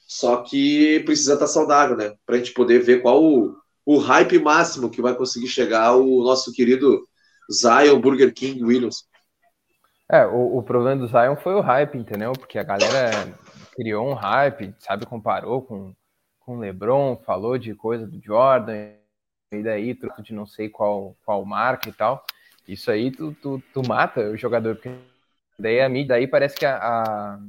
Só 0.08 0.38
que 0.38 1.02
precisa 1.06 1.34
estar 1.34 1.48
saudável, 1.48 1.98
né? 1.98 2.14
Para 2.26 2.36
a 2.36 2.38
gente 2.38 2.54
poder 2.54 2.80
ver 2.80 3.02
qual 3.02 3.24
o, 3.24 3.56
o 3.86 3.98
hype 3.98 4.38
máximo 4.40 4.90
que 4.90 5.02
vai 5.02 5.16
conseguir 5.16 5.48
chegar 5.48 5.96
o 5.96 6.24
nosso 6.24 6.52
querido 6.52 7.08
Zion 7.52 8.00
Burger 8.00 8.34
King 8.34 8.64
Williams. 8.64 9.06
É, 10.12 10.26
o, 10.26 10.58
o 10.58 10.64
problema 10.64 11.02
do 11.02 11.08
Zion 11.08 11.36
foi 11.36 11.56
o 11.56 11.62
hype, 11.62 11.98
entendeu? 11.98 12.34
Porque 12.34 12.60
a 12.60 12.64
galera 12.64 13.36
criou 13.76 14.08
um 14.08 14.14
hype, 14.14 14.76
sabe, 14.80 15.06
comparou 15.06 15.64
com, 15.64 15.94
com 16.46 16.60
LeBron, 16.60 17.18
falou 17.18 17.58
de 17.58 17.74
coisa 17.74 18.06
do 18.06 18.22
Jordan, 18.22 18.92
e 19.52 19.64
daí 19.64 19.96
truco 19.96 20.22
de 20.22 20.34
não 20.34 20.46
sei 20.46 20.70
qual, 20.70 21.16
qual 21.26 21.44
marca 21.44 21.90
e 21.90 21.94
tal. 21.94 22.24
Isso 22.68 22.92
aí 22.92 23.12
tu, 23.12 23.34
tu, 23.42 23.62
tu 23.74 23.88
mata 23.88 24.22
o 24.22 24.38
jogador, 24.38 24.76
porque 24.76 24.96
daí 25.58 25.82
a 25.82 25.90
mídia, 25.90 26.10
daí 26.10 26.28
parece 26.28 26.56
que 26.56 26.66
a, 26.66 26.78
a 26.78 27.40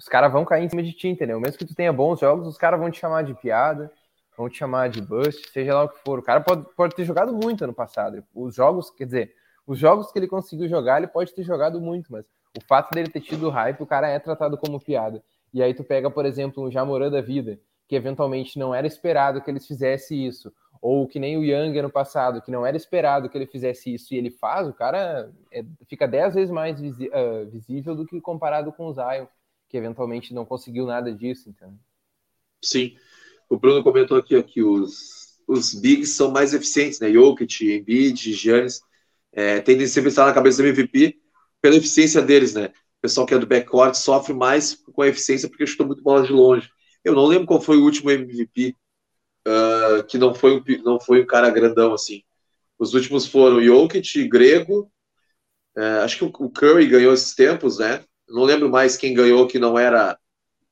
os 0.00 0.08
caras 0.08 0.32
vão 0.32 0.46
cair 0.46 0.64
em 0.64 0.68
cima 0.68 0.82
de 0.82 0.94
ti, 0.94 1.08
entendeu? 1.08 1.38
Mesmo 1.38 1.58
que 1.58 1.66
tu 1.66 1.74
tenha 1.74 1.92
bons 1.92 2.18
jogos, 2.18 2.48
os 2.48 2.56
caras 2.56 2.80
vão 2.80 2.90
te 2.90 2.98
chamar 2.98 3.22
de 3.22 3.34
piada, 3.34 3.92
vão 4.34 4.48
te 4.48 4.56
chamar 4.56 4.88
de 4.88 5.02
bust, 5.02 5.50
seja 5.50 5.74
lá 5.74 5.84
o 5.84 5.90
que 5.90 5.98
for. 5.98 6.18
O 6.18 6.22
cara 6.22 6.40
pode, 6.40 6.64
pode 6.74 6.94
ter 6.94 7.04
jogado 7.04 7.34
muito 7.34 7.62
ano 7.62 7.74
passado. 7.74 8.24
Os 8.34 8.54
jogos, 8.54 8.90
quer 8.90 9.04
dizer, 9.04 9.34
os 9.66 9.78
jogos 9.78 10.10
que 10.10 10.18
ele 10.18 10.26
conseguiu 10.26 10.66
jogar, 10.70 10.96
ele 10.96 11.06
pode 11.06 11.34
ter 11.34 11.42
jogado 11.42 11.78
muito, 11.82 12.10
mas 12.10 12.24
o 12.56 12.64
fato 12.66 12.90
dele 12.94 13.10
ter 13.10 13.20
tido 13.20 13.50
hype, 13.50 13.82
o 13.82 13.86
cara 13.86 14.08
é 14.08 14.18
tratado 14.18 14.56
como 14.56 14.80
piada. 14.80 15.22
E 15.52 15.62
aí 15.62 15.74
tu 15.74 15.84
pega, 15.84 16.10
por 16.10 16.24
exemplo, 16.24 16.64
um 16.64 16.70
Jamorã 16.70 17.10
da 17.10 17.20
vida, 17.20 17.60
que 17.90 17.96
eventualmente 17.96 18.56
não 18.56 18.72
era 18.72 18.86
esperado 18.86 19.42
que 19.42 19.50
eles 19.50 19.66
fizesse 19.66 20.14
isso, 20.14 20.52
ou 20.80 21.08
que 21.08 21.18
nem 21.18 21.36
o 21.36 21.42
Young 21.42 21.76
ano 21.76 21.90
passado, 21.90 22.40
que 22.40 22.48
não 22.48 22.64
era 22.64 22.76
esperado 22.76 23.28
que 23.28 23.36
ele 23.36 23.48
fizesse 23.48 23.92
isso 23.92 24.14
e 24.14 24.16
ele 24.16 24.30
faz, 24.30 24.68
o 24.68 24.72
cara 24.72 25.28
é, 25.52 25.64
fica 25.88 26.06
dez 26.06 26.36
vezes 26.36 26.52
mais 26.52 26.80
visi 26.80 27.08
uh, 27.08 27.50
visível 27.50 27.96
do 27.96 28.06
que 28.06 28.20
comparado 28.20 28.70
com 28.70 28.86
o 28.86 28.92
Zion 28.92 29.26
que 29.68 29.76
eventualmente 29.76 30.32
não 30.32 30.46
conseguiu 30.46 30.86
nada 30.86 31.12
disso, 31.12 31.48
então. 31.48 31.76
Sim. 32.62 32.96
O 33.48 33.58
Bruno 33.58 33.82
comentou 33.82 34.16
aqui 34.16 34.40
que 34.44 34.62
os, 34.62 35.40
os 35.48 35.74
bigs 35.74 36.10
são 36.10 36.30
mais 36.30 36.54
eficientes, 36.54 37.00
né? 37.00 37.10
Jokic, 37.10 37.72
Embiid, 37.72 38.32
Giannis, 38.32 38.80
é, 39.32 39.60
tendem 39.60 39.88
sempre 39.88 40.08
a 40.08 40.10
estar 40.10 40.26
na 40.26 40.32
cabeça 40.32 40.62
do 40.62 40.68
MVP 40.68 41.18
pela 41.60 41.74
eficiência 41.74 42.22
deles, 42.22 42.54
né? 42.54 42.66
O 42.66 43.02
pessoal 43.02 43.26
que 43.26 43.34
é 43.34 43.38
do 43.38 43.46
backcourt 43.48 43.94
sofre 43.94 44.32
mais 44.32 44.74
com 44.74 45.02
a 45.02 45.08
eficiência 45.08 45.48
porque 45.48 45.66
chutou 45.66 45.86
muito 45.86 46.04
bola 46.04 46.24
de 46.24 46.32
longe. 46.32 46.70
Eu 47.04 47.14
não 47.14 47.26
lembro 47.26 47.46
qual 47.46 47.60
foi 47.60 47.76
o 47.76 47.84
último 47.84 48.10
MVP 48.10 48.76
uh, 49.46 50.00
ah, 50.00 50.02
que 50.02 50.18
não 50.18 50.34
foi, 50.34 50.56
um, 50.56 50.82
não 50.82 51.00
foi 51.00 51.22
um 51.22 51.26
cara 51.26 51.50
grandão 51.50 51.94
assim. 51.94 52.22
Os 52.78 52.94
últimos 52.94 53.26
foram 53.26 53.62
Jokic, 53.62 54.28
Grego, 54.28 54.90
uh, 55.76 56.04
acho 56.04 56.16
que 56.16 56.24
o 56.24 56.50
Curry 56.50 56.86
ganhou 56.86 57.12
esses 57.12 57.34
tempos, 57.34 57.78
né? 57.78 58.04
não 58.30 58.44
lembro 58.44 58.68
mais 58.68 58.96
quem 58.96 59.12
ganhou 59.12 59.46
que 59.46 59.58
não 59.58 59.78
era 59.78 60.18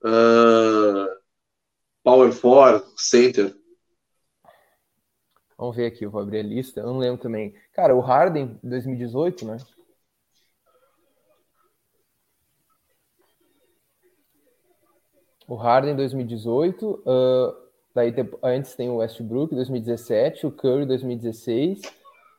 uh, 0.04 1.18
Power 2.02 2.34
4 2.34 2.92
Center. 2.96 3.54
Vamos 5.56 5.76
ver 5.76 5.86
aqui, 5.86 6.04
eu 6.04 6.10
vou 6.10 6.20
abrir 6.20 6.38
a 6.38 6.42
lista. 6.42 6.80
Eu 6.80 6.86
não 6.86 6.98
lembro 6.98 7.20
também. 7.20 7.52
Cara, 7.72 7.94
o 7.94 8.00
Harden, 8.00 8.58
2018, 8.62 9.44
né? 9.44 9.56
O 15.48 15.54
Harden 15.54 15.96
2018, 15.96 16.86
uh, 16.86 17.56
daí 17.94 18.14
antes 18.42 18.74
tem 18.74 18.90
o 18.90 18.96
Westbrook 18.96 19.54
2017, 19.54 20.46
o 20.46 20.52
Curry 20.52 20.84
2016, 20.84 21.80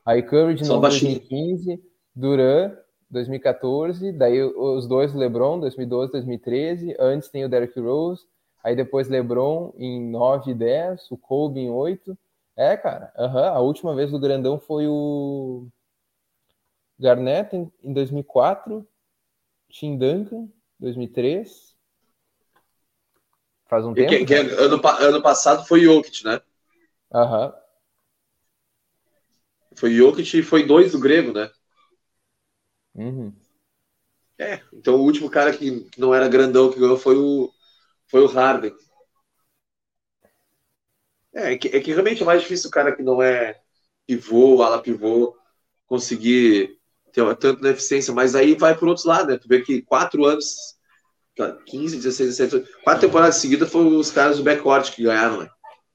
aí 0.06 0.22
Curry 0.22 0.54
de 0.54 0.68
novo 0.68 0.82
2015, 0.82 1.82
Duran 2.14 2.72
2014, 3.10 4.12
daí 4.12 4.40
os 4.40 4.86
dois 4.86 5.12
LeBron, 5.12 5.58
2012, 5.58 6.12
2013, 6.12 6.96
antes 7.00 7.28
tem 7.28 7.44
o 7.44 7.48
Derrick 7.48 7.80
Rose, 7.80 8.24
aí 8.62 8.76
depois 8.76 9.08
LeBron 9.08 9.72
em 9.76 10.08
9 10.08 10.52
e 10.52 10.54
10, 10.54 11.10
o 11.10 11.16
Kobe 11.16 11.58
em 11.58 11.68
8. 11.68 12.16
É, 12.56 12.76
cara, 12.76 13.12
uhum, 13.18 13.38
a 13.38 13.58
última 13.58 13.92
vez 13.92 14.12
do 14.12 14.20
grandão 14.20 14.60
foi 14.60 14.86
o 14.86 15.66
Garnett 16.96 17.56
em, 17.56 17.72
em 17.82 17.92
2004, 17.92 18.86
Tim 19.68 19.98
Duncan, 19.98 20.48
2003. 20.78 21.69
Faz 23.70 23.86
um 23.86 23.94
tempo. 23.94 24.08
Que, 24.08 24.24
que 24.24 24.34
é, 24.34 24.40
ano, 24.40 24.80
ano 24.84 25.22
passado 25.22 25.64
foi 25.64 25.82
Jokic, 25.82 26.24
né? 26.24 26.40
Aham. 27.14 27.46
Uhum. 27.46 27.52
Foi 29.76 29.94
Jokic 29.94 30.38
e 30.38 30.42
foi 30.42 30.66
dois 30.66 30.90
do 30.90 30.98
grego, 30.98 31.32
né? 31.32 31.48
Uhum. 32.96 33.32
É, 34.36 34.60
então 34.72 34.96
o 34.96 35.04
último 35.04 35.30
cara 35.30 35.56
que, 35.56 35.88
não 35.96 36.12
era 36.12 36.26
grandão 36.26 36.72
que 36.72 36.80
ganhou 36.80 36.96
foi 36.96 37.16
o, 37.16 37.52
foi 38.08 38.22
o 38.22 38.26
Harden. 38.26 38.74
É, 41.32 41.52
é 41.52 41.58
que, 41.58 41.68
é 41.68 41.78
que 41.78 41.92
realmente 41.92 42.22
é 42.22 42.26
mais 42.26 42.42
difícil 42.42 42.68
o 42.68 42.72
cara 42.72 42.96
que 42.96 43.02
não 43.02 43.22
é 43.22 43.60
pivô, 44.04 44.62
ala 44.62 44.82
pivô, 44.82 45.36
conseguir 45.86 46.76
ter 47.12 47.36
tanto 47.36 47.62
na 47.62 47.70
eficiência, 47.70 48.12
mas 48.12 48.34
aí 48.34 48.56
vai 48.56 48.76
por 48.76 48.88
outros 48.88 49.06
lados, 49.06 49.28
né? 49.28 49.38
Tu 49.38 49.46
vê 49.46 49.62
que 49.62 49.82
quatro 49.82 50.24
anos, 50.24 50.76
15, 51.66 51.96
16, 51.96 52.38
17, 52.38 52.70
quatro 52.84 53.00
temporadas 53.02 53.36
seguidas 53.36 53.70
foram 53.70 53.96
os 53.96 54.10
caras 54.10 54.38
do 54.38 54.44
backcourt 54.44 54.92
que 54.92 55.02
ganharam, 55.02 55.40
né? 55.40 55.48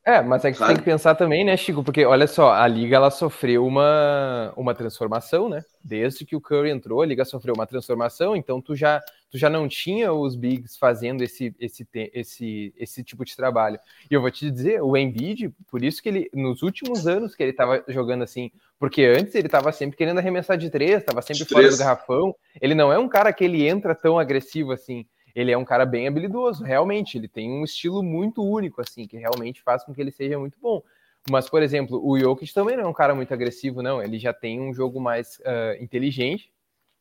É, 0.07 0.21
mas 0.21 0.45
é 0.45 0.51
que 0.51 0.57
você 0.59 0.67
tem 0.67 0.75
que 0.75 0.83
pensar 0.83 1.15
também, 1.15 1.43
né, 1.43 1.57
Chico? 1.57 1.83
Porque 1.83 2.05
olha 2.05 2.27
só, 2.27 2.51
a 2.51 2.67
liga 2.67 2.95
ela 2.95 3.09
sofreu 3.09 3.65
uma, 3.65 4.53
uma 4.55 4.75
transformação, 4.75 5.49
né? 5.49 5.63
Desde 5.83 6.23
que 6.23 6.35
o 6.35 6.41
Curry 6.41 6.69
entrou, 6.69 7.01
a 7.01 7.05
liga 7.07 7.25
sofreu 7.25 7.55
uma 7.55 7.65
transformação, 7.65 8.35
então 8.35 8.61
tu 8.61 8.75
já, 8.75 9.01
tu 9.31 9.37
já 9.39 9.49
não 9.49 9.67
tinha 9.67 10.13
os 10.13 10.35
bigs 10.35 10.77
fazendo 10.77 11.23
esse, 11.23 11.55
esse, 11.59 11.87
esse, 12.13 12.71
esse 12.77 13.03
tipo 13.03 13.25
de 13.25 13.35
trabalho. 13.35 13.79
E 14.09 14.13
eu 14.13 14.21
vou 14.21 14.29
te 14.29 14.51
dizer, 14.51 14.79
o 14.83 14.95
Embiid, 14.95 15.51
por 15.67 15.83
isso 15.83 16.03
que 16.03 16.09
ele, 16.09 16.29
nos 16.35 16.61
últimos 16.61 17.07
anos 17.07 17.33
que 17.33 17.41
ele 17.41 17.49
estava 17.49 17.83
jogando 17.87 18.23
assim, 18.23 18.51
porque 18.77 19.05
antes 19.05 19.33
ele 19.33 19.47
estava 19.47 19.71
sempre 19.71 19.97
querendo 19.97 20.19
arremessar 20.19 20.55
de 20.55 20.69
três, 20.69 20.99
estava 20.99 21.23
sempre 21.23 21.45
de 21.45 21.49
fora 21.49 21.63
três. 21.63 21.77
do 21.77 21.79
garrafão. 21.79 22.35
Ele 22.61 22.75
não 22.75 22.93
é 22.93 22.99
um 22.99 23.09
cara 23.09 23.33
que 23.33 23.43
ele 23.43 23.67
entra 23.67 23.95
tão 23.95 24.19
agressivo 24.19 24.71
assim 24.71 25.03
ele 25.35 25.51
é 25.51 25.57
um 25.57 25.65
cara 25.65 25.85
bem 25.85 26.07
habilidoso, 26.07 26.63
realmente. 26.63 27.17
Ele 27.17 27.27
tem 27.27 27.51
um 27.51 27.65
estilo 27.65 28.01
muito 28.01 28.41
único, 28.41 28.81
assim, 28.81 29.05
que 29.05 29.17
realmente 29.17 29.61
faz 29.61 29.83
com 29.83 29.93
que 29.93 29.99
ele 29.99 30.11
seja 30.11 30.39
muito 30.39 30.57
bom. 30.61 30.81
Mas, 31.29 31.49
por 31.49 31.61
exemplo, 31.61 31.99
o 32.01 32.17
Jokic 32.17 32.53
também 32.53 32.77
não 32.77 32.85
é 32.85 32.87
um 32.87 32.93
cara 32.93 33.13
muito 33.13 33.33
agressivo, 33.33 33.81
não. 33.81 34.01
Ele 34.01 34.17
já 34.17 34.31
tem 34.31 34.61
um 34.61 34.73
jogo 34.73 35.01
mais 35.01 35.37
uh, 35.39 35.83
inteligente, 35.83 36.51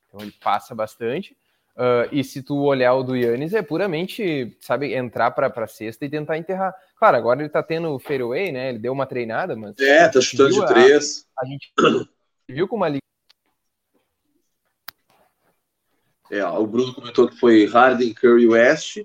então 0.09 0.20
ele 0.20 0.35
passa 0.43 0.74
bastante. 0.74 1.37
Uh, 1.76 2.09
e 2.11 2.24
se 2.24 2.43
tu 2.43 2.57
olhar 2.62 2.95
o 2.95 3.03
do 3.03 3.16
Yannis, 3.16 3.53
é 3.53 3.61
puramente, 3.61 4.57
sabe, 4.61 4.95
entrar 4.95 5.30
para 5.32 5.49
a 5.49 5.66
cesta 5.66 6.05
e 6.05 6.09
tentar 6.09 6.39
enterrar. 6.39 6.74
Claro, 6.97 7.16
agora 7.16 7.41
ele 7.41 7.49
tá 7.49 7.62
tendo 7.62 7.99
fairway, 7.99 8.51
né? 8.51 8.70
Ele 8.70 8.78
deu 8.78 8.93
uma 8.93 9.07
treinada, 9.07 9.55
mas. 9.55 9.78
É, 9.78 10.09
tá 10.09 10.20
chutando 10.20 10.53
de 10.53 10.66
três. 10.66 11.26
A, 11.39 11.45
a 11.45 11.47
gente 11.47 11.72
viu 12.49 12.66
como 12.66 12.85
a 12.85 12.89
liga 12.89 13.03
É, 16.30 16.44
o 16.44 16.66
Bruno 16.66 16.94
comentou 16.94 17.28
que 17.28 17.38
foi 17.38 17.66
Harden, 17.66 18.14
Curry 18.14 18.46
West, 18.48 18.98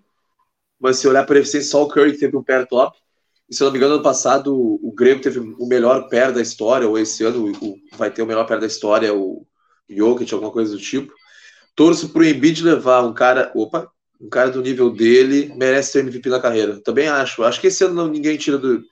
mas 0.80 0.98
se 0.98 1.08
olhar 1.08 1.26
para 1.26 1.40
eficiência, 1.40 1.72
só 1.72 1.84
o 1.84 1.88
Curry 1.88 2.18
teve 2.18 2.38
um 2.38 2.44
pair 2.44 2.66
top. 2.68 2.98
E 3.50 3.56
se 3.56 3.64
eu 3.64 3.66
não 3.66 3.72
me 3.72 3.78
engano, 3.78 3.96
ano 3.96 4.04
passado 4.04 4.56
o 4.56 4.94
Grêmio 4.94 5.22
teve 5.22 5.40
o 5.40 5.68
melhor 5.68 6.08
pair 6.08 6.32
da 6.32 6.42
história, 6.42 6.88
ou 6.88 6.98
esse 6.98 7.24
ano 7.24 7.52
o, 7.52 7.76
vai 7.98 8.12
ter 8.12 8.22
o 8.22 8.26
melhor 8.26 8.46
pair 8.46 8.60
da 8.60 8.68
história, 8.68 9.14
o 9.14 9.46
Jokic, 9.90 10.34
alguma 10.34 10.52
coisa 10.52 10.72
do 10.72 10.80
tipo. 10.80 11.14
Torço 11.76 12.10
para 12.10 12.22
o 12.22 12.26
Embiid 12.26 12.64
levar 12.64 13.04
um 13.04 13.14
cara, 13.14 13.52
opa, 13.56 13.92
um 14.20 14.30
cara 14.30 14.52
do 14.52 14.62
nível 14.62 14.90
dele, 14.92 15.54
merece 15.56 15.94
ter 15.94 16.00
MVP 16.00 16.30
na 16.30 16.40
carreira. 16.40 16.80
Também 16.82 17.08
acho. 17.08 17.44
Acho 17.44 17.60
que 17.60 17.68
esse 17.68 17.84
ano 17.84 17.96
não, 17.96 18.08
ninguém 18.08 18.38
tira 18.38 18.58
do, 18.58 18.84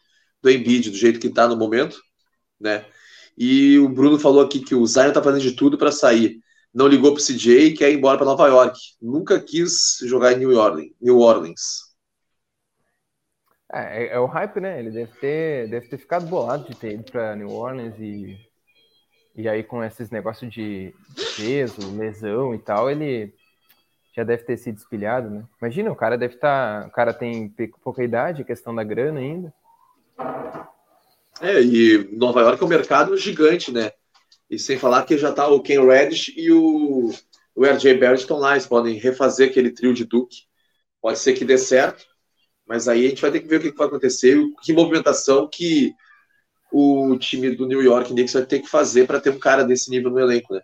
do 0.41 0.49
Embiid, 0.49 0.89
do 0.89 0.97
jeito 0.97 1.19
que 1.19 1.28
está 1.28 1.47
no 1.47 1.57
momento, 1.57 2.01
né? 2.59 2.86
E 3.38 3.78
o 3.78 3.88
Bruno 3.89 4.17
falou 4.17 4.41
aqui 4.41 4.59
que 4.59 4.73
o 4.73 4.86
Zion 4.86 5.11
tá 5.11 5.21
fazendo 5.21 5.41
de 5.41 5.51
tudo 5.51 5.78
para 5.78 5.91
sair 5.91 6.39
não 6.78 6.88
ligou 6.88 7.11
para 7.11 7.19
o 7.19 7.25
CJ 7.25 7.69
e 7.69 7.73
quer 7.73 7.91
ir 7.91 7.97
embora 7.97 8.17
para 8.17 8.28
Nova 8.28 8.47
York. 8.47 8.80
Nunca 9.01 9.39
quis 9.39 9.97
jogar 10.03 10.34
em 10.34 10.38
New 10.38 10.55
Orleans. 10.55 10.91
New 11.01 11.17
Orleans. 11.17 11.88
É, 13.73 14.03
é, 14.03 14.07
é, 14.13 14.19
o 14.19 14.28
hype, 14.28 14.59
né? 14.59 14.80
Ele 14.80 14.91
deve 14.91 15.11
ter, 15.19 15.69
deve 15.71 15.88
ter 15.88 15.97
ficado 15.97 16.28
bolado 16.28 16.69
de 16.69 16.75
ter 16.75 16.93
ido 16.93 17.11
para 17.11 17.36
New 17.36 17.49
Orleans 17.49 17.95
e, 17.97 18.38
e 19.36 19.49
aí 19.49 19.63
com 19.63 19.84
esses 19.84 20.11
negócios 20.11 20.53
de 20.53 20.93
peso, 21.36 21.97
lesão 21.97 22.53
e 22.53 22.59
tal, 22.59 22.91
ele 22.91 23.34
já 24.15 24.23
deve 24.23 24.43
ter 24.43 24.55
se 24.55 24.71
despilhado, 24.71 25.32
né? 25.32 25.43
Imagina, 25.59 25.91
o 25.91 25.95
cara 25.95 26.15
deve 26.15 26.36
estar. 26.36 26.84
Tá, 26.84 26.88
o 26.88 26.91
cara 26.91 27.11
tem 27.11 27.51
pouca 27.84 28.03
idade, 28.03 28.43
questão 28.43 28.73
da 28.73 28.84
grana 28.84 29.19
ainda. 29.19 29.51
É, 31.41 31.59
e 31.59 32.07
Nova 32.15 32.41
York 32.41 32.61
é 32.61 32.65
um 32.65 32.69
mercado 32.69 33.17
gigante, 33.17 33.71
né? 33.71 33.91
E 34.50 34.58
sem 34.58 34.78
falar 34.78 35.04
que 35.04 35.18
já 35.18 35.32
tá 35.32 35.48
o 35.48 35.62
Ken 35.62 35.86
Reddish 35.86 36.34
e 36.36 36.52
o, 36.52 37.12
o 37.56 37.66
RJ 37.66 37.95
Barrett 37.95 38.22
estão 38.22 38.38
lá, 38.38 38.52
eles 38.52 38.68
podem 38.68 38.95
refazer 38.95 39.50
aquele 39.50 39.72
trio 39.72 39.93
de 39.93 40.06
Duke. 40.06 40.45
Pode 41.02 41.20
ser 41.20 41.34
que 41.34 41.43
dê 41.43 41.58
certo, 41.58 42.06
mas 42.66 42.88
aí 42.88 43.06
a 43.06 43.10
gente 43.10 43.22
vai 43.22 43.32
ter 43.32 43.41
que 43.41 43.48
ver 43.48 43.60
o 43.60 43.62
que, 43.62 43.72
vai 43.72 43.88
acontecer, 43.88 44.38
que 44.64 44.74
movimentação 44.74 45.50
que 45.50 45.93
o 46.72 47.18
time 47.18 47.56
do 47.56 47.66
New 47.66 47.82
York 47.82 48.10
Knicks 48.10 48.34
vai 48.34 48.45
ter 48.45 48.60
que 48.60 48.68
fazer 48.68 49.08
para 49.08 49.22
ter 49.22 49.30
um 49.30 49.39
cara 49.39 49.64
desse 49.64 49.89
nível 49.89 50.12
no 50.12 50.20
elenco, 50.20 50.54
né? 50.54 50.62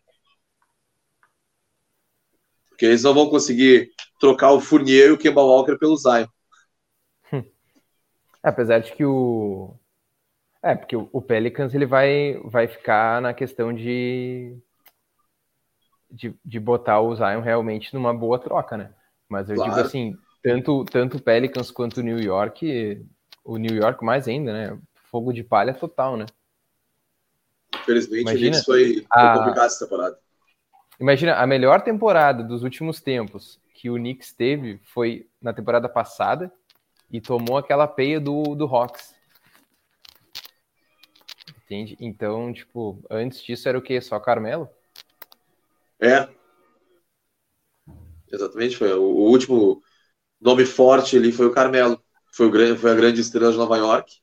Porque 2.70 2.86
eles 2.86 3.04
não 3.04 3.14
vão 3.14 3.30
conseguir 3.30 3.92
trocar 4.20 4.52
o 4.52 4.60
Fournier 4.60 5.10
e 5.10 5.12
o 5.12 5.18
Kemba 5.18 5.42
Walker 5.42 5.78
pelo 5.78 5.96
Zion. 5.96 6.28
Apesar 8.44 8.80
de 8.80 8.94
que 8.94 9.06
o. 9.06 9.78
É, 10.64 10.76
porque 10.76 10.96
o 10.96 11.22
Pelicans 11.22 11.76
ele 11.76 11.86
vai, 11.86 12.40
vai 12.46 12.68
ficar 12.68 13.22
na 13.22 13.34
questão 13.34 13.74
de, 13.74 14.58
de, 16.10 16.34
de 16.44 16.60
botar 16.60 17.02
o 17.02 17.14
Zion 17.14 17.42
realmente 17.42 17.94
numa 17.94 18.14
boa 18.14 18.40
troca, 18.40 18.78
né? 18.78 18.94
Mas 19.28 19.50
eu 19.50 19.58
claro. 19.58 19.72
digo 19.72 19.86
assim, 19.86 20.18
tanto, 20.42 20.86
tanto 20.86 21.18
o 21.18 21.22
Pelicans 21.22 21.70
quanto 21.70 21.98
o 21.98 22.04
New 22.04 22.18
York, 22.18 23.06
o 23.44 23.58
New 23.58 23.76
York 23.76 24.06
mais 24.06 24.26
ainda, 24.26 24.54
né? 24.54 24.80
Fogo 25.12 25.34
de 25.34 25.44
palha 25.44 25.74
total, 25.74 26.16
né? 26.16 26.26
Infelizmente, 27.76 28.22
Imagina, 28.22 28.56
isso 28.56 28.66
foi, 28.66 28.94
foi 28.94 29.06
a... 29.10 29.38
complicado 29.38 29.66
essa 29.66 29.86
temporada. 29.86 30.18
Imagina, 30.98 31.36
a 31.36 31.46
melhor 31.46 31.82
temporada 31.82 32.42
dos 32.42 32.64
últimos 32.64 33.02
tempos 33.02 33.60
que 33.74 33.90
o 33.90 33.96
Knicks 33.96 34.32
teve 34.32 34.80
foi 34.86 35.28
na 35.42 35.52
temporada 35.52 35.90
passada 35.90 36.50
e 37.12 37.20
tomou 37.20 37.58
aquela 37.58 37.86
peia 37.86 38.18
do, 38.18 38.56
do 38.56 38.66
Hawks. 38.66 39.14
Entende? 41.74 41.98
Então, 42.00 42.54
tipo, 42.54 43.04
antes 43.10 43.42
disso 43.42 43.68
era 43.68 43.76
o 43.76 43.82
quê? 43.82 44.00
Só 44.00 44.20
Carmelo? 44.20 44.70
É. 46.00 46.30
Exatamente, 48.32 48.78
foi. 48.78 48.94
O, 48.94 49.02
o 49.02 49.32
último 49.32 49.82
nome 50.40 50.66
forte 50.66 51.18
ali 51.18 51.32
foi 51.32 51.48
o 51.48 51.52
Carmelo. 51.52 52.00
Foi, 52.32 52.46
o 52.46 52.52
grande, 52.52 52.80
foi 52.80 52.92
a 52.92 52.96
grande 52.96 53.22
estrela 53.22 53.52
de 53.52 53.58
Nova 53.58 53.78
York. 53.78 54.14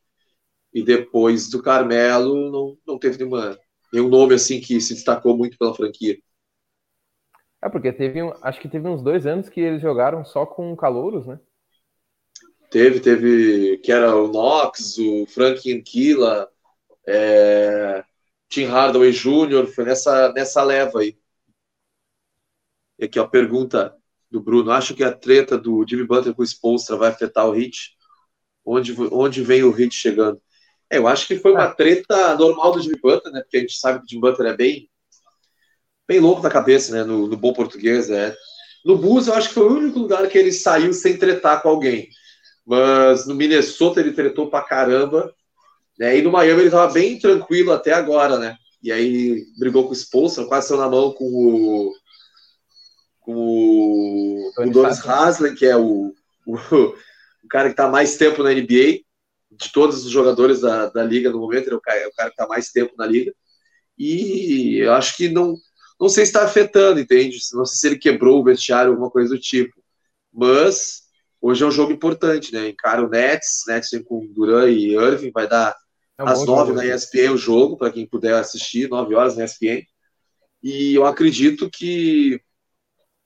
E 0.72 0.84
depois 0.84 1.50
do 1.50 1.60
Carmelo, 1.60 2.52
não, 2.52 2.78
não 2.86 2.98
teve 3.00 3.18
nenhuma, 3.18 3.58
nenhum 3.92 4.08
nome 4.08 4.34
assim 4.34 4.60
que 4.60 4.80
se 4.80 4.94
destacou 4.94 5.36
muito 5.36 5.58
pela 5.58 5.74
franquia. 5.74 6.16
É, 7.60 7.68
porque 7.68 7.92
teve, 7.92 8.20
acho 8.42 8.60
que 8.60 8.68
teve 8.68 8.88
uns 8.88 9.02
dois 9.02 9.26
anos 9.26 9.48
que 9.48 9.60
eles 9.60 9.82
jogaram 9.82 10.24
só 10.24 10.46
com 10.46 10.76
calouros, 10.76 11.26
né? 11.26 11.40
Teve, 12.70 13.00
teve, 13.00 13.78
que 13.78 13.90
era 13.90 14.14
o 14.14 14.28
Knox, 14.28 14.96
o 14.98 15.26
Frank 15.26 15.72
Anquila, 15.72 16.48
é, 17.10 18.04
Tim 18.48 18.64
Hardaway 18.64 19.12
Jr., 19.12 19.66
foi 19.66 19.84
nessa, 19.84 20.32
nessa 20.32 20.62
leva 20.62 21.00
aí. 21.00 21.18
E 22.98 23.04
aqui, 23.06 23.18
ó, 23.18 23.26
pergunta 23.26 23.94
do 24.30 24.40
Bruno. 24.40 24.70
Acho 24.70 24.94
que 24.94 25.02
a 25.02 25.12
treta 25.12 25.58
do 25.58 25.84
Jimmy 25.88 26.06
Butler 26.06 26.34
com 26.34 26.42
o 26.42 26.46
Spolstra 26.46 26.96
vai 26.96 27.08
afetar 27.10 27.46
o 27.48 27.52
Hit? 27.52 27.96
Onde, 28.64 28.94
onde 29.10 29.42
vem 29.42 29.62
o 29.62 29.70
Hit 29.70 29.94
chegando? 29.94 30.40
É, 30.88 30.98
eu 30.98 31.06
acho 31.06 31.26
que 31.26 31.38
foi 31.38 31.52
uma 31.52 31.68
treta 31.68 32.36
normal 32.36 32.72
do 32.72 32.82
Jimmy 32.82 32.98
Butler, 33.00 33.32
né? 33.32 33.40
Porque 33.40 33.56
a 33.56 33.60
gente 33.60 33.78
sabe 33.78 34.00
que 34.00 34.04
o 34.04 34.08
Jimmy 34.08 34.22
Butler 34.22 34.52
é 34.52 34.56
bem, 34.56 34.90
bem 36.06 36.20
louco 36.20 36.42
da 36.42 36.50
cabeça, 36.50 36.92
né? 36.92 37.04
No, 37.04 37.26
no 37.26 37.36
bom 37.36 37.52
português, 37.52 38.08
né? 38.08 38.34
No 38.84 38.96
Bulls, 38.96 39.26
eu 39.26 39.34
acho 39.34 39.48
que 39.48 39.54
foi 39.54 39.64
o 39.64 39.76
único 39.76 39.98
lugar 39.98 40.28
que 40.28 40.38
ele 40.38 40.52
saiu 40.52 40.92
sem 40.92 41.16
tretar 41.16 41.62
com 41.62 41.68
alguém. 41.68 42.08
Mas 42.66 43.26
no 43.26 43.34
Minnesota 43.34 44.00
ele 44.00 44.12
tretou 44.12 44.48
pra 44.50 44.62
caramba. 44.62 45.34
Né? 46.00 46.16
E 46.16 46.22
no 46.22 46.32
Miami 46.32 46.62
ele 46.62 46.70
tava 46.70 46.90
bem 46.90 47.18
tranquilo 47.18 47.72
até 47.72 47.92
agora, 47.92 48.38
né? 48.38 48.56
E 48.82 48.90
aí 48.90 49.44
brigou 49.58 49.84
com 49.84 49.90
o 49.90 49.94
Spolstra, 49.94 50.46
quase 50.46 50.68
saiu 50.68 50.80
na 50.80 50.88
mão 50.88 51.12
com 51.12 51.26
o 51.26 51.94
com 53.20 53.34
o, 53.34 54.52
o 54.56 54.70
Donis 54.70 55.06
Haslem, 55.06 55.54
que 55.54 55.66
é 55.66 55.76
o, 55.76 56.14
o, 56.46 56.54
o, 56.54 57.48
cara 57.50 57.66
que 57.66 57.74
está 57.74 57.86
mais 57.86 58.16
tempo 58.16 58.42
na 58.42 58.50
NBA, 58.50 59.02
de 59.50 59.72
todos 59.74 60.06
os 60.06 60.10
jogadores 60.10 60.62
da, 60.62 60.86
da 60.86 61.04
liga 61.04 61.30
no 61.30 61.38
momento, 61.38 61.66
ele 61.66 61.74
é 61.74 61.76
o 61.76 61.80
cara, 61.82 61.98
é 61.98 62.08
o 62.08 62.12
cara 62.14 62.30
que 62.30 62.34
está 62.34 62.48
mais 62.48 62.70
tempo 62.72 62.94
na 62.96 63.04
liga. 63.04 63.34
E 63.98 64.78
eu 64.78 64.94
acho 64.94 65.14
que 65.18 65.28
não, 65.28 65.54
não 66.00 66.08
sei 66.08 66.24
se 66.24 66.30
está 66.30 66.44
afetando, 66.44 66.98
entende? 66.98 67.38
Não 67.52 67.66
sei 67.66 67.76
se 67.78 67.86
ele 67.86 67.98
quebrou 67.98 68.40
o 68.40 68.44
vestiário, 68.44 68.90
alguma 68.92 69.10
coisa 69.10 69.34
do 69.34 69.40
tipo. 69.40 69.74
Mas 70.32 71.02
hoje 71.42 71.62
é 71.62 71.66
um 71.66 71.70
jogo 71.70 71.92
importante, 71.92 72.54
né? 72.54 72.70
Encara 72.70 73.04
o 73.04 73.10
Nets, 73.10 73.64
Nets 73.68 73.90
vem 73.92 74.02
com 74.02 74.26
Duran 74.32 74.70
e 74.70 74.94
Irving, 74.94 75.30
vai 75.30 75.46
dar 75.46 75.76
é 76.20 76.24
um 76.24 76.28
às 76.28 76.44
nove 76.44 76.72
na 76.72 76.84
ESPN 76.84 77.32
o 77.32 77.36
jogo, 77.36 77.78
para 77.78 77.90
quem 77.90 78.06
puder 78.06 78.34
assistir, 78.34 78.90
nove 78.90 79.14
horas 79.14 79.36
na 79.36 79.44
ESPN. 79.44 79.86
E 80.62 80.94
eu 80.94 81.06
acredito 81.06 81.70
que 81.70 82.38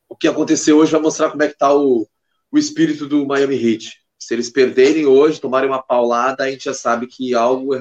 o 0.09 0.17
que 0.17 0.29
aconteceu 0.29 0.79
hoje 0.79 0.93
vai 0.93 1.01
mostrar 1.01 1.31
como 1.31 1.43
é 1.43 1.49
que 1.49 1.55
está 1.55 1.75
o, 1.75 2.07
o 2.53 2.57
espírito 2.57 3.09
do 3.09 3.27
Miami 3.27 3.57
Heat. 3.57 4.01
Se 4.17 4.33
eles 4.33 4.49
perderem 4.49 5.07
hoje, 5.07 5.41
tomarem 5.41 5.69
uma 5.69 5.83
paulada, 5.83 6.45
a 6.45 6.51
gente 6.51 6.67
já 6.67 6.75
sabe 6.75 7.09
que 7.09 7.35
algo, 7.35 7.73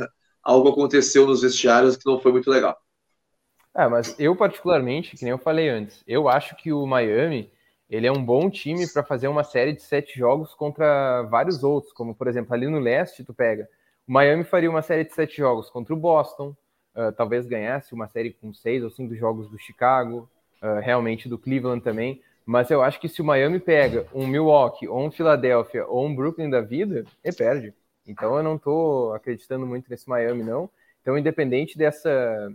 algo 0.41 0.70
aconteceu 0.70 1.28
nos 1.28 1.43
vestiários 1.43 1.95
que 1.95 2.09
não 2.09 2.20
foi 2.20 2.32
muito 2.32 2.49
legal. 2.49 2.76
É, 3.76 3.88
mas 3.88 4.16
eu 4.18 4.36
particularmente, 4.36 5.16
que 5.16 5.24
nem 5.24 5.32
eu 5.32 5.38
falei 5.38 5.70
antes, 5.70 6.03
eu 6.07 6.28
acho 6.28 6.55
que 6.55 6.74
o 6.74 6.88
Miami 6.88 7.51
ele 7.88 8.07
é 8.07 8.11
um 8.11 8.24
bom 8.24 8.49
time 8.49 8.91
para 8.91 9.03
fazer 9.03 9.28
uma 9.28 9.43
série 9.43 9.74
de 9.74 9.84
sete 9.84 10.18
jogos 10.18 10.55
contra 10.55 11.22
vários 11.24 11.64
outros, 11.64 11.93
como 11.93 12.16
por 12.16 12.28
exemplo 12.28 12.51
ali 12.55 12.66
no 12.66 12.80
leste 12.80 13.24
tu 13.24 13.32
pega. 13.32 13.70
O 14.08 14.12
Miami 14.12 14.43
faria 14.43 14.70
uma 14.70 14.82
série 14.82 15.06
de 15.06 15.14
sete 15.14 15.38
jogos 15.38 15.70
contra 15.70 15.93
o 15.93 15.97
Boston, 15.97 16.56
uh, 16.95 17.12
talvez 17.16 17.45
ganhasse 17.45 17.93
uma 17.93 18.08
série 18.08 18.34
com 18.34 18.54
seis 18.54 18.84
ou 18.84 18.89
cinco 18.89 19.16
jogos 19.16 19.49
do 19.49 19.58
Chicago, 19.58 20.30
uh, 20.62 20.80
realmente 20.82 21.30
do 21.30 21.38
Cleveland 21.38 21.82
também. 21.82 22.22
Mas 22.45 22.70
eu 22.70 22.82
acho 22.82 22.99
que 22.99 23.08
se 23.08 23.22
o 23.22 23.26
Miami 23.26 23.60
pega 23.60 24.06
um 24.14 24.28
Milwaukee, 24.28 24.88
ou 24.88 25.06
um 25.06 25.12
Philadelphia, 25.12 25.88
ou 25.88 26.06
um 26.06 26.14
Brooklyn 26.14 26.49
da 26.49 26.60
vida, 26.60 27.06
ele 27.24 27.36
perde. 27.36 27.74
Então 28.06 28.36
eu 28.36 28.43
não 28.43 28.58
estou 28.58 29.14
acreditando 29.14 29.66
muito 29.66 29.89
nesse 29.89 30.10
Miami, 30.10 30.43
não. 30.43 30.70
Então, 31.01 31.18
independente 31.18 31.78
dessa, 31.78 32.54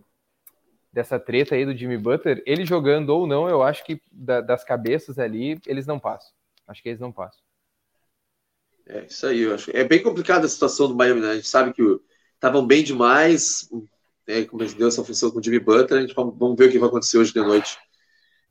dessa 0.92 1.18
treta 1.18 1.55
aí 1.55 1.64
do 1.64 1.76
Jimmy 1.76 1.96
Butler, 1.96 2.42
ele 2.46 2.66
jogando 2.66 3.11
ou 3.11 3.26
não, 3.26 3.49
eu 3.49 3.62
acho 3.62 3.84
que 3.84 4.03
da, 4.12 4.40
das 4.40 4.64
cabeças 4.64 5.18
ali, 5.18 5.59
eles 5.66 5.86
não 5.86 5.99
passam. 5.99 6.32
Acho 6.66 6.82
que 6.82 6.90
eles 6.90 7.01
não 7.01 7.12
passam. 7.12 7.40
É 8.89 9.05
isso 9.05 9.26
aí, 9.26 9.41
eu 9.41 9.55
acho. 9.55 9.70
É 9.74 9.84
bem 9.84 10.03
complicada 10.03 10.47
a 10.47 10.49
situação 10.49 10.89
do 10.89 10.95
Miami, 10.95 11.20
né? 11.20 11.30
A 11.30 11.34
gente 11.34 11.49
sabe 11.49 11.74
que 11.74 11.82
estavam 12.34 12.66
bem 12.66 12.82
demais, 12.82 13.68
né? 14.26 14.45
Como 14.45 14.64
deu 14.64 14.89
essa 14.89 15.05
função 15.05 15.30
com 15.30 15.39
o 15.39 15.43
Jimmy 15.43 15.61
Butler, 15.61 15.99
a 15.99 16.07
gente 16.07 16.14
vamos 16.14 16.57
ver 16.57 16.68
o 16.68 16.70
que 16.70 16.78
vai 16.78 16.89
acontecer 16.89 17.18
hoje 17.18 17.32
de 17.32 17.41
noite. 17.41 17.78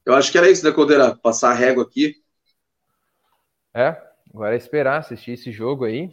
Eu 0.06 0.14
acho 0.14 0.32
que 0.32 0.38
era 0.38 0.50
isso, 0.50 0.64
né, 0.64 0.72
Caldeira? 0.72 1.16
Passar 1.16 1.50
a 1.50 1.56
régua 1.56 1.84
aqui. 1.84 2.16
É, 3.74 4.00
agora 4.34 4.54
é 4.54 4.58
esperar 4.58 5.00
assistir 5.00 5.32
esse 5.32 5.52
jogo 5.52 5.86
aí. 5.86 6.10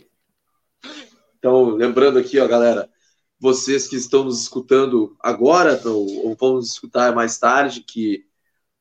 Então, 1.38 1.70
lembrando 1.70 2.18
aqui, 2.18 2.40
ó, 2.40 2.48
galera, 2.48 2.88
vocês 3.38 3.86
que 3.86 3.96
estão 3.96 4.24
nos 4.24 4.40
escutando 4.40 5.14
agora, 5.20 5.80
ou 5.84 6.34
vão 6.34 6.54
nos 6.54 6.72
escutar 6.72 7.14
mais 7.14 7.38
tarde, 7.38 7.82
que 7.82 8.26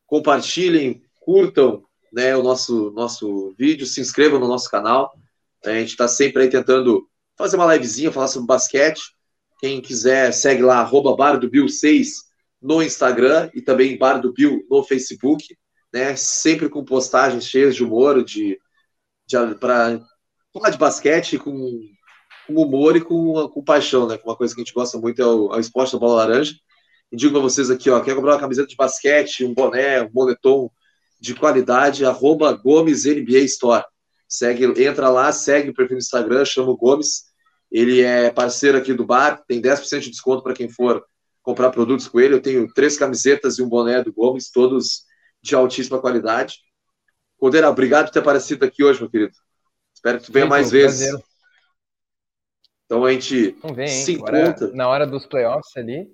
compartilhem, 0.07 1.03
curtam 1.19 1.83
né, 2.11 2.35
o 2.35 2.41
nosso, 2.41 2.91
nosso 2.91 3.53
vídeo, 3.57 3.85
se 3.85 3.99
inscrevam 3.99 4.39
no 4.39 4.47
nosso 4.47 4.69
canal. 4.69 5.13
A 5.65 5.79
gente 5.79 5.91
está 5.91 6.07
sempre 6.07 6.43
aí 6.43 6.49
tentando 6.49 7.07
fazer 7.37 7.55
uma 7.55 7.73
livezinha, 7.73 8.11
falar 8.11 8.27
sobre 8.27 8.47
basquete. 8.47 9.01
Quem 9.59 9.81
quiser, 9.81 10.33
segue 10.33 10.61
lá, 10.61 10.79
arroba 10.79 11.15
bar 11.15 11.37
do 11.37 11.49
Bill 11.49 11.69
6 11.69 12.33
no 12.63 12.81
Instagram 12.81 13.51
e 13.53 13.61
também 13.61 13.97
Bar 13.97 14.19
do 14.19 14.31
Bill 14.31 14.65
no 14.69 14.83
Facebook, 14.83 15.45
né? 15.93 16.15
Sempre 16.15 16.69
com 16.69 16.83
postagens 16.85 17.45
cheias 17.45 17.75
de 17.75 17.83
humor, 17.83 18.23
de, 18.23 18.57
de 19.27 19.55
para 19.59 20.01
falar 20.53 20.69
de 20.69 20.77
basquete 20.77 21.37
com, 21.37 21.81
com, 22.47 22.53
humor 22.53 22.95
e 22.95 23.01
com, 23.01 23.49
com 23.49 23.63
paixão, 23.63 24.07
né? 24.07 24.17
Uma 24.23 24.37
coisa 24.37 24.55
que 24.55 24.61
a 24.61 24.63
gente 24.63 24.73
gosta 24.73 24.97
muito 24.97 25.21
é 25.21 25.25
o, 25.25 25.53
é 25.53 25.57
o 25.57 25.59
esporte 25.59 25.91
da 25.91 25.99
bola 25.99 26.25
laranja. 26.25 26.55
E 27.11 27.17
digo 27.17 27.33
para 27.33 27.41
vocês 27.41 27.69
aqui, 27.69 27.89
ó, 27.89 27.99
quer 27.99 28.15
comprar 28.15 28.33
uma 28.33 28.39
camiseta 28.39 28.67
de 28.67 28.75
basquete, 28.77 29.45
um 29.45 29.53
boné, 29.53 30.01
um 30.01 30.09
moletom 30.13 30.71
de 31.19 31.35
qualidade, 31.35 32.05
arroba 32.05 32.53
Gomes 32.53 33.05
NBA 33.05 33.39
Store. 33.39 33.83
Segue, 34.33 34.65
entra 34.83 35.09
lá, 35.09 35.31
segue 35.31 35.69
o 35.69 35.73
perfil 35.75 35.93
no 35.93 35.99
Instagram, 35.99 36.43
chama 36.43 36.71
o 36.71 36.75
Gomes. 36.75 37.25
Ele 37.71 38.01
é 38.01 38.31
parceiro 38.31 38.79
aqui 38.79 38.91
do 38.91 39.05
bar, 39.05 39.43
tem 39.47 39.61
10% 39.61 39.99
de 39.99 40.09
desconto 40.09 40.41
para 40.41 40.55
quem 40.55 40.67
for 40.67 41.05
comprar 41.43 41.69
produtos 41.69 42.07
com 42.07 42.19
ele. 42.19 42.33
Eu 42.33 42.41
tenho 42.41 42.67
três 42.73 42.97
camisetas 42.97 43.59
e 43.59 43.61
um 43.61 43.69
boné 43.69 44.01
do 44.01 44.11
Gomes, 44.11 44.49
todos 44.49 45.03
de 45.39 45.53
altíssima 45.53 46.01
qualidade. 46.01 46.57
Cordeira, 47.37 47.69
obrigado 47.69 48.05
por 48.05 48.13
ter 48.13 48.19
aparecido 48.21 48.65
aqui 48.65 48.83
hoje, 48.83 49.01
meu 49.01 49.09
querido. 49.11 49.33
Espero 49.93 50.19
que 50.19 50.25
tu 50.25 50.31
venha 50.31 50.45
Sim, 50.45 50.49
mais 50.49 50.71
vezes. 50.71 51.09
Prazer. 51.09 51.25
Então 52.85 53.05
a 53.05 53.11
gente 53.11 53.55
vem, 53.75 53.87
se 53.87 54.13
encontra. 54.13 54.71
na 54.73 54.87
hora 54.87 55.05
dos 55.05 55.27
playoffs 55.27 55.77
ali, 55.77 56.07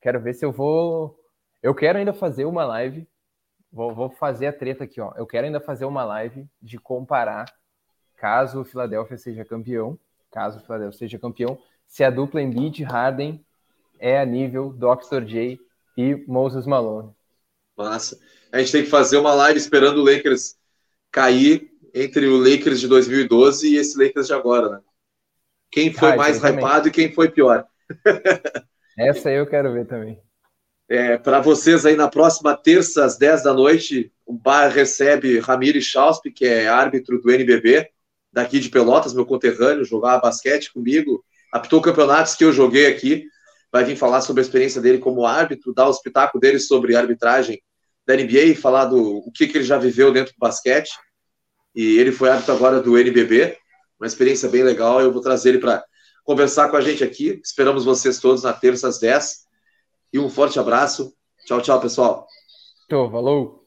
quero 0.00 0.18
ver 0.18 0.32
se 0.32 0.46
eu 0.46 0.50
vou. 0.50 1.14
Eu 1.62 1.74
quero 1.74 1.98
ainda 1.98 2.14
fazer 2.14 2.46
uma 2.46 2.64
live. 2.64 3.06
Vou, 3.72 3.94
vou 3.94 4.10
fazer 4.10 4.48
a 4.48 4.52
treta 4.52 4.84
aqui, 4.84 5.00
ó. 5.00 5.12
Eu 5.16 5.26
quero 5.26 5.46
ainda 5.46 5.60
fazer 5.60 5.84
uma 5.84 6.04
live 6.04 6.46
de 6.60 6.78
comparar, 6.78 7.46
caso 8.16 8.60
o 8.60 8.64
Philadelphia 8.64 9.16
seja 9.16 9.44
campeão, 9.44 9.98
caso 10.30 10.58
o 10.58 10.60
Philadelphia 10.62 10.98
seja 10.98 11.18
campeão, 11.18 11.58
se 11.86 12.04
a 12.04 12.10
dupla 12.10 12.42
Embiid, 12.42 12.82
Harden 12.84 13.44
é 13.98 14.18
a 14.18 14.24
nível 14.24 14.72
Dr. 14.72 15.24
J 15.24 15.60
e 15.96 16.14
Moses 16.26 16.66
Malone. 16.66 17.14
Massa. 17.76 18.18
A 18.52 18.58
gente 18.58 18.72
tem 18.72 18.84
que 18.84 18.90
fazer 18.90 19.16
uma 19.16 19.34
live 19.34 19.58
esperando 19.58 19.98
o 19.98 20.04
Lakers 20.04 20.56
cair 21.10 21.70
entre 21.94 22.26
o 22.26 22.38
Lakers 22.38 22.80
de 22.80 22.88
2012 22.88 23.68
e 23.68 23.76
esse 23.76 23.98
Lakers 24.02 24.26
de 24.26 24.32
agora, 24.32 24.68
né? 24.68 24.80
Quem 25.70 25.92
foi 25.92 26.12
ah, 26.12 26.16
mais 26.16 26.42
hypado 26.42 26.88
e 26.88 26.90
quem 26.90 27.12
foi 27.12 27.30
pior. 27.30 27.66
Essa 28.98 29.30
eu 29.30 29.46
quero 29.46 29.72
ver 29.72 29.86
também. 29.86 30.20
É, 30.92 31.16
Para 31.16 31.38
vocês 31.38 31.86
aí 31.86 31.94
na 31.94 32.08
próxima 32.08 32.56
terça 32.56 33.04
às 33.04 33.16
10 33.16 33.44
da 33.44 33.54
noite, 33.54 34.12
o 34.26 34.32
bar 34.32 34.68
recebe 34.70 35.38
Ramiro 35.38 35.80
Chauspe, 35.80 36.32
que 36.32 36.44
é 36.44 36.66
árbitro 36.66 37.20
do 37.22 37.30
NBB. 37.30 37.88
daqui 38.32 38.58
de 38.58 38.68
Pelotas, 38.68 39.14
meu 39.14 39.24
conterrâneo, 39.24 39.84
jogava 39.84 40.22
basquete 40.22 40.72
comigo, 40.72 41.24
apitou 41.52 41.80
campeonatos 41.80 42.34
que 42.34 42.44
eu 42.44 42.52
joguei 42.52 42.86
aqui, 42.86 43.24
vai 43.70 43.84
vir 43.84 43.96
falar 43.96 44.20
sobre 44.20 44.40
a 44.40 44.44
experiência 44.44 44.80
dele 44.80 44.98
como 44.98 45.24
árbitro, 45.24 45.72
dar 45.72 45.86
o 45.86 45.92
espetáculo 45.92 46.40
dele 46.40 46.58
sobre 46.58 46.96
arbitragem 46.96 47.62
da 48.04 48.16
NBA, 48.16 48.56
falar 48.60 48.86
do 48.86 49.18
o 49.18 49.30
que, 49.30 49.46
que 49.46 49.58
ele 49.58 49.64
já 49.64 49.78
viveu 49.78 50.12
dentro 50.12 50.32
do 50.32 50.38
basquete. 50.40 50.90
E 51.72 51.98
ele 51.98 52.10
foi 52.10 52.30
árbitro 52.30 52.52
agora 52.52 52.80
do 52.80 52.98
NBB, 52.98 53.56
uma 53.98 54.08
experiência 54.08 54.48
bem 54.48 54.64
legal. 54.64 55.00
Eu 55.00 55.12
vou 55.12 55.22
trazer 55.22 55.50
ele 55.50 55.58
para 55.58 55.84
conversar 56.24 56.68
com 56.68 56.76
a 56.76 56.80
gente 56.80 57.04
aqui. 57.04 57.40
Esperamos 57.44 57.84
vocês 57.84 58.18
todos 58.18 58.42
na 58.42 58.52
terça 58.52 58.88
às 58.88 58.98
10. 58.98 59.49
E 60.12 60.18
um 60.18 60.28
forte 60.28 60.58
abraço. 60.58 61.14
Tchau, 61.46 61.60
tchau, 61.60 61.80
pessoal. 61.80 62.26
Tchau, 62.88 63.10
falou. 63.10 63.64